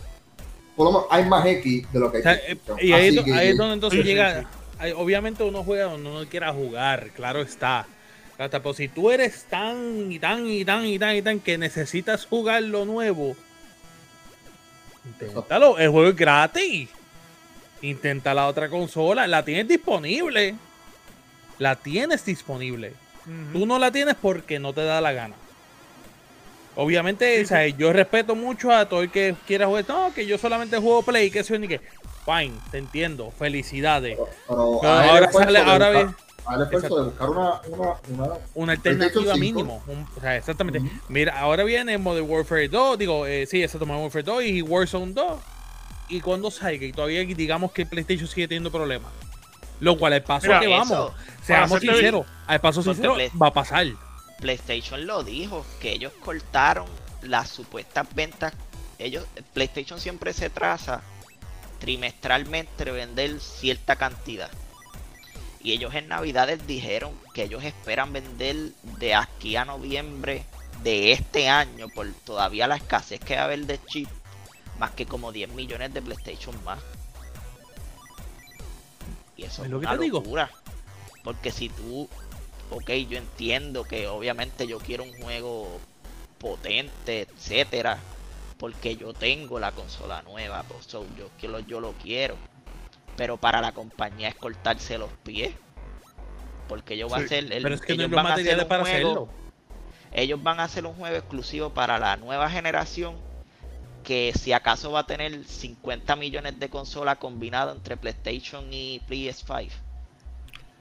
Por 0.77 0.85
lo 0.87 0.93
menos 0.93 1.07
hay 1.11 1.25
más 1.25 1.47
X 1.47 1.91
de 1.91 1.99
lo 1.99 2.11
que 2.13 2.19
hay. 2.19 2.21
O 2.21 2.25
sea, 2.25 2.35
eh, 2.35 2.59
y 2.83 2.93
ahí, 2.93 3.09
es 3.09 3.17
do- 3.17 3.25
que- 3.25 3.33
ahí 3.33 3.49
es 3.49 3.57
donde 3.57 3.75
entonces 3.75 4.01
Sí, 4.01 4.07
llega. 4.07 4.43
sí. 4.83 4.93
obviamente 4.97 5.43
uno 5.45 5.65
juega 5.65 5.85
donde 5.85 6.11
uno 6.11 6.29
quiera 6.29 6.53
jugar, 6.53 7.09
claro 7.17 7.41
está. 7.41 7.87
Hasta, 8.41 8.63
pero 8.63 8.73
si 8.73 8.89
tú 8.89 9.11
eres 9.11 9.45
tan 9.51 10.11
y 10.11 10.19
tan 10.19 10.47
y 10.47 10.65
tan 10.65 10.87
y 10.87 10.99
tan 10.99 11.15
y 11.15 11.21
tan 11.21 11.41
que 11.41 11.59
necesitas 11.59 12.25
jugar 12.25 12.63
lo 12.63 12.87
nuevo, 12.87 13.37
inténtalo. 15.05 15.79
El 15.79 15.91
juego 15.91 16.09
es 16.09 16.17
gratis. 16.17 16.89
Intenta 17.83 18.33
la 18.33 18.47
otra 18.47 18.71
consola. 18.71 19.27
La 19.27 19.45
tienes 19.45 19.69
disponible. 19.69 20.55
La 21.59 21.77
tienes 21.77 22.25
disponible. 22.25 22.95
Tú 23.53 23.67
no 23.67 23.79
la 23.79 23.91
tienes 23.91 24.15
porque 24.15 24.59
no 24.59 24.73
te 24.73 24.85
da 24.85 25.03
la 25.03 25.13
gana. 25.13 25.35
Obviamente, 26.77 27.37
Sí, 27.37 27.45
o 27.45 27.47
sea, 27.49 27.69
yo 27.69 27.93
respeto 27.93 28.35
mucho 28.35 28.73
a 28.73 28.89
todo 28.89 29.03
el 29.03 29.11
que 29.11 29.35
quiera 29.47 29.67
jugar. 29.67 29.85
No, 29.87 30.15
que 30.15 30.25
yo 30.25 30.39
solamente 30.39 30.79
juego 30.79 31.03
Play, 31.03 31.31
que 31.31 31.43
yo, 31.43 31.59
ni 31.59 31.69
que. 31.69 31.83
Fine, 32.25 32.55
te 32.71 32.79
entiendo. 32.79 33.33
Felicidades. 33.39 34.17
Pero, 34.17 34.79
Pero 34.81 34.93
ahora 34.93 35.33
sale, 35.33 35.59
ahora 35.59 35.91
bien, 35.91 36.17
hay 36.47 36.57
el 36.57 36.63
esfuerzo 36.63 36.87
Exacto. 36.87 36.97
de 36.99 37.05
buscar 37.05 37.31
una, 37.31 37.61
una, 37.69 37.95
una 38.09 38.35
una 38.55 38.73
alternativa 38.73 39.37
mínimo. 39.37 39.83
un- 39.87 40.07
o 40.17 40.21
sea, 40.21 40.37
exactamente. 40.37 40.81
Mira, 41.09 41.39
ahora 41.39 41.65
viene 41.65 41.97
Modern 41.99 42.29
Warfare 42.29 42.69
2, 42.69 42.99
digo, 42.99 43.27
eh, 43.27 43.47
sí, 43.47 43.63
exacto, 43.63 43.87
Modern 43.87 44.03
Warfare 44.05 44.25
2 44.25 44.43
y 44.45 44.63
Warzone 44.63 45.13
2. 45.13 45.41
Y 46.09 46.21
cuando 46.21 46.51
salga, 46.51 46.85
y 46.85 46.93
todavía 46.93 47.21
digamos 47.25 47.71
que 47.73 47.87
PlayStation 47.87 48.27
sigue 48.29 48.49
teniendo 48.49 48.71
problemas. 48.73 49.13
Lo 49.79 49.97
cual, 49.97 50.13
al 50.13 50.23
paso 50.23 50.49
que 50.61 50.67
vamos, 50.67 51.13
seamos 51.43 51.81
sinceros, 51.81 52.27
al 52.47 52.61
paso 52.61 52.83
sincero, 52.83 53.15
Play- 53.15 53.31
va 53.41 53.47
a 53.47 53.53
pasar. 53.53 53.87
PlayStation 54.41 55.07
lo 55.07 55.23
dijo, 55.23 55.65
que 55.81 55.93
ellos 55.93 56.13
cortaron 56.25 56.87
las 57.23 57.49
supuestas 57.49 58.07
ventas. 58.15 58.53
Ellos, 58.99 59.25
PlayStation 59.55 59.99
siempre 60.01 60.33
se 60.35 60.51
traza 60.51 61.01
trimestralmente 61.79 62.91
vender 62.91 63.41
cierta 63.41 63.97
cantidad. 63.97 64.51
Y 65.63 65.73
ellos 65.73 65.95
en 65.95 66.09
Navidades 66.09 66.67
dijeron 66.67 67.13
que 67.35 67.45
ellos 67.45 67.65
esperan 67.65 68.13
vender 68.13 68.57
de 68.99 69.15
aquí 69.15 69.57
a 69.57 69.65
noviembre 69.65 70.45
de 70.83 71.13
este 71.13 71.49
año, 71.49 71.89
por 71.89 72.11
todavía 72.25 72.67
la 72.67 72.77
escasez 72.77 73.21
que 73.21 73.35
va 73.37 73.43
a 73.43 73.45
haber 73.45 73.67
de 73.67 73.79
chip, 73.85 74.09
más 74.79 74.93
que 74.93 75.05
como 75.07 75.33
10 75.33 75.51
millones 75.51 75.93
de 75.93 76.01
PlayStation 76.01 76.63
más. 76.65 76.79
Y 79.37 79.45
eso 79.45 79.63
Es 79.63 79.67
es 79.67 79.71
lo 79.71 79.81
que 79.81 79.87
una 79.87 79.97
digo. 79.97 80.19
locura. 80.21 80.51
Porque 81.23 81.51
si 81.51 81.69
tú, 81.69 82.09
ok, 82.71 82.91
yo 83.09 83.19
entiendo 83.19 83.85
que 83.85 84.09
obviamente 84.09 84.67
yo 84.67 84.79
quiero 84.79 85.05
un 85.05 85.13
juego 85.23 85.79
potente, 86.39 87.23
etcétera, 87.23 87.99
porque 88.59 88.97
yo 88.97 89.13
tengo 89.13 89.59
la 89.59 89.73
consola 89.73 90.23
nueva, 90.23 90.63
pues, 90.65 90.87
so, 90.87 91.07
yo, 91.19 91.29
quiero, 91.39 91.61
yo 91.61 91.81
lo 91.81 91.93
quiero. 91.93 92.37
Pero 93.21 93.37
para 93.37 93.61
la 93.61 93.73
compañía 93.73 94.29
es 94.29 94.35
cortarse 94.35 94.97
los 94.97 95.11
pies. 95.23 95.53
Porque 96.71 96.95
ellos 96.95 97.11
van 97.11 97.25
a 97.25 97.29
Sí, 97.29 97.35
hacer. 97.35 97.53
el- 97.53 97.63
Pero 97.63 97.75
es 97.75 97.83
que 97.83 97.89
no 97.95 97.95
ellos 98.05 98.11
los 98.13 98.17
van 98.17 98.27
a 98.29 98.35
hacer 98.35 98.67
para 98.67 98.81
juego- 98.83 98.87
hacerlo. 99.11 99.29
ellos 100.11 100.43
van 100.43 100.59
a 100.59 100.65
hacer 100.65 100.87
un 100.87 100.95
juego 100.95 101.17
exclusivo 101.17 101.69
para 101.69 101.99
la 101.99 102.17
nueva 102.17 102.49
generación 102.49 103.17
que 104.05 104.33
si 104.35 104.55
acaso 104.55 104.91
va 104.91 105.01
a 105.01 105.07
tener 105.07 105.45
50 105.45 106.17
millones 106.17 106.59
de 106.59 106.71
consolas 106.71 107.19
combinadas 107.19 107.77
entre 107.77 107.99
PlayStation 107.99 108.73
y 108.73 109.01
PS5. 109.07 109.71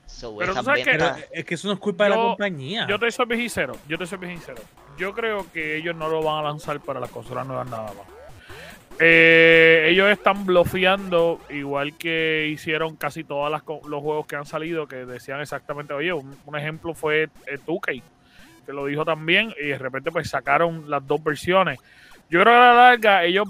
So, 0.06 0.38
Pero 0.38 0.54
tú 0.54 0.60
esas 0.62 0.64
sabes 0.66 0.86
que- 0.86 1.28
es 1.34 1.44
que 1.46 1.56
eso 1.56 1.68
no 1.68 1.74
es 1.74 1.80
culpa 1.82 2.06
de 2.06 2.12
la 2.12 2.16
Yo- 2.16 2.22
compañía. 2.30 2.88
Yo 2.88 2.98
te 2.98 3.12
soy 3.12 3.26
sincero, 3.36 3.76
yo 3.86 3.98
te 3.98 4.06
soy 4.06 4.18
sincero. 4.20 4.62
Yo 4.98 5.14
creo 5.14 5.52
que 5.52 5.76
ellos 5.76 5.94
no 5.94 6.08
lo 6.08 6.24
van 6.24 6.38
a 6.46 6.48
lanzar 6.48 6.80
para 6.80 7.02
las 7.02 7.10
consolas 7.12 7.46
nuevas 7.46 7.70
nada 7.70 7.84
más. 7.92 8.19
Eh, 9.00 9.88
ellos 9.90 10.10
están 10.10 10.46
bloqueando, 10.46 11.40
igual 11.50 11.98
que 11.98 12.50
hicieron 12.52 12.98
casi 12.98 13.24
todos 13.24 13.50
los 13.50 14.02
juegos 14.02 14.28
que 14.28 14.36
han 14.36 14.46
salido, 14.46 14.88
que 14.88 15.06
decían 15.06 15.40
exactamente, 15.40 15.94
oye, 15.94 16.12
un, 16.12 16.36
un 16.46 16.58
ejemplo 16.58 16.94
fue 16.94 17.30
eh, 17.48 17.58
2K, 17.66 18.04
que 18.66 18.74
lo 18.74 18.86
dijo 18.86 19.06
también, 19.06 19.54
y 19.62 19.68
de 19.68 19.78
repente 19.78 20.12
pues 20.12 20.30
sacaron 20.30 20.90
las 20.90 21.06
dos 21.08 21.24
versiones. 21.24 21.80
Yo 22.30 22.42
creo 22.42 22.54
que 22.54 22.60
a 22.60 22.60
la 22.60 22.74
larga 22.74 23.24
ellos 23.24 23.48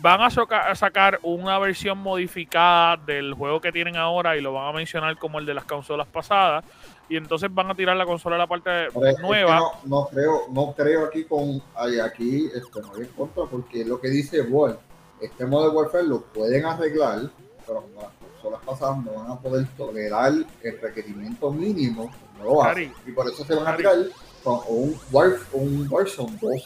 van 0.00 0.20
a, 0.20 0.74
sacar 0.74 1.18
una 1.22 1.58
versión 1.58 1.98
modificada 1.98 2.96
del 2.96 3.34
juego 3.34 3.60
que 3.60 3.72
tienen 3.72 3.96
ahora 3.96 4.36
y 4.36 4.40
lo 4.40 4.52
van 4.52 4.68
a 4.68 4.72
mencionar 4.72 5.16
como 5.18 5.38
el 5.38 5.46
de 5.46 5.54
las 5.54 5.64
consolas 5.64 6.06
pasadas, 6.06 6.64
y 7.08 7.16
entonces 7.16 7.52
van 7.52 7.70
a 7.70 7.74
tirar 7.74 7.96
la 7.96 8.06
consola 8.06 8.36
a 8.36 8.38
la 8.38 8.46
parte 8.46 8.88
nueva. 9.20 9.58
no, 9.58 9.72
no 9.84 10.06
creo, 10.06 10.42
no 10.50 10.74
creo 10.74 11.06
aquí 11.06 11.24
con 11.24 11.60
aquí 11.74 12.48
este, 12.54 12.80
no 12.80 12.94
hay 12.94 13.02
en 13.02 13.08
contra 13.08 13.44
porque 13.44 13.84
lo 13.84 14.00
que 14.00 14.08
dice 14.08 14.40
Wall, 14.42 14.78
este 15.22 15.46
Modern 15.46 15.74
Warfare 15.74 16.04
lo 16.04 16.22
pueden 16.22 16.64
arreglar, 16.64 17.30
pero 17.66 17.82
con 17.82 17.94
las 18.02 18.12
consolas 18.18 18.60
pasadas 18.64 19.04
no 19.04 19.12
van 19.12 19.30
a 19.30 19.40
poder 19.40 19.66
tolerar 19.76 20.32
el 20.62 20.80
requerimiento 20.80 21.50
mínimo, 21.52 22.10
no 22.38 22.44
lo 22.44 22.64
hacen. 22.64 22.92
Y 23.06 23.12
por 23.12 23.28
eso 23.28 23.44
se 23.44 23.54
van 23.54 23.68
a 23.68 23.76
tirar 23.76 23.96
con 24.42 24.60
un, 24.68 25.00
War, 25.12 25.38
un 25.52 25.86
Warzone 25.88 26.36
2, 26.40 26.62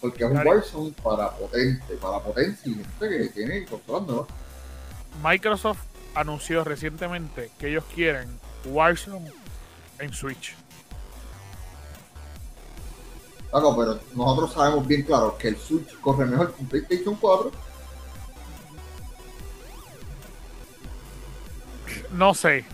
porque 0.00 0.24
es 0.24 0.30
un. 0.30 0.46
Warzone 0.46 0.94
para 1.02 1.30
potente, 1.30 1.94
para 2.00 2.20
potencia 2.20 2.70
y 2.70 2.74
gente 2.74 3.18
que 3.18 3.28
tiene 3.30 3.64
consolas 3.66 4.06
nuevas. 4.06 4.28
Microsoft 5.22 5.80
anunció 6.14 6.62
recientemente 6.62 7.50
que 7.58 7.68
ellos 7.68 7.84
quieren 7.92 8.38
Warzone 8.66 9.32
en 9.98 10.12
Switch. 10.12 10.54
Claro, 13.50 13.74
pero 13.76 13.98
nosotros 14.14 14.52
sabemos 14.52 14.86
bien 14.86 15.02
claro 15.02 15.36
que 15.38 15.48
el 15.48 15.56
Switch 15.56 15.98
corre 16.00 16.26
mejor 16.26 16.52
que 16.52 16.62
un 16.62 16.68
PlayStation 16.68 17.14
4 17.16 17.50
No 22.12 22.34
sé, 22.34 22.64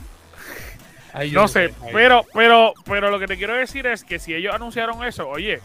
Ay, 1.14 1.30
no 1.30 1.46
sé, 1.46 1.74
Ay. 1.82 1.90
pero, 1.92 2.24
pero, 2.32 2.72
pero 2.84 3.10
lo 3.10 3.18
que 3.18 3.26
te 3.26 3.36
quiero 3.36 3.54
decir 3.54 3.86
es 3.86 4.02
que 4.02 4.18
si 4.18 4.34
ellos 4.34 4.54
anunciaron 4.54 5.04
eso, 5.04 5.28
oye, 5.28 5.60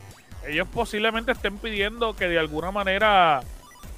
ellos 0.45 0.67
posiblemente 0.73 1.31
estén 1.31 1.57
pidiendo 1.57 2.15
que 2.15 2.27
de 2.27 2.37
alguna 2.37 2.71
manera, 2.71 3.41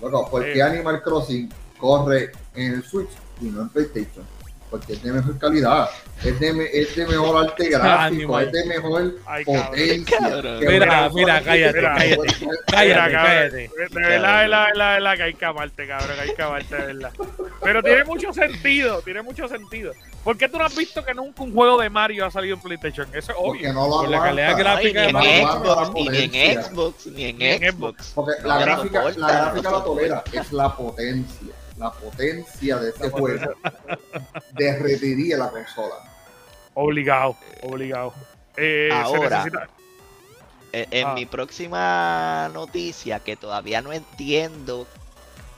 Loco, 0.02 0.30
¿por 0.30 0.44
qué 0.44 0.60
Eh. 0.60 0.64
Animal 0.64 1.02
Crossing 1.02 1.52
corre 1.78 2.32
en 2.56 2.74
el 2.74 2.84
Switch 2.84 3.10
y 3.42 3.46
no 3.46 3.64
en 3.64 3.70
PlayStation? 3.70 4.26
Porque 4.70 4.94
es 4.94 5.02
de 5.02 5.12
mejor 5.12 5.40
calidad, 5.40 5.90
es 6.24 6.40
de, 6.40 6.70
es 6.74 6.96
de 6.96 7.08
mejor 7.08 7.44
arte 7.48 7.70
gráfico, 7.70 8.40
es 8.40 8.52
de 8.52 8.66
mejor 8.66 9.16
Ay, 9.26 9.44
potencia. 9.44 10.18
Cabrón. 10.20 10.60
Mira, 10.60 11.10
mira, 11.12 11.42
cállate, 11.42 11.82
cállate. 11.82 12.28
Cállate, 12.68 13.12
cállate. 13.14 13.58
De, 13.58 13.90
verdad, 13.90 14.42
de 14.42 14.48
la, 14.48 14.68
de 14.68 14.76
la, 14.76 14.94
de 14.94 15.00
la 15.00 15.18
que 15.18 15.24
hay 15.24 15.34
que 15.34 15.46
amarte, 15.46 15.88
cabrón, 15.88 16.16
que 16.16 16.22
hay 16.22 16.36
que 16.36 16.42
amarte, 16.44 16.76
de 16.76 16.86
verdad. 16.86 17.12
Pero 17.64 17.82
tiene 17.82 18.04
mucho 18.04 18.32
sentido, 18.32 19.02
tiene 19.02 19.24
mucho 19.24 19.48
sentido. 19.48 19.94
¿Por 20.24 20.38
qué 20.38 20.48
tú 20.48 20.60
no 20.60 20.66
has 20.66 20.76
visto 20.76 21.04
que 21.04 21.16
nunca 21.16 21.42
un 21.42 21.54
juego 21.54 21.82
de 21.82 21.90
Mario 21.90 22.26
ha 22.28 22.32
salido 22.32 22.56
en 22.56 22.62
PlayStation? 22.62 23.08
Eso 23.14 23.32
es 23.32 23.38
Porque 23.38 23.70
obvio. 23.70 23.74
no 23.74 23.88
lo 23.88 24.02
Por 24.02 24.10
la 24.10 24.20
calidad 24.20 24.58
gráfica 24.58 25.02
de 25.02 25.08
ni 25.08 25.14
Mario 25.14 25.48
Xbox, 25.48 25.96
ni 25.96 26.18
en. 26.18 26.64
Xbox, 26.64 27.06
ni 27.08 27.24
en 27.26 27.72
Xbox. 27.72 28.12
Porque 28.14 28.34
la 28.44 28.60
gráfica, 28.60 29.04
la 29.18 29.32
gráfica 29.32 29.72
la 29.72 29.84
tolera, 29.84 30.24
es 30.32 30.52
la 30.52 30.76
potencia. 30.76 31.54
La 31.80 31.92
potencia 31.92 32.76
de 32.78 32.90
este 32.90 33.10
juego 33.10 33.54
derretiría 34.52 35.38
la 35.38 35.50
consola. 35.50 35.96
Obligado, 36.74 37.36
obligado. 37.64 38.14
Eh, 38.58 38.90
Ahora. 38.92 39.44
necesita- 39.46 39.70
Eh, 40.72 40.88
En 40.92 41.08
Ah. 41.08 41.14
mi 41.16 41.26
próxima 41.26 42.48
noticia, 42.54 43.20
que 43.22 43.36
todavía 43.36 43.82
no 43.82 43.92
entiendo 43.92 44.86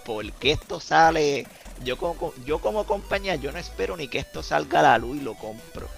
por 0.05 0.31
qué 0.33 0.51
esto 0.51 0.79
sale, 0.79 1.45
yo 1.83 1.97
como, 1.97 2.33
yo 2.45 2.59
como 2.59 2.85
compañía, 2.85 3.35
yo 3.35 3.51
no 3.51 3.57
espero 3.57 3.97
ni 3.97 4.07
que 4.07 4.19
esto 4.19 4.41
salga 4.41 4.79
a 4.79 4.83
la 4.83 4.97
luz 4.99 5.17
y 5.17 5.21
lo 5.21 5.33
compro. 5.33 5.89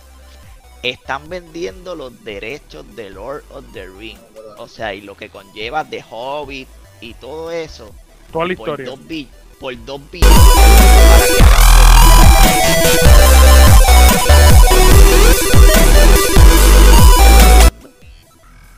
Están 0.81 1.29
vendiendo 1.29 1.95
los 1.95 2.23
derechos 2.23 2.95
de 2.95 3.11
Lord 3.11 3.43
of 3.51 3.63
the 3.73 3.85
Ring, 3.87 4.17
o 4.57 4.67
sea, 4.67 4.95
y 4.95 5.01
lo 5.01 5.15
que 5.15 5.29
conlleva 5.29 5.83
de 5.83 6.03
Hobbit 6.09 6.67
y 6.99 7.13
todo 7.13 7.51
eso, 7.51 7.93
toda 8.31 8.45
la 8.47 8.55
por 8.55 8.67
historia. 8.69 8.85
dos, 8.87 9.07
por 9.63 9.85
dos 9.85 10.01
películas. 10.11 11.53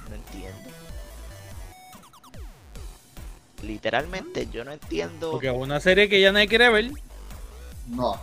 No 0.09 0.15
entiendo. 0.15 0.69
Literalmente 3.63 4.47
yo 4.51 4.63
no 4.63 4.71
entiendo. 4.73 5.31
Porque 5.31 5.47
es 5.47 5.53
una 5.55 5.79
serie 5.79 6.09
que 6.09 6.21
ya 6.21 6.31
nadie 6.31 6.47
quiere 6.47 6.69
ver. 6.69 6.91
No. 7.87 8.19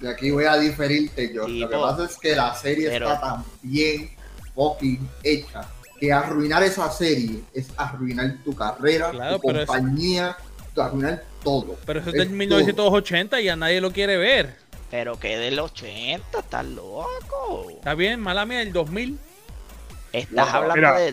Y 0.00 0.06
aquí 0.06 0.30
voy 0.30 0.44
a 0.44 0.56
diferirte 0.56 1.32
yo. 1.32 1.46
Sí, 1.46 1.60
Lo 1.60 1.68
que 1.70 1.76
pasa 1.76 2.04
es 2.04 2.16
que 2.18 2.34
la 2.34 2.54
serie 2.54 2.88
Pero- 2.90 3.12
está 3.12 3.20
tan 3.20 3.44
bien 3.62 4.10
fucking 4.54 5.08
hecha 5.22 5.68
que 5.98 6.12
arruinar 6.12 6.62
esa 6.64 6.90
serie 6.90 7.42
es 7.54 7.68
arruinar 7.76 8.36
tu 8.44 8.54
carrera, 8.54 9.10
Claro, 9.10 9.38
tu 9.38 9.50
es- 9.50 9.66
compañía, 9.66 10.36
arruinar 10.80 11.22
todo. 11.44 11.76
Pero 11.84 12.00
eso 12.00 12.08
es 12.10 12.14
Es 12.14 12.20
del 12.20 12.30
1980 12.30 13.40
y 13.40 13.48
a 13.48 13.56
nadie 13.56 13.80
lo 13.80 13.90
quiere 13.92 14.16
ver. 14.16 14.54
Pero 14.90 15.18
que 15.18 15.36
del 15.38 15.58
80, 15.58 16.38
estás 16.40 16.64
loco. 16.66 17.66
Está 17.70 17.94
bien, 17.94 18.20
mala 18.20 18.44
mía, 18.46 18.62
el 18.62 18.72
2000. 18.72 19.18
Estás 20.12 20.30
Loco, 20.46 20.50
hablando 20.58 20.74
mira. 20.76 20.98
de. 20.98 21.12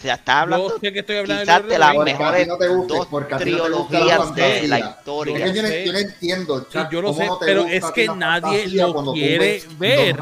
te 0.00 0.10
estás 0.10 0.34
hablando 0.36 0.68
Yo 0.70 0.78
sé 0.80 0.92
que 0.94 0.98
estoy 1.00 1.16
hablando 1.16 1.42
quizás 1.42 1.62
de 1.62 1.68
de 1.68 1.78
las 1.78 1.94
mejores 1.96 2.48
no 2.48 2.56
te 2.56 2.68
guste, 2.68 2.94
dos 2.94 3.06
porque 3.08 3.34
a 3.34 3.38
ti 3.38 3.50
no 3.50 3.62
trilogías 3.64 4.34
de 4.34 4.68
la 4.68 4.78
Es 4.78 4.84
historia. 4.86 5.46
yo, 5.46 5.52
yo 5.52 5.92
no 5.92 5.98
entiendo, 5.98 6.66
yo 6.90 7.02
lo 7.02 7.12
sé, 7.12 7.26
no 7.26 7.38
pero 7.38 7.66
es 7.66 7.84
que 7.90 8.08
nadie 8.08 8.66
lo 8.78 9.12
quiere 9.12 9.62
ver. 9.78 10.14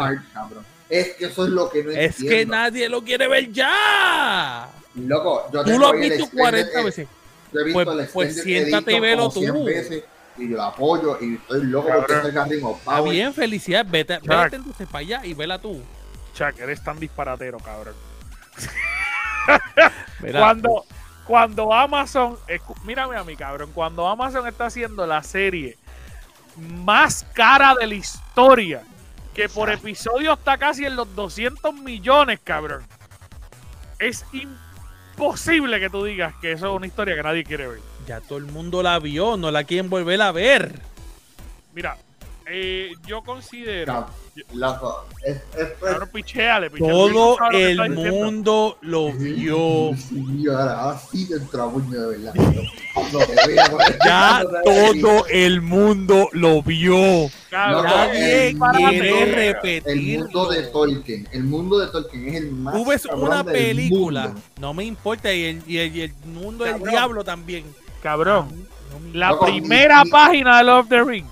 Es 0.88 1.14
que 1.14 1.24
eso 1.26 1.44
es 1.44 1.50
lo 1.50 1.70
que 1.70 1.84
no 1.84 1.90
Es 1.92 2.18
entiendo. 2.20 2.36
que 2.36 2.46
nadie 2.46 2.88
lo 2.88 3.02
quiere 3.04 3.28
ver 3.28 3.50
ya. 3.52 4.68
Loco, 4.96 5.44
yo 5.52 5.64
Tú 5.64 5.78
lo 5.78 5.86
has 5.86 5.92
visto 6.00 6.24
extended 6.24 6.38
40 6.38 6.80
ed- 6.80 6.84
veces. 6.84 7.08
Pues- 7.52 8.10
pues 8.12 8.42
siéntate 8.42 8.94
y 8.94 9.00
velo 9.00 9.28
como 9.28 9.40
100 9.40 9.54
tú. 9.54 9.64
veces 9.64 10.04
y 10.38 10.48
yo 10.48 10.56
lo 10.56 10.62
apoyo 10.62 11.18
y 11.20 11.34
estoy 11.34 11.64
loco 11.64 11.88
Cabrón. 11.88 12.04
porque 12.08 12.22
salga 12.22 12.44
Ring 12.46 12.64
of 12.64 12.78
Está 12.78 13.00
bien, 13.02 13.34
felicidad. 13.34 13.86
Vete, 13.88 14.18
vete 14.22 14.56
entonces 14.56 14.86
para 14.88 15.00
allá 15.00 15.20
y 15.24 15.34
vela 15.34 15.58
tú. 15.58 15.82
Chuck, 16.34 16.58
eres 16.58 16.82
tan 16.82 16.98
disparatero, 16.98 17.58
cabrón. 17.58 17.94
Cuando, 20.32 20.84
cuando 21.26 21.72
Amazon, 21.74 22.38
mírame 22.84 23.16
a 23.16 23.24
mí, 23.24 23.36
cabrón, 23.36 23.70
cuando 23.74 24.06
Amazon 24.06 24.46
está 24.46 24.66
haciendo 24.66 25.06
la 25.06 25.22
serie 25.22 25.76
más 26.56 27.26
cara 27.34 27.74
de 27.74 27.86
la 27.86 27.94
historia, 27.94 28.82
que 29.34 29.48
por 29.48 29.70
episodio 29.70 30.34
está 30.34 30.58
casi 30.58 30.84
en 30.84 30.94
los 30.94 31.12
200 31.16 31.74
millones, 31.74 32.38
cabrón. 32.44 32.84
Es 33.98 34.24
imposible 35.12 35.78
que 35.78 35.90
tú 35.90 36.04
digas 36.04 36.34
que 36.40 36.52
eso 36.52 36.70
es 36.70 36.76
una 36.76 36.86
historia 36.86 37.14
que 37.14 37.22
nadie 37.22 37.44
quiere 37.44 37.66
ver. 37.66 37.80
Ya 38.06 38.20
todo 38.20 38.38
el 38.38 38.46
mundo 38.46 38.82
la 38.82 38.98
vio, 38.98 39.36
no 39.36 39.50
la 39.50 39.64
quieren 39.64 39.88
volver 39.88 40.20
a 40.22 40.32
ver. 40.32 40.80
Mira, 41.74 41.96
eh, 42.54 42.92
yo 43.06 43.22
considero. 43.22 44.06
Loco, 44.54 45.06
es, 45.24 45.36
es, 45.58 45.68
Cabrón, 45.80 46.08
picheale, 46.12 46.70
picheale. 46.70 46.92
Todo 46.92 47.08
lo 47.08 47.36
el 47.50 47.90
mundo 47.90 48.78
lo 48.82 49.12
vio. 49.12 49.90
Sí, 49.96 50.44
ahora 50.48 50.96
te 51.28 51.34
de 51.98 52.18
verdad. 52.18 52.34
No 53.12 53.18
Ya 54.04 54.42
todo 54.64 55.26
el 55.28 55.60
mundo 55.62 56.28
lo 56.32 56.62
vio. 56.62 57.28
Cabrón, 57.50 57.84
Nadie 57.84 58.48
el 58.48 58.58
quiere 58.58 59.12
mundo- 59.12 59.34
repetir. 59.36 59.82
El 59.86 60.18
mundo 60.18 60.50
de 60.50 60.62
Tolkien. 60.64 61.28
El 61.32 61.44
mundo 61.44 61.78
de 61.78 61.86
Tolkien 61.88 62.28
es 62.28 62.34
el 62.36 62.52
más. 62.52 62.74
Tú 62.74 62.84
ves 62.86 63.04
una 63.06 63.44
película, 63.44 64.28
mundo. 64.28 64.40
no 64.60 64.74
me 64.74 64.84
importa, 64.84 65.32
y 65.32 65.44
el, 65.44 65.62
y 65.66 65.78
el- 65.78 65.96
y 65.96 66.00
el 66.02 66.12
mundo 66.26 66.64
del 66.64 66.82
diablo 66.82 67.22
también. 67.24 67.64
cabrón. 68.02 68.48
No 68.90 69.18
La 69.18 69.38
primera 69.38 70.02
página 70.10 70.58
de 70.58 70.64
Love 70.64 70.88
the 70.88 71.02
Ring. 71.04 71.26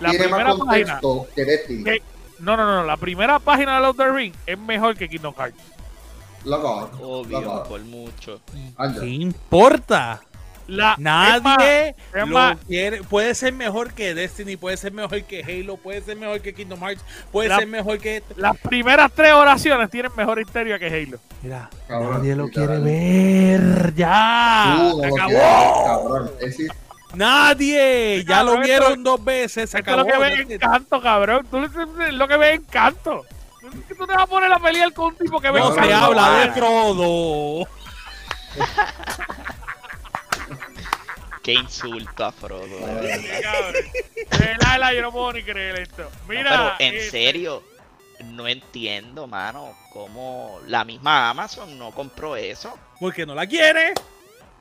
La 0.00 0.10
Tiene 0.10 0.24
primera 0.26 0.48
más 0.54 0.58
página. 0.66 1.00
contexto 1.00 1.34
que 1.34 1.44
Destiny. 1.44 1.84
Que- 1.84 2.02
No, 2.40 2.56
no, 2.56 2.64
no, 2.64 2.76
no. 2.80 2.84
La 2.84 2.96
primera 2.96 3.38
página 3.38 3.74
de 3.74 3.80
Love 3.82 3.90
of 3.90 3.96
the 3.98 4.10
Ring 4.12 4.32
es 4.46 4.58
mejor 4.58 4.96
que 4.96 5.08
Kingdom 5.08 5.34
Hearts. 5.36 5.58
Loco, 6.44 6.90
Obvio, 7.02 7.40
loco. 7.42 7.64
por 7.68 7.80
mucho. 7.82 8.40
Anda. 8.78 9.00
¿Qué 9.02 9.06
importa? 9.08 10.22
La, 10.68 10.94
Nadie 10.98 11.88
es 12.14 12.20
lo 12.20 12.26
más- 12.28 12.56
quiere. 12.66 13.02
Puede 13.02 13.34
ser 13.34 13.52
mejor 13.52 13.92
que 13.92 14.14
Destiny, 14.14 14.56
puede 14.56 14.76
ser 14.76 14.92
mejor 14.92 15.22
que 15.24 15.42
Halo, 15.42 15.76
puede 15.76 16.00
ser 16.00 16.16
mejor 16.16 16.40
que 16.40 16.54
Kingdom 16.54 16.78
Hearts, 16.80 17.02
puede 17.32 17.48
La- 17.48 17.56
ser 17.58 17.66
mejor 17.66 17.98
que. 17.98 18.22
las 18.36 18.56
primeras 18.56 19.10
tres 19.12 19.32
oraciones 19.32 19.90
tienen 19.90 20.12
mejor 20.16 20.38
historia 20.40 20.78
que 20.78 20.86
Halo. 20.86 21.18
Mira, 21.42 21.68
Cabrón, 21.88 22.12
nadie 22.18 22.36
lo 22.36 22.48
quiere 22.48 22.78
ver. 22.78 23.92
Ya. 23.96 24.76
Tú 24.92 25.00
Se 25.00 25.06
acabó. 25.08 25.28
quieres, 25.28 25.72
cabrón. 25.84 26.30
Es 26.38 26.46
decir, 26.46 26.72
Nadie. 27.14 28.24
Ya 28.24 28.42
lo 28.42 28.58
vieron 28.60 28.92
esto- 28.92 29.02
dos 29.02 29.24
veces. 29.24 29.70
Se 29.70 29.78
Esto 29.78 29.90
es 29.90 29.96
acabó. 29.98 30.08
lo 30.08 30.12
que 30.12 30.18
ve 30.46 30.54
encanto, 30.54 31.00
cabrón. 31.00 31.46
Tú 31.50 31.64
es 31.64 32.14
lo 32.14 32.28
que 32.28 32.36
ve 32.36 32.54
encanto. 32.54 33.24
¿Qué 33.88 33.94
tú 33.94 34.06
te 34.06 34.14
vas 34.14 34.22
a 34.22 34.26
poner 34.26 34.52
a 34.52 34.58
pelear 34.58 34.92
con 34.92 35.06
un 35.06 35.16
tipo 35.16 35.40
que 35.40 35.50
ve 35.50 35.60
No 35.60 35.68
Cabrón, 35.74 35.84
se 35.84 35.90
encanto? 35.90 36.06
habla 36.20 36.38
de 36.40 36.52
Frodo. 36.52 37.68
Qué 41.42 41.54
insulto 41.54 42.24
a 42.24 42.32
Frodo. 42.32 42.66
de 42.66 43.42
yo 44.94 45.02
no 45.02 45.12
puedo 45.12 45.32
ni 45.32 45.42
creer 45.42 45.80
esto. 45.80 46.02
No, 46.02 46.28
Mira, 46.28 46.74
pero 46.78 46.90
en 46.90 46.94
eh, 46.96 47.10
serio, 47.10 47.62
no 48.24 48.46
entiendo, 48.46 49.26
mano, 49.26 49.74
cómo 49.92 50.60
la 50.66 50.84
misma 50.84 51.30
Amazon 51.30 51.78
no 51.78 51.92
compró 51.92 52.36
eso. 52.36 52.78
Porque 52.98 53.24
no 53.24 53.34
la 53.34 53.46
quiere. 53.46 53.94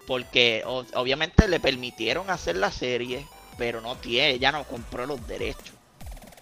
Porque 0.09 0.63
o- 0.65 0.83
obviamente 0.95 1.47
le 1.47 1.59
permitieron 1.59 2.31
hacer 2.31 2.55
la 2.55 2.71
serie, 2.71 3.27
pero 3.59 3.79
no 3.79 3.95
tiene, 3.95 4.31
ella 4.31 4.51
no 4.51 4.63
compró 4.63 5.05
los 5.05 5.25
derechos. 5.27 5.69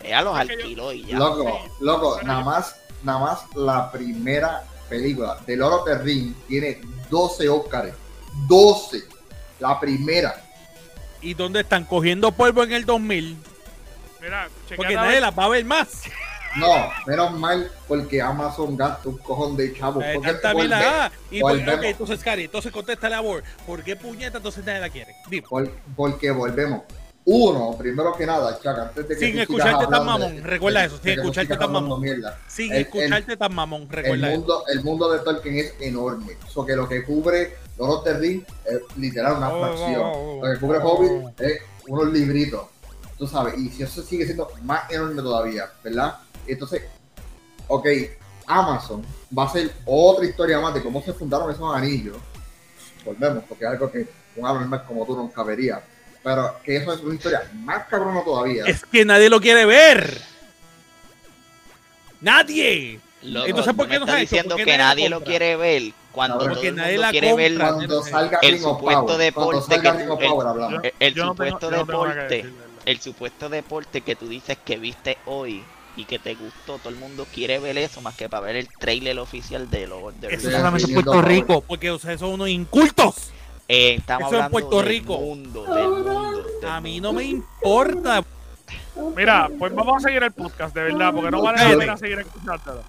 Ella 0.02 0.22
los 0.22 0.38
alquiló 0.38 0.94
y 0.94 1.04
ya. 1.04 1.18
loco, 1.18 1.60
loco, 1.82 2.22
nada 2.24 2.46
más, 2.46 2.78
nada 3.04 3.20
más 3.20 3.40
la 3.56 3.92
primera 3.92 4.64
película 4.88 5.38
de 5.46 5.58
Lord 5.58 5.74
of 5.82 5.86
the 5.86 5.98
Ring 5.98 6.34
tiene 6.48 6.80
12 7.10 7.50
Oscars. 7.50 7.94
12. 8.48 9.04
La 9.60 9.78
primera. 9.78 10.42
¿Y 11.22 11.34
dónde 11.34 11.60
están 11.60 11.84
cogiendo 11.84 12.32
polvo 12.32 12.64
en 12.64 12.72
el 12.72 12.86
2000? 12.86 13.36
mira, 14.22 14.48
Porque 14.78 14.96
nadie 14.96 15.20
las 15.20 15.38
va 15.38 15.44
a 15.44 15.50
ver 15.50 15.66
más. 15.66 16.04
No, 16.60 16.90
menos 17.06 17.32
mal 17.40 17.72
porque 17.88 18.22
Amazon 18.22 18.76
gasta 18.78 19.10
un 19.10 19.18
cojón 19.18 19.56
de 19.58 19.74
chavos. 19.74 20.04
Eh, 20.04 20.20
tanta 20.24 20.54
volve- 20.54 20.64
mila, 20.64 21.06
ah, 21.06 21.12
y 21.32 21.40
por, 21.42 21.52
volvemos. 21.52 21.76
ok, 21.76 21.84
entonces, 21.84 22.20
Cari, 22.24 22.44
entonces 22.46 22.72
contéstale 22.72 23.16
a 23.16 23.20
Bor. 23.22 23.44
¿Por 23.66 23.84
qué 23.84 23.96
puñeta 23.96 24.38
entonces 24.38 24.66
nadie 24.66 24.80
la 24.82 24.90
quiere? 24.90 25.16
Dime. 25.30 25.48
por- 25.48 25.72
porque 25.96 26.32
volvemos. 26.32 26.82
Uno, 27.30 27.76
primero 27.78 28.14
que 28.16 28.26
nada, 28.26 28.58
Chaca, 28.62 28.84
antes 28.84 29.06
de 29.06 29.16
que 29.18 29.26
Sin 29.26 29.38
escucharte 29.38 29.86
tan 29.88 30.06
mamón, 30.06 30.42
recuerda 30.44 30.86
eso, 30.86 30.98
sin 31.04 31.12
escucharte 31.20 31.58
tan 31.58 31.72
mamón. 31.74 32.00
mierda. 32.00 32.40
Sin 32.48 32.72
El- 32.72 32.78
el- 32.78 32.82
escucharte 32.84 33.36
tan 33.36 33.54
mamón, 33.54 33.82
El 33.82 33.90
recuerda 33.90 34.30
eso. 34.32 34.40
mundo, 34.40 34.64
el 34.72 34.84
mundo 34.84 35.12
de 35.12 35.20
Tolkien 35.20 35.58
es 35.58 35.74
enorme. 35.82 36.38
So 36.48 36.66
que 36.66 36.74
lo 36.76 36.88
que 36.88 37.04
cubre 37.04 37.58
Lord 37.78 37.90
of 37.92 38.04
the 38.20 38.36
es 38.66 38.82
literal 38.98 39.34
una 39.38 39.50
Oh, 39.54 39.60
fracción. 39.60 40.02
oh, 40.02 40.40
oh, 40.42 40.46
Lo 40.48 40.54
que 40.54 40.60
cubre 40.60 40.78
oh. 40.82 40.88
Hobbit 40.88 41.42
es 41.42 41.62
unos 41.88 42.14
libritos. 42.14 42.62
Tú 43.18 43.28
sabes, 43.28 43.58
y 43.58 43.70
si 43.70 43.84
eso 43.84 44.02
sigue 44.04 44.24
siendo 44.26 44.48
más 44.64 44.90
enorme 44.90 45.22
todavía, 45.22 45.70
¿verdad? 45.84 46.16
Entonces, 46.48 46.84
ok, 47.68 47.88
Amazon 48.48 49.06
va 49.38 49.44
a 49.44 49.50
ser 49.50 49.72
otra 49.86 50.26
historia 50.26 50.60
más 50.60 50.74
de 50.74 50.82
cómo 50.82 51.02
se 51.02 51.14
fundaron 51.14 51.52
esos 51.52 51.76
anillos. 51.76 52.18
Volvemos, 53.06 53.44
porque 53.48 53.66
es 53.66 53.72
algo 53.72 53.92
que 53.92 54.08
un 54.36 54.46
anormal 54.46 54.84
como 54.86 55.06
tú 55.06 55.16
nunca 55.16 55.44
vería. 55.44 55.82
Pero 56.24 56.56
que 56.64 56.78
eso 56.78 56.94
es 56.94 57.02
una 57.02 57.16
historia 57.16 57.50
más 57.54 57.86
cabrona 57.88 58.24
todavía. 58.24 58.66
Es 58.66 58.84
que 58.86 59.06
nadie 59.06 59.30
lo 59.30 59.40
quiere 59.40 59.66
ver. 59.66 60.22
Nadie. 62.22 63.00
Loco, 63.22 63.48
Entonces, 63.48 63.74
¿por 63.74 63.88
qué 63.88 64.00
no 64.00 64.06
hecho? 64.06 64.16
diciendo 64.16 64.50
¿Por 64.56 64.58
qué 64.58 64.72
que 64.72 64.78
nadie 64.78 65.10
lo 65.10 65.24
quiere 65.24 65.56
ver 65.56 65.94
cuando 66.12 66.38
todo 66.50 66.62
el 66.62 66.76
nadie 66.76 66.92
mundo 66.94 67.02
la 67.02 67.12
quiere 67.12 67.34
ver. 67.34 67.58
Cuando 67.58 68.04
salga 68.04 68.40
el 68.42 68.60
supuesto 68.60 69.18
deporte 69.18 69.62
salga 69.76 69.92
que 70.18 70.28
el- 71.00 71.16
supuesto 71.16 71.70
deporte, 71.70 72.54
el 72.86 73.00
supuesto 73.00 73.50
deporte 73.50 74.02
que 74.02 74.16
tú 74.16 74.28
dices 74.28 74.58
que 74.64 74.78
viste 74.78 75.18
hoy 75.26 75.64
y 75.98 76.06
que 76.06 76.20
te 76.20 76.36
gustó, 76.36 76.78
todo 76.78 76.90
el 76.90 76.96
mundo 76.96 77.26
quiere 77.34 77.60
ver 77.60 77.78
eso 77.78 78.00
más 78.02 78.16
que 78.16 78.30
para 78.30 78.46
ver 78.46 78.56
el 78.56 78.70
trailer 78.70 79.20
oficial 79.20 79.70
de 79.70 79.90
the 80.22 80.34
Eso 80.36 80.50
solamente 80.52 80.88
en 80.88 80.94
Puerto. 80.94 81.22
Rico, 81.22 81.62
porque 81.62 81.92
ustedes 81.92 82.20
son 82.20 82.30
unos 82.34 82.48
incultos. 82.50 83.32
Eh, 83.68 83.96
estamos 83.96 84.28
Eso 84.28 84.36
en 84.38 84.44
hablando 84.44 84.52
Puerto 84.52 84.78
del 84.78 84.86
Rico. 84.88 85.18
mundo, 85.20 85.64
del 85.76 85.90
mundo, 85.90 86.44
del 86.62 86.70
A 86.70 86.80
mí 86.80 86.94
mundo. 86.94 87.10
no 87.10 87.14
me 87.14 87.24
importa. 87.26 88.24
Mira, 89.16 89.50
pues 89.60 89.74
vamos 89.76 89.98
a 89.98 90.08
seguir 90.08 90.24
el 90.24 90.32
podcast, 90.32 90.74
de 90.74 90.84
verdad, 90.84 91.12
porque 91.14 91.32
no 91.32 91.42
vale 91.42 91.64
la 91.74 91.78
pena 91.78 91.98
seguir 91.98 92.20
escuchándolo. 92.20 92.82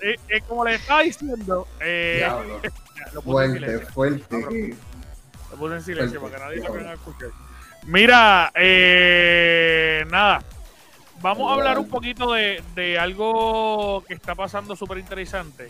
Eh, 0.00 0.16
eh, 0.28 0.40
como 0.48 0.64
les 0.64 0.80
estaba 0.80 1.02
diciendo, 1.02 1.68
eh, 1.80 2.26
lo 3.12 3.22
puse 3.22 3.44
en 3.44 3.52
silencio. 3.54 3.88
fuerte. 3.92 4.76
Lo 5.50 5.56
puse 5.58 5.74
en 5.74 5.82
silencio 5.82 6.20
Fuerte, 6.20 6.38
para 6.38 6.50
que 6.50 6.56
nadie 6.56 6.56
lo 6.56 6.62
diablo. 6.62 6.78
venga 6.78 6.90
a 6.90 6.94
escuchar. 6.94 7.28
Mira, 7.84 8.52
eh, 8.54 10.04
nada. 10.10 10.42
Vamos 11.22 11.50
a 11.50 11.54
hablar 11.54 11.78
un 11.78 11.88
poquito 11.88 12.32
de, 12.32 12.62
de 12.74 12.98
algo 12.98 14.02
que 14.06 14.14
está 14.14 14.34
pasando 14.34 14.74
súper 14.74 14.98
interesante. 14.98 15.68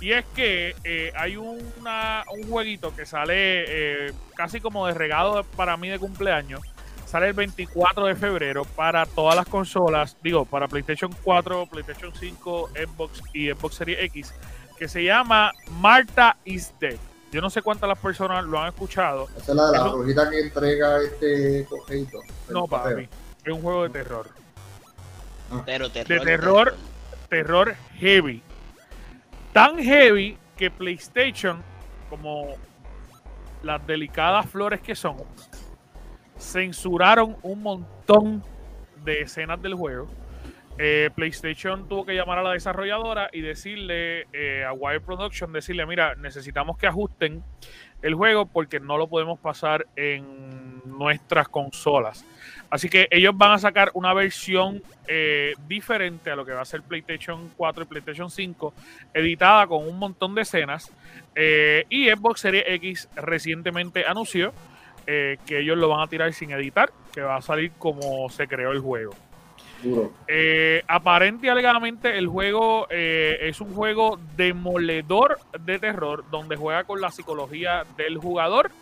Y 0.00 0.12
es 0.12 0.24
que 0.34 0.76
eh, 0.84 1.12
hay 1.16 1.36
una, 1.36 2.24
un 2.32 2.48
jueguito 2.48 2.94
que 2.94 3.06
sale 3.06 3.64
eh, 4.06 4.12
casi 4.34 4.60
como 4.60 4.86
de 4.86 4.94
regalo 4.94 5.42
para 5.56 5.76
mí 5.76 5.88
de 5.88 5.98
cumpleaños. 5.98 6.60
Sale 7.06 7.28
el 7.28 7.34
24 7.34 8.06
de 8.06 8.14
febrero 8.16 8.64
para 8.64 9.06
todas 9.06 9.36
las 9.36 9.46
consolas, 9.46 10.16
digo, 10.22 10.44
para 10.44 10.68
PlayStation 10.68 11.14
4, 11.22 11.66
PlayStation 11.66 12.12
5, 12.14 12.70
Xbox 12.70 13.22
y 13.32 13.50
Xbox 13.50 13.74
Series 13.76 14.00
X, 14.02 14.34
que 14.76 14.88
se 14.88 15.04
llama 15.04 15.52
Marta 15.70 16.36
is 16.44 16.72
Dead. 16.80 16.96
Yo 17.32 17.40
no 17.40 17.48
sé 17.48 17.62
cuántas 17.62 17.88
las 17.88 17.98
personas 17.98 18.44
lo 18.44 18.60
han 18.60 18.68
escuchado. 18.68 19.28
Esa 19.36 19.52
es 19.52 19.56
la 19.56 19.70
de 19.70 19.78
la 19.78 19.88
brujita 19.88 20.30
que 20.30 20.40
entrega 20.40 20.98
este 21.02 21.64
cojeito. 21.68 22.18
No, 22.50 22.66
papi. 22.66 23.08
es 23.44 23.52
un 23.52 23.62
juego 23.62 23.84
de 23.84 23.90
terror. 23.90 24.45
Pero 25.64 25.90
terror, 25.90 26.08
De 26.08 26.20
terror. 26.20 26.76
Terror 27.28 27.74
heavy. 27.98 28.42
Tan 29.52 29.78
heavy 29.78 30.36
que 30.56 30.70
PlayStation, 30.70 31.62
como 32.10 32.54
las 33.62 33.84
delicadas 33.86 34.46
flores 34.48 34.80
que 34.80 34.94
son, 34.94 35.16
censuraron 36.38 37.36
un 37.42 37.62
montón 37.62 38.42
de 39.04 39.22
escenas 39.22 39.60
del 39.62 39.74
juego. 39.74 40.06
Eh, 40.78 41.10
PlayStation 41.14 41.88
tuvo 41.88 42.04
que 42.04 42.14
llamar 42.14 42.38
a 42.38 42.42
la 42.42 42.52
desarrolladora 42.52 43.30
y 43.32 43.40
decirle 43.40 44.26
eh, 44.32 44.62
a 44.64 44.74
Wire 44.74 45.00
Production, 45.00 45.52
decirle, 45.52 45.86
mira, 45.86 46.14
necesitamos 46.16 46.76
que 46.76 46.86
ajusten 46.86 47.42
el 48.02 48.14
juego 48.14 48.46
porque 48.46 48.78
no 48.78 48.98
lo 48.98 49.08
podemos 49.08 49.38
pasar 49.38 49.86
en 49.96 50.82
nuestras 50.84 51.48
consolas. 51.48 52.26
Así 52.70 52.88
que 52.88 53.08
ellos 53.10 53.36
van 53.36 53.52
a 53.52 53.58
sacar 53.58 53.90
una 53.94 54.12
versión 54.12 54.82
eh, 55.06 55.54
diferente 55.68 56.30
a 56.30 56.36
lo 56.36 56.44
que 56.44 56.52
va 56.52 56.62
a 56.62 56.64
ser 56.64 56.82
PlayStation 56.82 57.50
4 57.56 57.84
y 57.84 57.86
PlayStation 57.86 58.30
5, 58.30 58.74
editada 59.14 59.66
con 59.66 59.86
un 59.86 59.98
montón 59.98 60.34
de 60.34 60.42
escenas. 60.42 60.92
Eh, 61.34 61.84
y 61.88 62.08
Xbox 62.10 62.40
Series 62.40 62.64
X 62.66 63.08
recientemente 63.14 64.04
anunció 64.04 64.52
eh, 65.06 65.38
que 65.46 65.60
ellos 65.60 65.78
lo 65.78 65.88
van 65.88 66.00
a 66.00 66.08
tirar 66.08 66.32
sin 66.32 66.50
editar, 66.50 66.90
que 67.14 67.20
va 67.20 67.36
a 67.36 67.42
salir 67.42 67.72
como 67.78 68.28
se 68.30 68.48
creó 68.48 68.72
el 68.72 68.80
juego. 68.80 69.14
Aparente 70.88 71.46
y 71.46 71.50
alegadamente 71.50 72.18
el 72.18 72.26
juego 72.26 72.88
es 72.90 73.60
un 73.60 73.72
juego 73.72 74.18
demoledor 74.36 75.38
de 75.60 75.78
terror 75.78 76.24
donde 76.30 76.56
juega 76.56 76.82
con 76.82 77.00
la 77.00 77.12
psicología 77.12 77.84
del 77.96 78.16
jugador 78.16 78.72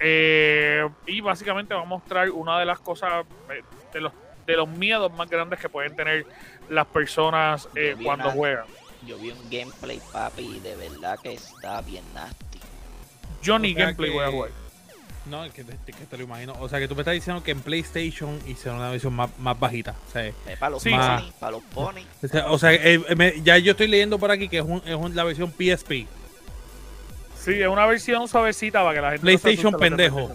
eh, 0.00 0.88
y 1.06 1.20
básicamente 1.20 1.74
va 1.74 1.82
a 1.82 1.84
mostrar 1.84 2.30
una 2.30 2.58
de 2.58 2.64
las 2.64 2.80
cosas 2.80 3.24
eh, 3.50 3.62
de 3.92 4.00
los 4.00 4.12
de 4.46 4.56
los 4.56 4.68
miedos 4.68 5.12
más 5.12 5.28
grandes 5.30 5.60
que 5.60 5.68
pueden 5.68 5.94
tener 5.94 6.26
las 6.68 6.86
personas 6.86 7.68
eh, 7.76 7.94
cuando 8.02 8.24
una- 8.26 8.34
juegan. 8.34 8.64
Yo 9.06 9.16
vi 9.18 9.30
un 9.30 9.48
gameplay, 9.50 10.00
papi, 10.12 10.42
y 10.42 10.60
de 10.60 10.74
verdad 10.76 11.18
que 11.22 11.32
está 11.34 11.80
bien 11.82 12.02
nasty. 12.14 12.58
Yo 13.42 13.58
ni 13.58 13.72
O 13.72 13.76
sea 13.76 13.84
gameplay 13.86 14.10
que- 14.10 14.16
voy 14.16 14.24
a 14.24 14.30
jugar. 14.30 14.50
No, 15.26 15.44
es 15.44 15.52
que, 15.52 15.62
te- 15.64 15.92
que 15.92 16.04
te 16.06 16.16
lo 16.16 16.24
imagino. 16.24 16.54
O 16.58 16.68
sea, 16.68 16.78
que 16.80 16.88
tú 16.88 16.94
me 16.96 17.02
estás 17.02 17.14
diciendo 17.14 17.42
que 17.44 17.50
en 17.52 17.60
PlayStation 17.60 18.38
hicieron 18.46 18.78
una 18.80 18.90
versión 18.90 19.14
más, 19.14 19.30
más 19.38 19.58
bajita. 19.60 19.94
O 20.08 20.10
sea, 20.10 20.32
para 20.58 20.70
los 20.70 20.82
Sí, 20.82 20.90
para 20.90 21.52
los 21.52 21.62
pony. 21.64 22.00
o 22.22 22.28
sea, 22.28 22.50
o 22.50 22.58
sea, 22.58 22.72
eh, 22.74 23.00
eh, 23.08 23.14
me- 23.14 23.40
ya 23.42 23.56
yo 23.58 23.72
estoy 23.72 23.86
leyendo 23.86 24.18
por 24.18 24.30
aquí 24.30 24.48
que 24.48 24.58
es, 24.58 24.64
un- 24.64 24.82
es 24.84 24.94
un- 24.96 25.14
la 25.14 25.22
versión 25.24 25.52
PSP. 25.52 26.06
Sí, 27.42 27.60
es 27.60 27.68
una 27.68 27.86
versión 27.86 28.28
suavecita 28.28 28.82
para 28.82 28.94
que 28.94 29.00
la 29.00 29.10
gente 29.12 29.24
no 29.32 29.32
se 29.32 29.38
PlayStation 29.42 29.74
pendejo. 29.80 30.30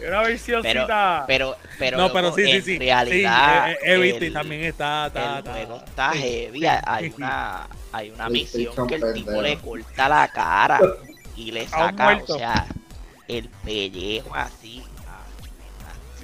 Es 0.00 0.08
una 0.08 0.22
versión 0.22 0.62
Pero, 0.62 0.86
pero, 1.26 1.56
pero, 1.78 1.98
no, 1.98 2.12
pero 2.12 2.22
loco, 2.28 2.36
sí, 2.36 2.44
sí, 2.44 2.50
en 2.52 2.62
sí. 2.62 2.78
realidad, 2.78 3.66
sí, 3.70 3.76
eh, 3.82 4.18
el- 4.20 4.32
también 4.32 4.64
está. 4.64 5.06
está, 5.06 5.32
el 5.32 5.38
está- 5.38 5.52
juego 5.52 5.82
está 5.86 6.12
sí, 6.12 6.18
heavy. 6.18 6.60
sí, 6.60 6.66
hay 6.84 7.04
sí. 7.08 7.14
una, 7.16 7.66
hay 7.92 8.10
una 8.10 8.28
misión 8.28 8.86
que 8.86 8.94
el 8.96 9.12
tipo 9.14 9.42
le 9.42 9.58
corta 9.58 10.08
la 10.08 10.28
cara 10.28 10.80
y 11.34 11.50
le 11.50 11.66
saca, 11.66 12.18
o 12.28 12.38
sea, 12.38 12.66
el 13.26 13.48
pellejo 13.64 14.34
así. 14.34 14.82
ah, 15.08 15.22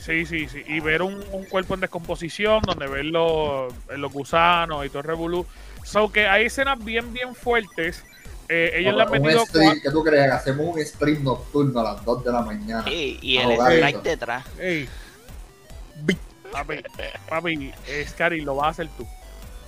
Sí, 0.01 0.27
sí, 0.27 0.49
sí. 0.49 0.63
Y 0.67 0.81
ver 0.81 1.01
un, 1.03 1.23
un 1.33 1.45
cuerpo 1.47 1.73
en 1.75 1.81
descomposición, 1.81 2.61
donde 2.63 2.87
ver 2.87 3.07
los, 3.07 3.73
los 3.97 4.13
gusanos 4.13 4.85
y 4.85 4.91
todo 4.91 4.99
el 5.01 5.05
revolú. 5.07 5.47
So 5.85 6.11
que 6.11 6.27
hay 6.27 6.47
escenas 6.47 6.83
bien, 6.85 7.13
bien 7.13 7.35
fuertes. 7.35 8.05
Eh, 8.49 8.73
ellos 8.77 8.95
le 8.97 9.03
han 9.03 9.11
metido 9.11 9.47
stream, 9.47 9.81
¿Qué 9.83 9.91
tú 9.91 10.03
crees? 10.03 10.31
Hacemos 10.31 10.75
un 10.77 10.85
stream 10.85 11.25
nocturno 11.25 11.81
a 11.81 11.95
las 11.95 12.05
2 12.05 12.25
de 12.25 12.33
la 12.33 12.43
mañana. 12.43 12.85
Sí, 12.85 13.19
y 13.23 13.39
el 13.39 13.53
strike 13.53 14.03
detrás. 14.03 14.45
Ey, 14.59 14.89
Papi, 16.53 16.83
papi, 17.31 17.73
eh, 17.87 18.07
Scary, 18.07 18.43
lo 18.43 18.57
vas 18.57 18.67
a 18.67 18.71
hacer 18.71 18.89
tú. 18.97 19.07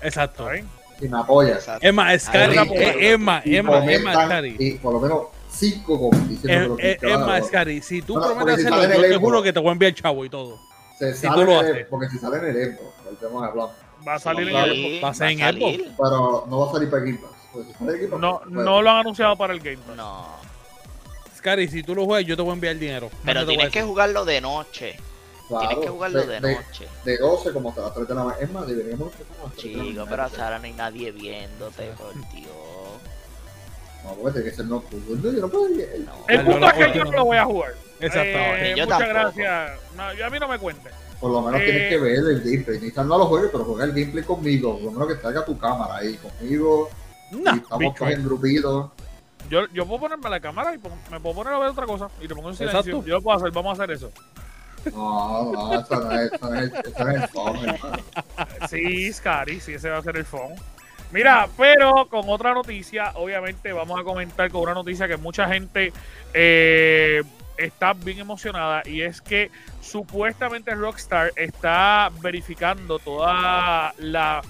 exacto. 0.02 0.44
¿sabes? 0.44 0.64
Y 1.00 1.08
me 1.08 1.18
apoyas. 1.18 1.58
Exacto. 1.58 1.86
Es 1.86 1.94
más, 1.94 2.22
Scary, 2.22 2.58
eh, 2.58 3.12
es 3.12 3.16
comentan, 3.80 4.04
más, 4.04 4.26
Scary. 4.26 4.56
Y 4.58 4.72
por 4.74 4.92
lo 4.92 5.00
menos 5.00 5.22
5 5.48 5.98
como 5.98 6.26
diciendo 6.26 6.76
que 6.76 6.98
más, 7.18 7.46
Scary, 7.46 7.80
si 7.80 8.02
tú 8.02 8.14
prometes 8.14 8.60
si 8.60 8.66
hacerlo, 8.66 8.82
yo 8.98 9.04
el 9.04 9.10
te 9.12 9.16
juro 9.16 9.42
que 9.42 9.52
te 9.52 9.60
voy 9.60 9.68
a 9.70 9.72
enviar 9.72 9.94
chavo 9.94 10.24
y 10.26 10.28
todo. 10.28 10.60
se 10.98 11.14
si 11.14 11.26
sale 11.26 11.34
tú 11.42 11.50
lo 11.50 11.60
en 11.60 11.66
el- 11.66 11.72
haces. 11.72 11.86
Porque 11.88 12.08
si 12.10 12.18
sale 12.18 12.36
en 12.36 12.44
el 12.44 12.56
el 12.58 13.16
tema 13.18 13.46
hablando. 13.46 13.74
Va 14.06 14.14
a 14.14 14.18
salir 14.18 14.48
en 14.48 14.56
el 14.56 15.04
va 15.04 15.08
a 15.10 15.14
ser 15.14 15.30
en 15.30 15.38
salir. 15.38 15.92
Pero 15.96 16.44
no 16.48 16.58
va 16.60 16.68
a 16.68 16.72
salir 16.72 16.90
para 16.90 17.04
Game 17.04 17.18
Pass. 17.18 17.30
Pass, 17.52 18.18
No, 18.18 18.38
pues, 18.40 18.50
no 18.50 18.82
lo 18.82 18.90
han 18.90 18.96
anunciado 18.98 19.36
para 19.36 19.52
el 19.52 19.60
Game 19.60 19.78
Pass. 19.78 19.96
No, 19.96 20.26
Scary, 21.36 21.68
si 21.68 21.82
tú 21.82 21.94
lo 21.94 22.04
juegas, 22.04 22.26
yo 22.26 22.36
te 22.36 22.42
voy 22.42 22.50
a 22.50 22.54
enviar 22.54 22.76
dinero. 22.76 23.08
No 23.12 23.18
pero 23.24 23.46
tienes 23.46 23.70
que 23.70 23.82
jugarlo 23.82 24.24
de 24.24 24.40
noche. 24.40 24.96
claro, 25.48 25.68
Tienes 25.68 25.84
que 25.84 25.90
jugarlo 25.90 26.26
de, 26.26 26.40
de, 26.40 26.54
noche. 26.54 26.88
de 27.04 27.18
12 27.18 27.52
como 27.52 27.68
hasta 27.68 27.82
las 27.82 27.94
3 27.94 28.08
de 28.08 28.14
la 28.14 28.24
mañana. 28.24 28.42
Es 28.44 28.50
más, 28.50 28.66
deberíamos 28.66 29.12
empezar 29.12 29.36
a 29.40 29.42
las 29.44 29.52
3 29.54 29.64
de 29.64 29.76
la 29.78 29.84
Chico, 29.90 30.06
pero 30.08 30.22
hasta 30.22 30.44
ahora 30.44 30.58
no 30.58 30.64
hay 30.64 30.72
nadie 30.72 31.12
viéndote, 31.12 31.88
por 31.98 32.14
Dios. 32.32 32.48
No, 34.04 34.10
porque 34.14 34.32
tiene 34.32 34.50
que 34.50 34.56
ser 34.56 34.64
nocturno. 34.66 35.32
Yo 35.32 35.40
no 35.40 35.48
puedo 35.48 35.68
ir. 35.70 35.80
El 35.94 36.06
Dale, 36.06 36.38
punto 36.44 36.58
no, 36.60 36.66
es 36.66 36.72
que 36.74 36.80
no, 36.88 36.94
yo 36.94 37.04
no. 37.04 37.10
no 37.10 37.16
lo 37.18 37.24
voy 37.26 37.36
a 37.36 37.44
jugar. 37.44 37.74
Exacto. 38.00 38.38
Eh, 38.38 38.70
muchas 38.72 38.88
tampoco. 38.88 39.08
gracias. 39.14 39.72
No, 39.96 40.14
yo- 40.14 40.26
a 40.26 40.30
mí 40.30 40.38
no 40.40 40.48
me 40.48 40.58
cuente. 40.58 40.90
Por 41.24 41.32
lo 41.32 41.40
menos 41.40 41.58
Eh, 41.62 41.64
tienes 41.64 41.88
que 41.88 41.98
ver 41.98 42.18
el 42.18 42.40
gameplay. 42.42 42.80
Ni 42.80 42.90
no 42.90 43.16
lo 43.16 43.24
juegues, 43.24 43.48
pero 43.50 43.64
juega 43.64 43.84
el 43.84 43.92
gameplay 43.92 44.22
conmigo. 44.22 44.74
Por 44.74 44.82
lo 44.82 44.90
menos 44.90 45.08
que 45.08 45.14
traiga 45.14 45.42
tu 45.42 45.56
cámara 45.56 45.96
ahí 45.96 46.18
conmigo. 46.18 46.90
No, 47.30 47.38
y 47.38 47.58
estamos 47.60 47.78
bicho, 47.78 47.94
todos 47.96 48.10
en 48.10 48.24
grupitos. 48.24 48.90
Yo, 49.48 49.66
yo 49.72 49.86
puedo 49.86 50.00
ponerme 50.00 50.28
la 50.28 50.40
cámara 50.40 50.74
y 50.74 50.78
me 51.10 51.20
puedo 51.20 51.34
poner 51.36 51.54
a 51.54 51.58
ver 51.60 51.70
otra 51.70 51.86
cosa 51.86 52.10
y 52.20 52.28
te 52.28 52.34
pongo 52.34 52.50
en 52.50 52.56
silencio. 52.56 52.78
Exacto. 52.78 53.06
Yo 53.06 53.14
lo 53.14 53.22
puedo 53.22 53.38
hacer, 53.38 53.50
vamos 53.52 53.70
a 53.70 53.82
hacer 53.82 53.96
eso. 53.96 54.12
No, 54.92 55.50
no, 55.50 55.80
eso 55.80 55.96
no 55.98 56.12
es, 56.12 56.30
eso 56.30 56.50
no 56.50 56.60
es, 56.60 56.72
eso 56.74 57.04
no 57.04 57.10
es 57.10 57.22
el 57.22 57.28
phone, 57.28 57.68
hermano. 57.70 58.02
Sí, 58.68 59.10
Scary, 59.10 59.60
sí, 59.60 59.72
ese 59.72 59.88
va 59.88 59.96
a 59.96 60.02
ser 60.02 60.18
el 60.18 60.26
phone. 60.26 60.56
Mira, 61.10 61.48
pero 61.56 62.06
con 62.10 62.28
otra 62.28 62.52
noticia, 62.52 63.12
obviamente 63.14 63.72
vamos 63.72 63.98
a 63.98 64.04
comentar 64.04 64.50
con 64.50 64.60
una 64.60 64.74
noticia 64.74 65.08
que 65.08 65.16
mucha 65.16 65.48
gente 65.48 65.90
eh, 66.34 67.22
está 67.56 67.92
bien 67.92 68.18
emocionada 68.18 68.82
y 68.84 69.02
es 69.02 69.20
que 69.20 69.50
supuestamente 69.80 70.74
Rockstar 70.74 71.32
está 71.36 72.10
verificando 72.20 72.98
toda 72.98 73.94
la 73.98 74.42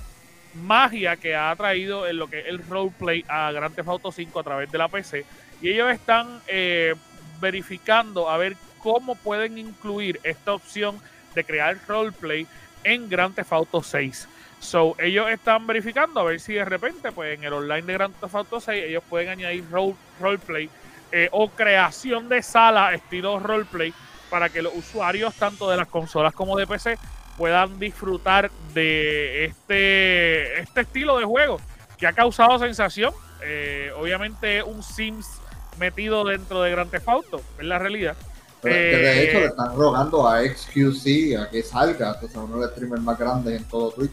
magia 0.54 1.16
que 1.16 1.34
ha 1.34 1.54
traído 1.56 2.06
en 2.06 2.18
lo 2.18 2.28
que 2.28 2.40
es 2.40 2.46
el 2.46 2.66
roleplay 2.66 3.24
a 3.28 3.50
Grand 3.52 3.74
Theft 3.74 3.88
Auto 3.88 4.12
5 4.12 4.40
a 4.40 4.42
través 4.42 4.70
de 4.70 4.78
la 4.78 4.88
PC 4.88 5.24
y 5.60 5.70
ellos 5.70 5.90
están 5.90 6.40
eh, 6.46 6.94
verificando 7.40 8.28
a 8.28 8.36
ver 8.36 8.56
cómo 8.78 9.16
pueden 9.16 9.58
incluir 9.58 10.20
esta 10.22 10.52
opción 10.52 10.98
de 11.34 11.44
crear 11.44 11.78
roleplay 11.88 12.46
en 12.84 13.08
Grand 13.08 13.34
Theft 13.34 13.52
Auto 13.52 13.82
6. 13.82 14.28
So, 14.60 14.94
ellos 14.98 15.28
están 15.28 15.66
verificando 15.66 16.20
a 16.20 16.24
ver 16.24 16.40
si 16.40 16.54
de 16.54 16.64
repente, 16.64 17.12
pues 17.12 17.36
en 17.36 17.44
el 17.44 17.52
online 17.52 17.82
de 17.82 17.92
Grand 17.94 18.14
Theft 18.14 18.34
Auto 18.34 18.60
6, 18.60 18.84
ellos 18.84 19.02
pueden 19.08 19.28
añadir 19.28 19.64
role, 19.70 19.94
roleplay 20.20 20.70
eh, 21.16 21.28
o 21.30 21.48
creación 21.48 22.28
de 22.28 22.42
sala 22.42 22.92
estilo 22.92 23.38
roleplay 23.38 23.94
para 24.28 24.48
que 24.48 24.62
los 24.62 24.74
usuarios, 24.74 25.32
tanto 25.34 25.70
de 25.70 25.76
las 25.76 25.86
consolas 25.86 26.34
como 26.34 26.56
de 26.56 26.66
PC, 26.66 26.98
puedan 27.38 27.78
disfrutar 27.78 28.50
de 28.72 29.44
este, 29.44 30.58
este 30.58 30.80
estilo 30.80 31.16
de 31.18 31.24
juego 31.24 31.60
que 31.98 32.08
ha 32.08 32.12
causado 32.12 32.58
sensación. 32.58 33.14
Eh, 33.44 33.92
obviamente, 33.96 34.60
un 34.64 34.82
Sims 34.82 35.40
metido 35.78 36.24
dentro 36.24 36.62
de 36.62 36.72
Grand 36.72 36.90
Theft 36.90 37.08
Auto, 37.08 37.40
es 37.60 37.64
la 37.64 37.78
realidad. 37.78 38.16
Pero 38.60 38.74
es 38.74 38.80
que 38.80 38.96
de 38.96 39.12
Eh, 39.12 39.28
hecho 39.30 39.38
le 39.38 39.46
están 39.46 39.76
rogando 39.76 40.26
a 40.26 40.40
XQC 40.42 41.36
a 41.38 41.48
que 41.48 41.62
salga, 41.62 42.18
o 42.20 42.28
sea, 42.28 42.40
uno 42.40 42.56
de 42.56 42.62
los 42.62 42.70
streamers 42.72 43.02
más 43.02 43.16
grandes 43.16 43.60
en 43.60 43.68
todo 43.68 43.92
Twitch, 43.92 44.10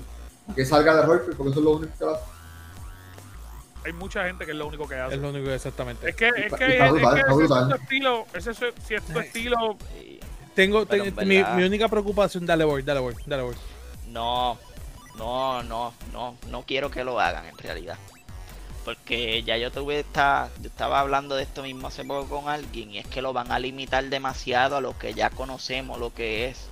a 0.52 0.54
que 0.54 0.66
salga 0.66 0.98
de 0.98 1.02
Roleplay 1.02 1.36
porque 1.36 1.50
eso 1.50 1.60
es 1.62 1.66
lo 1.66 1.72
único 1.78 1.94
que 1.98 2.06
hace. 2.06 2.41
Hay 3.84 3.94
mucha 3.94 4.26
gente 4.26 4.46
que 4.46 4.52
es 4.52 4.58
lo 4.58 4.68
único 4.68 4.88
que 4.88 4.96
hace. 4.96 5.16
Es 5.16 5.22
lo 5.22 5.30
único 5.30 5.46
que 5.46 5.56
exactamente. 5.56 6.10
Es 6.10 6.16
que, 6.16 6.28
es 6.28 6.34
que, 6.36 6.44
es 6.46 6.54
que 6.54 6.76
ese 6.78 7.20
es 7.20 7.36
brutal. 7.36 7.70
tu 7.70 7.76
estilo, 7.76 8.28
ese 8.34 8.52
es, 8.52 8.58
si 8.86 8.94
es 8.96 9.04
tu 9.04 9.20
estilo, 9.20 9.78
Sí. 10.00 10.20
Tengo, 10.54 10.86
ten- 10.86 11.16
mi 11.26 11.64
única 11.64 11.88
preocupación, 11.88 12.46
dale, 12.46 12.66
Boy, 12.66 12.84
dale, 12.84 13.00
Boy, 13.00 13.16
dale, 13.26 13.44
Boy. 13.44 13.56
No, 14.10 14.58
no, 15.18 15.64
no, 15.64 15.94
no, 16.12 16.36
no 16.50 16.62
quiero 16.64 16.92
que 16.92 17.04
lo 17.06 17.20
hagan 17.20 17.46
en 17.46 17.58
realidad. 17.58 17.98
Porque 18.84 19.44
ya 19.44 19.58
yo 19.58 19.72
tuve 19.72 20.00
esta, 20.00 20.50
yo 20.60 20.68
estaba 20.68 21.00
hablando 21.00 21.36
de 21.36 21.44
esto 21.44 21.62
mismo 21.64 21.88
hace 21.88 22.04
poco 22.04 22.28
con 22.42 22.50
alguien 22.50 22.92
y 22.92 22.98
es 22.98 23.08
que 23.08 23.22
lo 23.22 23.32
van 23.32 23.52
a 23.52 23.60
limitar 23.60 24.04
demasiado 24.06 24.76
a 24.78 24.82
lo 24.82 24.98
que 24.98 25.14
ya 25.14 25.30
conocemos, 25.30 26.00
lo 26.00 26.14
que 26.14 26.48
es, 26.48 26.68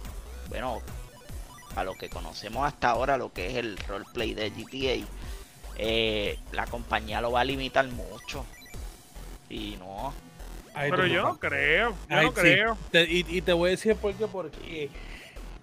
bueno, 0.50 0.82
a 1.76 1.84
lo 1.84 1.94
que 1.94 2.10
conocemos 2.10 2.66
hasta 2.68 2.90
ahora, 2.90 3.16
lo 3.18 3.32
que 3.32 3.48
es 3.52 3.56
el 3.58 3.78
roleplay 3.88 4.34
de 4.34 4.50
GTA. 4.50 5.06
Eh, 5.82 6.38
la 6.52 6.66
compañía 6.68 7.22
lo 7.22 7.32
va 7.32 7.40
a 7.42 7.46
limitar 7.46 7.88
mucho. 7.88 8.46
Y 9.50 9.78
no, 9.80 10.14
Ahí 10.74 10.92
pero 10.92 11.08
yo 11.08 11.24
no 11.24 11.40
creo, 11.40 11.92
yo 12.10 12.18
Ay, 12.18 12.26
no 12.28 12.32
sí. 12.34 12.38
creo. 12.42 12.78
Te- 12.92 13.10
y, 13.12 13.26
y 13.28 13.42
te 13.42 13.54
voy 13.54 13.70
a 13.70 13.72
decir 13.72 13.96
por 13.96 14.14
qué, 14.14 14.28
porque 14.28 14.90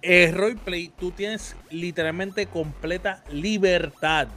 el 0.01 0.33
roleplay 0.33 0.89
tú 0.89 1.11
tienes 1.11 1.55
literalmente 1.69 2.47
completa 2.47 3.23
libertad. 3.31 4.27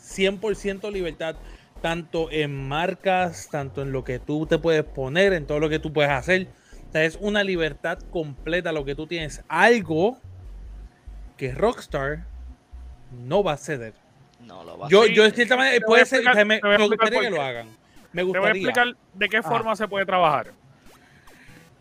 100% 0.00 0.90
libertad, 0.92 1.36
tanto 1.80 2.30
en 2.30 2.68
marcas, 2.68 3.48
tanto 3.50 3.82
en 3.82 3.92
lo 3.92 4.04
que 4.04 4.18
tú 4.18 4.46
te 4.46 4.58
puedes 4.58 4.84
poner, 4.84 5.32
en 5.32 5.46
todo 5.46 5.60
lo 5.60 5.68
que 5.68 5.78
tú 5.78 5.92
puedes 5.92 6.10
hacer. 6.10 6.48
sea, 6.92 7.04
es 7.04 7.16
una 7.20 7.42
libertad 7.42 7.98
completa 8.10 8.72
lo 8.72 8.84
que 8.84 8.94
tú 8.94 9.06
tienes. 9.06 9.42
Algo 9.48 10.18
que 11.36 11.52
Rockstar 11.52 12.26
no 13.12 13.42
va 13.42 13.52
a 13.52 13.56
ceder. 13.56 14.03
No 14.54 14.64
lo 14.64 14.78
va 14.78 14.86
a 14.86 14.88
Yo, 14.88 15.02
hacer. 15.02 15.12
yo 15.14 15.22
de 15.24 15.30
cierta 15.32 15.56
manera, 15.56 15.74
Te 15.74 15.80
voy 15.80 15.86
puede 15.88 16.02
a 16.02 16.06
ser, 16.06 16.18
explicar- 16.20 16.36
que 16.36 16.44
me, 16.44 16.86
gustaría 16.88 17.20
que 17.20 17.30
lo 17.30 17.36
qué. 17.36 17.42
hagan. 17.42 17.66
Me 18.12 18.22
Te 18.22 18.22
voy 18.22 18.36
a 18.36 18.38
gustaría. 18.40 18.50
explicar 18.62 18.96
de 19.14 19.28
qué 19.28 19.36
Ah. 19.38 19.42
forma 19.42 19.74
se 19.76 19.88
puede 19.88 20.06
trabajar. 20.06 20.46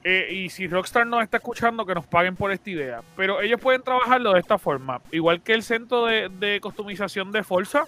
Eh, 0.06 0.28
y 0.34 0.50
si 0.50 0.68
Rockstar 0.68 1.08
nos 1.08 1.24
está 1.24 1.38
escuchando, 1.38 1.86
que 1.86 1.94
nos 1.96 2.06
paguen 2.06 2.36
por 2.36 2.52
esta 2.52 2.70
idea. 2.70 3.02
Pero 3.16 3.42
ellos 3.42 3.60
pueden 3.62 3.82
trabajarlo 3.84 4.34
de 4.34 4.40
esta 4.40 4.58
forma. 4.58 5.00
Igual 5.12 5.42
que 5.42 5.54
el 5.54 5.64
centro 5.64 6.06
de, 6.08 6.28
de 6.30 6.60
customización 6.60 7.32
de 7.32 7.44
Forza. 7.44 7.86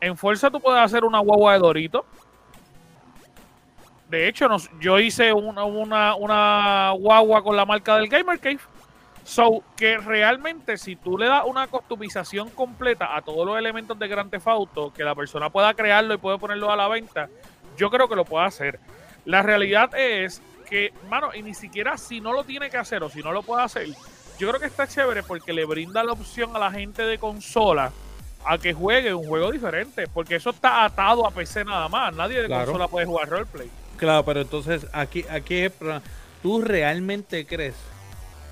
En 0.00 0.16
Forza 0.16 0.50
tú 0.50 0.60
puedes 0.60 0.80
hacer 0.80 1.04
una 1.04 1.18
guagua 1.18 1.52
de 1.52 1.58
Dorito. 1.58 2.06
De 4.08 4.28
hecho, 4.28 4.48
nos- 4.48 4.70
yo 4.80 4.98
hice 4.98 5.32
una, 5.32 5.64
una, 5.64 6.14
una 6.14 6.90
guagua 6.92 7.42
con 7.42 7.56
la 7.56 7.64
marca 7.64 7.96
del 7.96 8.08
Gamer 8.08 8.38
Cave. 8.38 8.58
So, 9.24 9.62
que 9.76 9.98
realmente 9.98 10.76
si 10.76 10.96
tú 10.96 11.16
le 11.16 11.26
das 11.26 11.44
una 11.46 11.66
customización 11.68 12.50
completa 12.50 13.16
a 13.16 13.22
todos 13.22 13.46
los 13.46 13.56
elementos 13.56 13.98
de 13.98 14.08
Grand 14.08 14.30
Theft 14.30 14.48
Auto, 14.48 14.92
que 14.92 15.04
la 15.04 15.14
persona 15.14 15.48
pueda 15.50 15.72
crearlo 15.74 16.14
y 16.14 16.18
puede 16.18 16.38
ponerlo 16.38 16.70
a 16.72 16.76
la 16.76 16.88
venta, 16.88 17.28
yo 17.76 17.88
creo 17.90 18.08
que 18.08 18.16
lo 18.16 18.24
puede 18.24 18.46
hacer. 18.46 18.80
La 19.24 19.42
realidad 19.42 19.94
es 19.96 20.42
que, 20.68 20.92
mano, 21.08 21.30
y 21.34 21.42
ni 21.42 21.54
siquiera 21.54 21.96
si 21.96 22.20
no 22.20 22.32
lo 22.32 22.44
tiene 22.44 22.68
que 22.68 22.76
hacer 22.78 23.02
o 23.04 23.08
si 23.08 23.20
no 23.20 23.30
lo 23.32 23.42
puede 23.42 23.62
hacer, 23.62 23.88
yo 24.38 24.48
creo 24.48 24.58
que 24.60 24.66
está 24.66 24.88
chévere 24.88 25.22
porque 25.22 25.52
le 25.52 25.64
brinda 25.64 26.02
la 26.02 26.12
opción 26.12 26.56
a 26.56 26.58
la 26.58 26.72
gente 26.72 27.02
de 27.02 27.18
consola 27.18 27.92
a 28.44 28.58
que 28.58 28.72
juegue 28.72 29.14
un 29.14 29.24
juego 29.28 29.52
diferente, 29.52 30.08
porque 30.08 30.34
eso 30.34 30.50
está 30.50 30.84
atado 30.84 31.24
a 31.24 31.30
PC 31.30 31.64
nada 31.64 31.88
más. 31.88 32.12
Nadie 32.14 32.42
de 32.42 32.48
Claro. 32.48 32.64
consola 32.64 32.88
puede 32.88 33.06
jugar 33.06 33.28
roleplay. 33.28 33.70
Claro, 33.96 34.24
pero 34.24 34.40
entonces 34.40 34.84
aquí, 34.92 35.24
aquí 35.30 35.58
es. 35.58 35.72
¿Tú 36.42 36.60
realmente 36.60 37.46
crees 37.46 37.76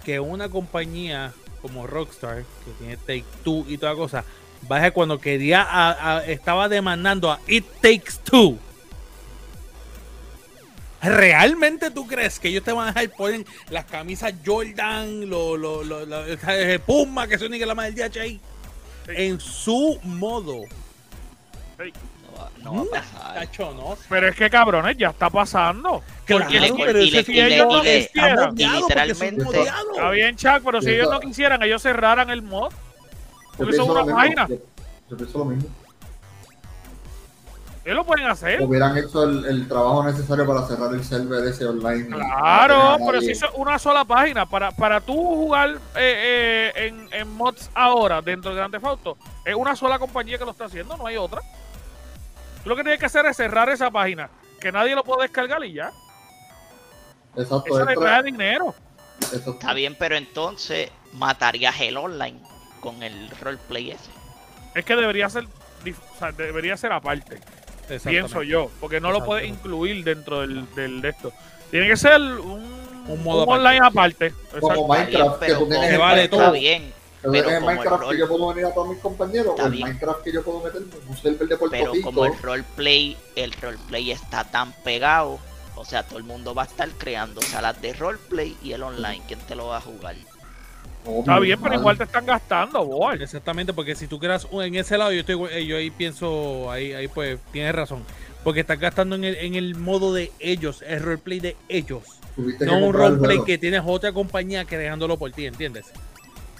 que 0.00 0.20
una 0.20 0.48
compañía 0.48 1.32
como 1.62 1.86
Rockstar, 1.86 2.44
que 2.64 2.70
tiene 2.78 2.96
Take 2.96 3.24
Two 3.44 3.64
y 3.68 3.76
toda 3.78 3.94
cosa, 3.94 4.24
vaya 4.68 4.90
cuando 4.92 5.18
quería, 5.20 5.62
a- 5.62 6.16
a- 6.18 6.24
estaba 6.26 6.68
demandando 6.68 7.30
a 7.30 7.38
It 7.46 7.64
Takes 7.82 8.14
Two? 8.24 8.58
¿Realmente 11.02 11.90
tú 11.90 12.06
crees 12.06 12.38
que 12.38 12.48
ellos 12.48 12.62
te 12.62 12.72
van 12.72 12.88
a 12.88 12.92
dejar 12.92 13.16
poner 13.16 13.46
las 13.70 13.86
camisas 13.86 14.34
Jordan, 14.44 15.30
lo, 15.30 15.56
lo, 15.56 15.82
lo, 15.82 16.04
lo- 16.04 16.24
Puma, 16.86 17.26
que 17.26 17.38
son 17.38 17.50
ni 17.50 17.58
que 17.58 17.64
la 17.64 17.74
madre 17.74 17.92
del 17.92 18.10
DHI? 18.10 18.40
Sí. 19.06 19.12
En 19.16 19.40
su 19.40 19.98
modo. 20.04 20.64
Sí. 21.78 21.90
No 22.62 22.72
va, 22.74 22.82
no 22.82 22.90
va 22.90 22.98
a 22.98 23.02
pasar. 23.02 23.34
Tacho, 23.34 23.72
no. 23.74 23.96
Pero 24.08 24.28
es 24.28 24.36
que 24.36 24.50
cabrones, 24.50 24.96
ya 24.96 25.08
está 25.10 25.30
pasando. 25.30 26.02
Claro, 26.24 26.44
Porque 26.44 26.60
le- 26.60 26.72
pero 26.84 26.98
y 27.02 27.10
le- 27.10 27.24
y 27.26 27.40
ellos 27.40 27.66
no 27.68 27.82
y 27.84 27.86
literalmente-. 28.14 29.60
Está 29.94 30.10
bien, 30.10 30.36
Chuck, 30.36 30.60
pero 30.64 30.80
si 30.82 30.90
ellos 30.90 31.10
no 31.10 31.20
quisieran, 31.20 31.62
ellos 31.62 31.82
cerraran 31.82 32.30
el 32.30 32.42
mod. 32.42 32.72
Porque 33.56 33.74
son 33.76 33.90
una 33.90 34.14
página. 34.14 34.48
Yo, 35.08 35.16
pienso 35.16 35.38
lo 35.38 35.44
mismo. 35.46 35.68
Ellos 37.82 37.96
lo 37.96 38.04
pueden 38.04 38.26
hacer. 38.26 38.60
Hubieran 38.62 38.96
hecho 38.98 39.22
el, 39.24 39.44
el 39.46 39.66
trabajo 39.66 40.04
necesario 40.04 40.46
para 40.46 40.66
cerrar 40.66 40.92
el 40.92 41.02
server 41.02 41.46
ese 41.48 41.64
online. 41.66 42.08
Claro, 42.08 42.98
No 42.98 43.06
pero 43.06 43.20
si 43.22 43.30
es 43.30 43.42
una 43.54 43.78
sola 43.78 44.04
página, 44.04 44.44
para, 44.46 44.70
para 44.70 45.00
tú 45.00 45.14
jugar 45.14 45.70
eh, 45.96 46.72
eh, 46.76 46.86
en, 46.88 47.08
en 47.10 47.28
mods 47.36 47.70
ahora 47.74 48.20
dentro 48.20 48.50
de 48.50 48.58
Grand 48.58 48.70
Theft 48.72 48.84
Auto, 48.84 49.16
es 49.46 49.54
una 49.54 49.74
sola 49.74 49.98
compañía 49.98 50.36
que 50.36 50.44
lo 50.44 50.50
está 50.50 50.66
haciendo, 50.66 50.96
no 50.98 51.06
hay 51.06 51.16
otra. 51.16 51.40
Tú 52.62 52.68
lo 52.70 52.76
que 52.76 52.82
tienes 52.82 53.00
que 53.00 53.06
hacer 53.06 53.24
es 53.26 53.36
cerrar 53.36 53.68
esa 53.70 53.90
página, 53.90 54.28
que 54.60 54.70
nadie 54.72 54.94
lo 54.94 55.02
puede 55.04 55.22
descargar 55.22 55.64
y 55.64 55.72
ya. 55.74 55.90
Exacto, 57.36 57.64
Eso 57.66 57.84
le 57.84 57.94
trae 57.94 58.22
dinero. 58.22 58.74
eso- 59.32 59.52
Está 59.52 59.72
bien, 59.72 59.94
pero 59.98 60.16
entonces 60.16 60.90
matarías 61.12 61.80
el 61.80 61.96
online 61.96 62.38
con 62.80 63.02
el 63.02 63.30
roleplay 63.40 63.92
ese. 63.92 64.10
Es 64.74 64.84
que 64.84 64.96
debería 64.96 65.28
ser, 65.28 65.44
o 65.44 66.18
sea, 66.18 66.32
debería 66.32 66.76
ser 66.76 66.92
aparte, 66.92 67.40
pienso 68.04 68.42
yo, 68.42 68.70
porque 68.80 69.00
no 69.00 69.10
lo 69.10 69.24
puedes 69.24 69.48
incluir 69.48 70.04
dentro 70.04 70.40
del, 70.40 70.72
del 70.74 71.00
de 71.00 71.08
esto. 71.10 71.32
Tiene 71.70 71.86
que 71.88 71.96
ser 71.96 72.20
un, 72.20 72.80
Un 73.08 73.22
modo 73.24 73.44
un 73.44 73.52
online 73.54 73.80
aparte. 73.84 74.32
Como 74.60 74.72
Exacto. 74.72 74.88
Minecraft, 74.88 75.32
Está 75.34 75.38
bien, 75.38 75.38
que 75.38 75.46
pero 75.46 75.58
tú 75.58 75.68
tienes 75.68 75.78
como- 75.78 75.90
Que 75.90 75.96
vale 75.98 76.24
está 76.24 76.36
todo. 76.36 76.52
bien, 76.52 76.92
Pero 77.22 77.32
Pero 77.32 77.48
en 77.48 77.54
el 77.54 77.60
como 77.60 77.70
el 77.70 77.76
Minecraft 77.78 78.02
rol- 78.02 78.10
que 78.12 78.18
yo 78.18 78.28
puedo 78.28 78.48
venir 78.48 78.64
a 78.66 78.74
todos 78.74 78.88
mis 78.88 78.98
compañeros, 78.98 79.50
Está 79.50 79.62
o 79.62 79.66
el 79.66 79.72
bien. 79.72 79.88
Minecraft 79.88 80.22
que 80.22 80.32
yo 80.32 80.42
puedo 80.42 80.60
meterme 80.60 80.86
en 81.02 81.08
un 81.08 81.16
server 81.16 81.48
de 81.48 81.56
Puerto 81.56 81.76
pero 81.78 81.92
Rico. 81.92 82.08
como 82.08 82.24
el 82.26 82.38
roleplay, 82.42 83.16
el 83.36 83.52
roleplay 83.52 84.10
está 84.10 84.44
tan 84.44 84.72
pegado, 84.84 85.38
o 85.76 85.84
sea, 85.84 86.02
todo 86.02 86.18
el 86.18 86.24
mundo 86.24 86.54
va 86.54 86.62
a 86.62 86.66
estar 86.66 86.88
creando 86.90 87.40
salas 87.42 87.80
de 87.82 87.92
roleplay 87.92 88.56
y 88.62 88.72
el 88.72 88.82
online, 88.82 89.22
¿quién 89.28 89.38
te 89.40 89.54
lo 89.54 89.66
va 89.66 89.78
a 89.78 89.80
jugar? 89.80 90.16
Obvio, 91.04 91.20
Está 91.20 91.38
bien, 91.38 91.58
pero 91.62 91.74
igual 91.76 91.96
te 91.96 92.04
están 92.04 92.26
gastando, 92.26 92.84
boy. 92.84 93.22
Exactamente, 93.22 93.72
porque 93.72 93.94
si 93.94 94.06
tú 94.06 94.18
creas 94.18 94.46
en 94.52 94.74
ese 94.74 94.98
lado, 94.98 95.12
yo 95.12 95.20
estoy 95.20 95.38
eh, 95.50 95.64
yo 95.64 95.76
ahí 95.78 95.90
pienso, 95.90 96.70
ahí, 96.70 96.92
ahí 96.92 97.08
pues 97.08 97.38
tienes 97.52 97.74
razón. 97.74 98.04
Porque 98.44 98.60
estás 98.60 98.78
gastando 98.78 99.16
en 99.16 99.24
el, 99.24 99.34
en 99.36 99.54
el 99.54 99.74
modo 99.76 100.12
de 100.14 100.30
ellos, 100.38 100.82
el 100.86 101.00
roleplay 101.00 101.40
de 101.40 101.56
ellos. 101.68 102.02
No 102.36 102.78
un 102.78 102.92
roleplay 102.94 103.42
que 103.44 103.56
tienes 103.58 103.82
otra 103.84 104.12
compañía 104.12 104.64
creándolo 104.66 105.18
por 105.18 105.30
ti, 105.32 105.46
¿entiendes? 105.46 105.86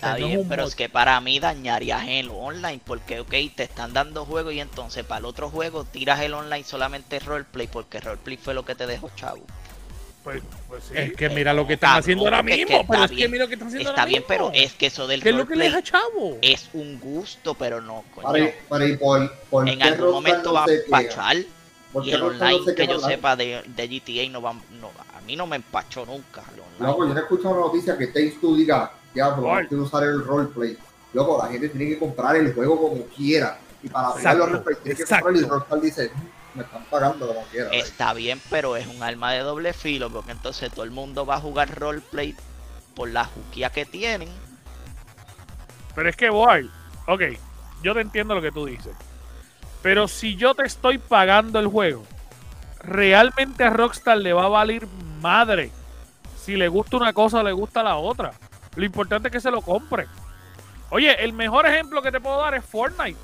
O 0.01 0.03
sea, 0.03 0.15
Está 0.15 0.19
no 0.19 0.31
es 0.31 0.39
bien, 0.39 0.47
pero 0.49 0.65
mod. 0.65 0.67
es 0.67 0.75
que 0.75 0.89
para 0.89 1.21
mí 1.21 1.41
dañarías 1.41 2.05
el 2.09 2.31
online, 2.31 2.81
porque, 2.85 3.21
ok, 3.21 3.31
te 3.55 3.65
están 3.65 3.93
dando 3.93 4.25
juego 4.27 4.51
y 4.51 4.61
entonces 4.61 5.05
para 5.05 5.21
el 5.21 5.25
otro 5.27 5.51
juego 5.51 5.85
tiras 5.85 6.21
el 6.21 6.35
online 6.35 6.65
solamente 6.65 7.19
roleplay, 7.21 7.69
porque 7.69 8.01
roleplay 8.01 8.37
fue 8.39 8.55
lo 8.55 8.65
que 8.65 8.75
te 8.75 8.87
dejó 8.87 9.11
chavo. 9.11 9.51
Pues, 10.23 10.43
pues 10.67 10.85
sí. 10.85 10.95
Es 10.97 11.13
que 11.15 11.31
mira 11.31 11.55
lo 11.55 11.67
que 11.67 11.75
están 11.75 11.93
Cabrón, 11.93 12.01
haciendo 12.01 12.25
ahora 12.27 12.43
es 12.45 12.45
mismo, 12.45 12.67
que 12.67 12.85
pero 12.91 13.05
está 13.05 13.05
es 13.05 13.13
que 13.13 13.15
bien, 13.15 13.31
mira 13.31 13.45
lo 13.45 13.49
que 13.49 13.55
están 13.55 13.69
haciendo 13.69 13.91
Está 13.91 14.03
ahora 14.03 14.05
bien, 14.05 14.25
pero 14.27 14.51
es 14.53 14.75
que 14.75 14.87
eso 14.87 15.07
del 15.07 15.23
¿Qué 15.23 15.31
es 15.31 15.35
lo 15.37 15.47
que 15.47 15.57
le 15.57 15.65
deja 15.67 15.83
chavo? 15.83 16.39
es 16.41 16.71
un 16.73 16.99
gusto, 17.01 17.55
pero 17.55 17.81
no, 17.81 18.05
coño. 18.11 18.27
Para 18.27 18.39
ir, 18.41 18.55
para 18.69 18.85
ir 18.87 18.99
por, 18.99 19.33
por 19.51 19.69
En 19.69 19.83
algún 19.83 20.11
momento 20.11 20.53
no 20.53 20.53
va 20.53 20.65
a 20.65 20.69
se 20.69 20.85
queja? 20.85 21.09
pachar 21.09 21.37
¿Por 21.93 22.07
y 22.07 22.13
el 22.13 22.21
no 22.21 22.27
online 22.27 22.71
que 22.75 22.89
yo 22.89 22.99
online? 22.99 23.01
sepa 23.01 23.37
de, 23.37 23.63
de 23.67 23.89
GTA 23.89 24.31
no 24.31 24.43
va, 24.43 24.53
no, 24.71 24.93
a 25.15 25.21
mí 25.23 25.37
no 25.37 25.47
me 25.47 25.57
empachó 25.57 26.07
nunca. 26.07 26.43
online. 26.57 26.77
Loco, 26.79 27.07
yo 27.07 27.15
no 27.15 27.21
he 27.21 27.23
escuchado 27.23 27.51
una 27.55 27.61
noticia 27.67 27.97
que 27.99 28.07
Takes 28.09 28.39
Two 28.41 28.57
diga, 28.57 29.00
ya, 29.15 29.31
pero 29.35 29.43
¿Cuál? 29.47 29.63
hay 29.63 29.69
que 29.69 29.75
usar 29.77 30.05
el 30.05 30.25
roleplay. 30.25 30.77
Loco, 31.13 31.39
la 31.43 31.51
gente 31.51 31.69
tiene 31.71 31.87
que 31.93 31.99
comprar 31.99 32.37
el 32.37 32.55
juego 32.55 32.89
como 32.91 33.05
quiera. 33.07 33.59
Y 33.83 33.89
para 33.89 34.09
Exacto, 34.09 34.21
jugarlo 34.21 34.47
roleplay 34.47 34.77
tiene 34.83 34.97
que 34.97 35.05
comprar 35.05 35.35
y 35.35 35.39
exacto. 35.39 35.55
Rockstar 35.55 35.81
dice, 35.81 36.11
"Mm, 36.15 36.59
me 36.59 36.63
están 36.65 36.85
pagando 36.91 37.27
como 37.29 37.43
quiera. 37.47 37.71
Está 37.71 38.13
bien, 38.13 38.41
pero 38.51 38.77
es 38.77 38.87
un 38.87 39.03
arma 39.03 39.33
de 39.33 39.41
doble 39.41 39.73
filo, 39.73 40.11
porque 40.11 40.33
entonces 40.33 40.71
todo 40.71 40.85
el 40.85 40.91
mundo 40.91 41.25
va 41.27 41.37
a 41.37 41.41
jugar 41.41 41.79
roleplay 41.79 42.35
por 42.95 43.09
la 43.09 43.25
juquía 43.25 43.71
que 43.71 43.85
tienen. 43.87 44.29
Pero 45.95 46.09
es 46.09 46.17
que, 46.17 46.31
boy, 46.31 46.71
ok, 47.07 47.23
yo 47.83 47.95
te 47.95 48.01
entiendo 48.01 48.35
lo 48.35 48.43
que 48.43 48.53
tú 48.53 48.67
dices. 48.67 48.95
Pero 49.83 50.07
si 50.09 50.37
yo 50.37 50.55
te 50.55 50.65
estoy 50.67 50.99
pagando 50.99 51.59
el 51.59 51.67
juego, 51.67 52.05
realmente 52.83 53.65
a 53.65 53.71
Rockstar 53.71 54.19
le 54.19 54.33
va 54.33 54.45
a 54.45 54.49
valer 54.49 54.87
madre 55.21 55.71
si 56.43 56.57
le 56.57 56.69
gusta 56.69 56.97
una 56.97 57.13
cosa 57.13 57.39
o 57.39 57.43
le 57.43 57.53
gusta 57.53 57.83
la 57.83 57.97
otra. 57.97 58.33
Lo 58.77 58.85
importante 58.85 59.29
es 59.29 59.33
que 59.33 59.41
se 59.41 59.51
lo 59.51 59.63
compre. 59.63 60.07
Oye, 60.91 61.23
el 61.23 61.33
mejor 61.33 61.67
ejemplo 61.67 62.03
que 62.03 62.13
te 62.13 62.21
puedo 62.21 62.39
dar 62.39 62.55
es 62.55 62.65
Fortnite. 62.65 63.19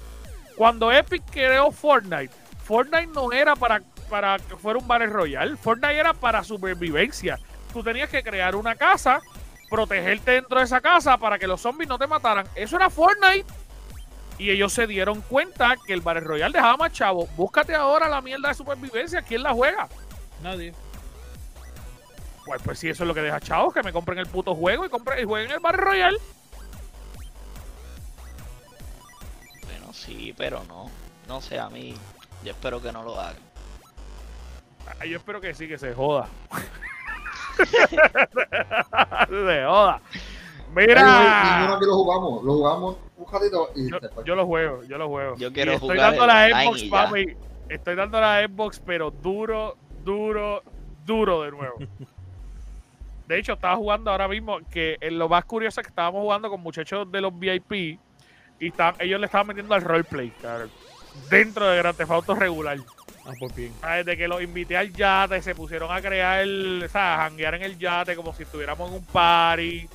Cuando 0.57 0.91
Epic 0.91 1.23
creó 1.31 1.71
Fortnite, 1.71 2.33
Fortnite 2.65 3.09
no 3.09 3.33
era 3.33 3.55
para, 3.55 3.83
para 4.09 4.39
que 4.39 4.57
fuera 4.57 4.79
un 4.79 4.89
Battle 4.89 5.09
Royale. 5.09 5.57
Fortnite 5.57 5.99
era 5.99 6.15
para 6.15 6.43
supervivencia. 6.43 7.39
Tú 7.73 7.83
tenías 7.83 8.09
que 8.09 8.23
crear 8.23 8.57
una 8.57 8.75
casa, 8.75 9.21
protegerte 9.69 10.33
dentro 10.33 10.59
de 10.59 10.65
esa 10.65 10.81
casa 10.81 11.19
para 11.19 11.39
que 11.39 11.47
los 11.47 11.61
zombies 11.61 11.89
no 11.89 11.99
te 11.99 12.07
mataran. 12.07 12.47
Eso 12.55 12.77
era 12.77 12.89
Fortnite. 12.89 13.45
Y 14.39 14.51
ellos 14.51 14.73
se 14.73 14.87
dieron 14.87 15.23
cuenta 15.23 15.77
que 15.87 15.93
el 15.93 16.01
Battle 16.01 16.23
Royale 16.23 16.53
dejaba 16.53 16.77
más 16.77 16.93
chavo. 16.93 17.27
Búscate 17.37 17.75
ahora 17.75 18.09
la 18.09 18.21
mierda 18.21 18.49
de 18.49 18.55
supervivencia. 18.55 19.23
¿Quién 19.23 19.43
la 19.43 19.53
juega? 19.53 19.89
Nadie. 20.43 20.75
Pues, 22.47 22.63
pues 22.63 22.79
si 22.79 22.89
eso 22.89 23.03
es 23.03 23.09
lo 23.09 23.15
que 23.15 23.23
deja 23.23 23.41
chavos, 23.41 23.75
que 23.75 23.83
me 23.83 23.93
compren 23.93 24.19
el 24.19 24.27
puto 24.27 24.55
juego 24.55 24.87
y, 24.87 24.89
compren, 24.89 25.19
y 25.19 25.25
jueguen 25.25 25.51
el 25.51 25.59
Battle 25.61 25.83
Royale. 25.83 26.19
Bueno, 29.65 29.93
sí, 29.93 30.33
pero 30.39 30.63
no. 30.65 30.89
No 31.27 31.41
sé, 31.41 31.59
a 31.59 31.69
mí, 31.69 31.95
yo 32.45 32.53
espero 32.53 32.81
que 32.81 32.93
no 32.93 33.03
lo 33.03 33.21
hagan. 33.21 33.35
Ah, 35.01 35.05
Yo 35.05 35.17
espero 35.17 35.41
que 35.41 35.53
sí, 35.53 35.67
que 35.67 35.77
se 35.77 35.93
joda. 35.93 36.29
se 39.29 39.65
joda. 39.65 40.01
Ay, 40.13 40.87
Mira. 40.87 41.55
ninguno 41.57 41.75
aquí 41.75 41.87
lo 41.87 41.95
jugamos, 41.95 42.45
lo 42.45 42.53
jugamos 42.53 42.97
un 43.17 43.33
ratito 43.33 43.71
y 43.75 43.91
Yo, 44.25 44.35
lo 44.37 44.47
juego, 44.47 44.85
yo 44.85 44.99
lo 44.99 45.09
juego. 45.09 45.37
Yo 45.37 45.49
Y 45.49 45.53
quiero 45.53 45.73
estoy 45.73 45.97
jugar 45.97 46.13
dando 46.13 46.27
la 46.27 46.49
Xbox, 46.65 46.83
y 46.83 46.91
papi. 46.91 47.37
Estoy 47.69 47.97
dando 47.97 48.21
la 48.21 48.47
Xbox, 48.47 48.79
pero 48.79 49.11
duro, 49.11 49.77
duro, 50.05 50.63
duro 51.05 51.43
de 51.43 51.51
nuevo. 51.51 51.75
De 53.27 53.39
hecho, 53.39 53.55
estaba 53.55 53.77
jugando 53.77 54.11
ahora 54.11 54.29
mismo 54.29 54.59
que 54.71 54.97
en 55.01 55.19
lo 55.19 55.29
más 55.29 55.45
curioso 55.45 55.81
es 55.81 55.87
que 55.87 55.91
estábamos 55.91 56.21
jugando 56.23 56.49
con 56.49 56.61
muchachos 56.61 57.11
de 57.11 57.21
los 57.21 57.37
VIP 57.39 57.99
y 58.61 58.69
estaban- 58.69 58.95
ellos 59.01 59.19
le 59.21 59.27
estaban 59.27 59.49
metiendo 59.49 59.75
al 59.75 59.83
roleplay, 59.83 60.31
cabrón, 60.41 60.71
dentro 61.29 61.67
de 61.69 61.79
Grand 61.79 61.97
Theft 61.97 62.11
Auto 62.11 62.35
regular. 62.35 62.79
Ah, 63.27 63.33
pues 63.39 63.55
bien. 63.57 63.73
Ah, 63.83 63.97
Desde 63.97 64.17
que 64.17 64.29
los 64.29 64.41
invité 64.41 64.77
al 64.77 64.93
yate, 64.93 65.43
se 65.43 65.55
pusieron 65.57 65.91
a 65.91 66.01
crear, 66.01 66.41
el, 66.43 66.83
o 66.85 66.89
sea, 66.89 67.15
a 67.15 67.19
janguear 67.25 67.55
en 67.57 67.63
el 67.65 67.77
yate 67.79 68.15
como 68.15 68.33
si 68.33 68.45
estuviéramos 68.45 68.89
en 68.89 68.97
un 68.99 69.05
party. 69.05 69.89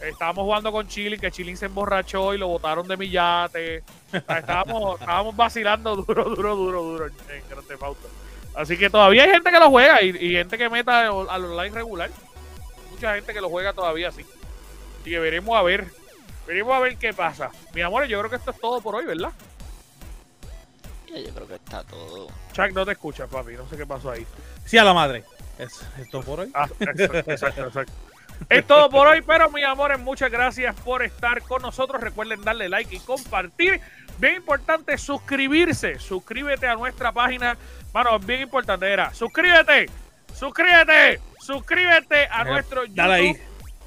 Estábamos 0.00 0.44
jugando 0.44 0.72
con 0.72 0.86
Chilling, 0.88 1.20
que 1.20 1.30
Chilling 1.30 1.56
se 1.56 1.66
emborrachó 1.66 2.32
y 2.32 2.38
lo 2.38 2.48
botaron 2.48 2.86
de 2.88 2.96
mi 2.96 3.10
yate. 3.10 3.82
O 4.06 4.10
sea, 4.20 4.38
estábamos, 4.38 4.98
estábamos 5.00 5.36
vacilando 5.36 5.96
duro, 5.96 6.24
duro, 6.24 6.56
duro, 6.56 6.82
duro 6.82 7.06
en 7.06 7.42
Grand 7.50 7.66
Theft 7.66 7.82
Auto. 7.82 8.08
Así 8.54 8.76
que 8.78 8.88
todavía 8.88 9.24
hay 9.24 9.30
gente 9.30 9.50
que 9.50 9.58
lo 9.60 9.68
juega 9.70 10.02
y, 10.02 10.08
y 10.08 10.30
gente 10.32 10.56
que 10.56 10.70
meta 10.70 11.08
al 11.08 11.44
online 11.44 11.70
regular. 11.74 12.10
Mucha 12.98 13.14
gente 13.14 13.32
que 13.32 13.40
lo 13.40 13.48
juega 13.48 13.72
todavía 13.72 14.08
así. 14.08 14.22
Así 15.00 15.10
que 15.10 15.20
veremos 15.20 15.56
a 15.56 15.62
ver. 15.62 15.86
Veremos 16.48 16.74
a 16.74 16.80
ver 16.80 16.96
qué 16.96 17.14
pasa. 17.14 17.52
Mi 17.72 17.80
amor, 17.80 18.06
yo 18.06 18.18
creo 18.18 18.28
que 18.28 18.36
esto 18.36 18.50
es 18.50 18.58
todo 18.58 18.80
por 18.80 18.96
hoy, 18.96 19.04
¿verdad? 19.04 19.30
Yo 21.06 21.32
creo 21.32 21.46
que 21.46 21.54
está 21.54 21.84
todo. 21.84 22.26
Chuck, 22.52 22.72
no 22.72 22.84
te 22.84 22.92
escuchas, 22.92 23.28
papi. 23.30 23.52
No 23.52 23.68
sé 23.68 23.76
qué 23.76 23.86
pasó 23.86 24.10
ahí. 24.10 24.26
Sí, 24.64 24.78
a 24.78 24.82
la 24.82 24.92
madre. 24.94 25.22
Es, 25.60 25.80
esto 26.00 26.22
por 26.22 26.40
hoy. 26.40 26.50
Ah, 26.54 26.68
exacto, 26.80 27.30
exacto, 27.30 27.66
exacto. 27.68 27.92
Es 28.48 28.66
todo 28.66 28.90
por 28.90 29.06
hoy, 29.06 29.22
pero 29.22 29.48
mis 29.50 29.64
amores, 29.64 30.00
muchas 30.00 30.32
gracias 30.32 30.74
por 30.80 31.04
estar 31.04 31.40
con 31.42 31.62
nosotros. 31.62 32.02
Recuerden 32.02 32.42
darle 32.42 32.68
like 32.68 32.96
y 32.96 32.98
compartir. 32.98 33.80
Bien 34.18 34.34
importante, 34.34 34.98
suscribirse. 34.98 36.00
Suscríbete 36.00 36.66
a 36.66 36.74
nuestra 36.74 37.12
página. 37.12 37.56
Mano, 37.94 38.18
bien 38.18 38.40
importante 38.40 38.92
era, 38.92 39.14
suscríbete, 39.14 39.86
suscríbete, 40.38 41.20
suscríbete 41.40 42.28
a 42.30 42.42
Eh, 42.42 42.44
nuestro 42.44 42.84
YouTube. 42.84 42.96
dale 42.96 43.14
ahí. 43.14 43.36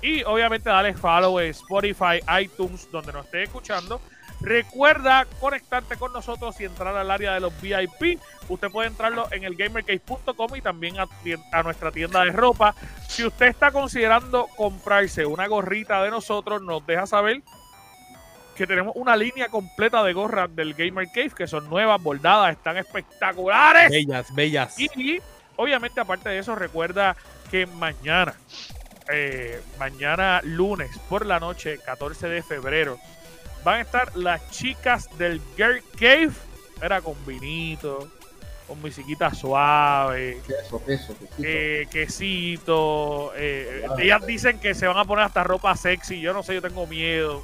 Y 0.01 0.23
obviamente 0.23 0.69
dale 0.69 0.93
follow 0.93 1.39
en 1.39 1.51
Spotify, 1.51 2.19
iTunes, 2.41 2.89
donde 2.91 3.13
nos 3.13 3.25
esté 3.25 3.43
escuchando. 3.43 4.01
Recuerda 4.41 5.27
conectarte 5.39 5.97
con 5.97 6.11
nosotros 6.13 6.59
y 6.59 6.65
entrar 6.65 6.95
al 6.97 7.11
área 7.11 7.35
de 7.35 7.39
los 7.39 7.53
VIP. 7.61 8.19
Usted 8.49 8.69
puede 8.69 8.87
entrarlo 8.87 9.27
en 9.31 9.43
el 9.43 9.55
gamercase.com 9.55 10.55
y 10.55 10.61
también 10.61 10.95
a, 10.99 11.63
nuestra 11.63 11.91
tienda 11.91 12.25
de 12.25 12.31
ropa. 12.31 12.73
Si 13.07 13.23
usted 13.23 13.45
está 13.45 13.71
considerando 13.71 14.47
comprarse 14.57 15.27
una 15.27 15.45
gorrita 15.45 16.01
de 16.01 16.09
nosotros, 16.09 16.63
nos 16.63 16.83
deja 16.87 17.05
saber 17.05 17.43
que 18.55 18.65
tenemos 18.65 18.93
una 18.95 19.15
línea 19.15 19.47
completa 19.47 20.03
de 20.03 20.13
gorras 20.13 20.53
del 20.55 20.73
Gamer 20.73 21.07
Cave 21.13 21.31
que 21.37 21.45
son 21.45 21.69
nuevas, 21.69 22.01
bordadas, 22.01 22.53
están 22.53 22.77
espectaculares. 22.77 23.91
Bellas, 23.91 24.33
bellas. 24.33 24.79
Y 24.79 25.21
obviamente, 25.55 25.99
aparte 25.99 26.29
de 26.29 26.39
eso, 26.39 26.55
recuerda 26.55 27.15
que 27.49 27.65
mañana, 27.65 28.33
eh, 29.11 29.61
mañana 29.77 30.41
lunes 30.43 30.89
por 31.09 31.25
la 31.25 31.39
noche, 31.39 31.77
14 31.79 32.27
de 32.29 32.41
febrero, 32.43 32.97
van 33.63 33.75
a 33.77 33.81
estar 33.81 34.15
las 34.15 34.49
chicas 34.51 35.07
del 35.17 35.41
Girl 35.57 35.83
Cave. 35.99 36.31
Era 36.81 37.01
con 37.01 37.13
vinito, 37.25 38.07
con 38.67 38.81
musiquita 38.81 39.33
suave, 39.33 40.41
Queso, 40.47 40.83
queso, 40.83 41.15
quesito. 41.17 41.43
eh, 41.43 41.87
quesito. 41.91 43.33
eh, 43.35 43.85
ellas 43.99 44.25
dicen 44.25 44.59
que 44.59 44.73
se 44.73 44.87
van 44.87 44.97
a 44.97 45.05
poner 45.05 45.25
hasta 45.25 45.43
ropa 45.43 45.75
sexy. 45.75 46.19
Yo 46.21 46.33
no 46.33 46.41
sé, 46.41 46.55
yo 46.55 46.61
tengo 46.61 46.87
miedo. 46.87 47.43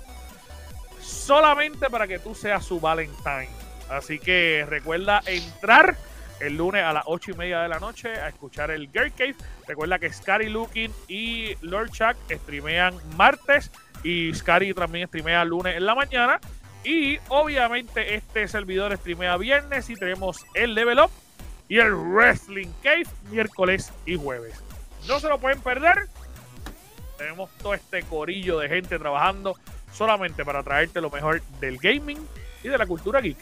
Solamente 1.01 1.89
para 1.89 2.07
que 2.07 2.19
tú 2.19 2.33
seas 2.33 2.65
su 2.65 2.79
Valentine. 2.79 3.49
Así 3.89 4.19
que 4.19 4.65
recuerda 4.67 5.21
entrar 5.25 5.95
el 6.39 6.57
lunes 6.57 6.83
a 6.83 6.93
las 6.93 7.03
8 7.05 7.31
y 7.31 7.33
media 7.35 7.61
de 7.61 7.69
la 7.69 7.79
noche 7.79 8.09
a 8.09 8.27
escuchar 8.27 8.71
el 8.71 8.89
Girl 8.91 9.11
Cave. 9.13 9.35
Recuerda 9.67 9.99
que 9.99 10.11
Scary 10.11 10.49
Looking 10.49 10.93
y 11.07 11.55
Lord 11.61 11.91
Chuck 11.91 12.15
streamean 12.29 12.95
martes 13.15 13.71
y 14.03 14.33
Scary 14.33 14.73
también 14.73 15.07
streamea 15.07 15.43
lunes 15.45 15.75
en 15.75 15.85
la 15.85 15.95
mañana. 15.95 16.39
Y 16.83 17.17
obviamente 17.29 18.15
este 18.15 18.47
servidor 18.47 18.95
streamea 18.95 19.38
viernes 19.38 19.89
y 19.89 19.95
tenemos 19.95 20.45
el 20.53 20.73
Level 20.73 20.99
Up 20.99 21.11
y 21.67 21.79
el 21.79 21.93
Wrestling 21.93 22.69
Cave 22.81 23.07
miércoles 23.29 23.91
y 24.05 24.15
jueves. 24.15 24.61
No 25.07 25.19
se 25.19 25.27
lo 25.27 25.39
pueden 25.39 25.59
perder. 25.61 26.07
Tenemos 27.17 27.49
todo 27.57 27.73
este 27.73 28.03
corillo 28.03 28.59
de 28.59 28.69
gente 28.69 28.99
trabajando 28.99 29.57
solamente 29.91 30.45
para 30.45 30.61
traerte 30.63 31.01
lo 31.01 31.09
mejor 31.09 31.41
del 31.59 31.77
gaming 31.77 32.19
y 32.63 32.67
de 32.67 32.77
la 32.77 32.85
cultura 32.85 33.19
geek. 33.19 33.38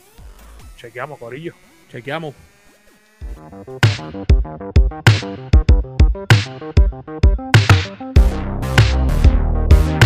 Chequeamos, 0.77 1.19
corillo. 1.19 1.53
Chequeamos. 1.91 2.33
Thank 9.85 10.04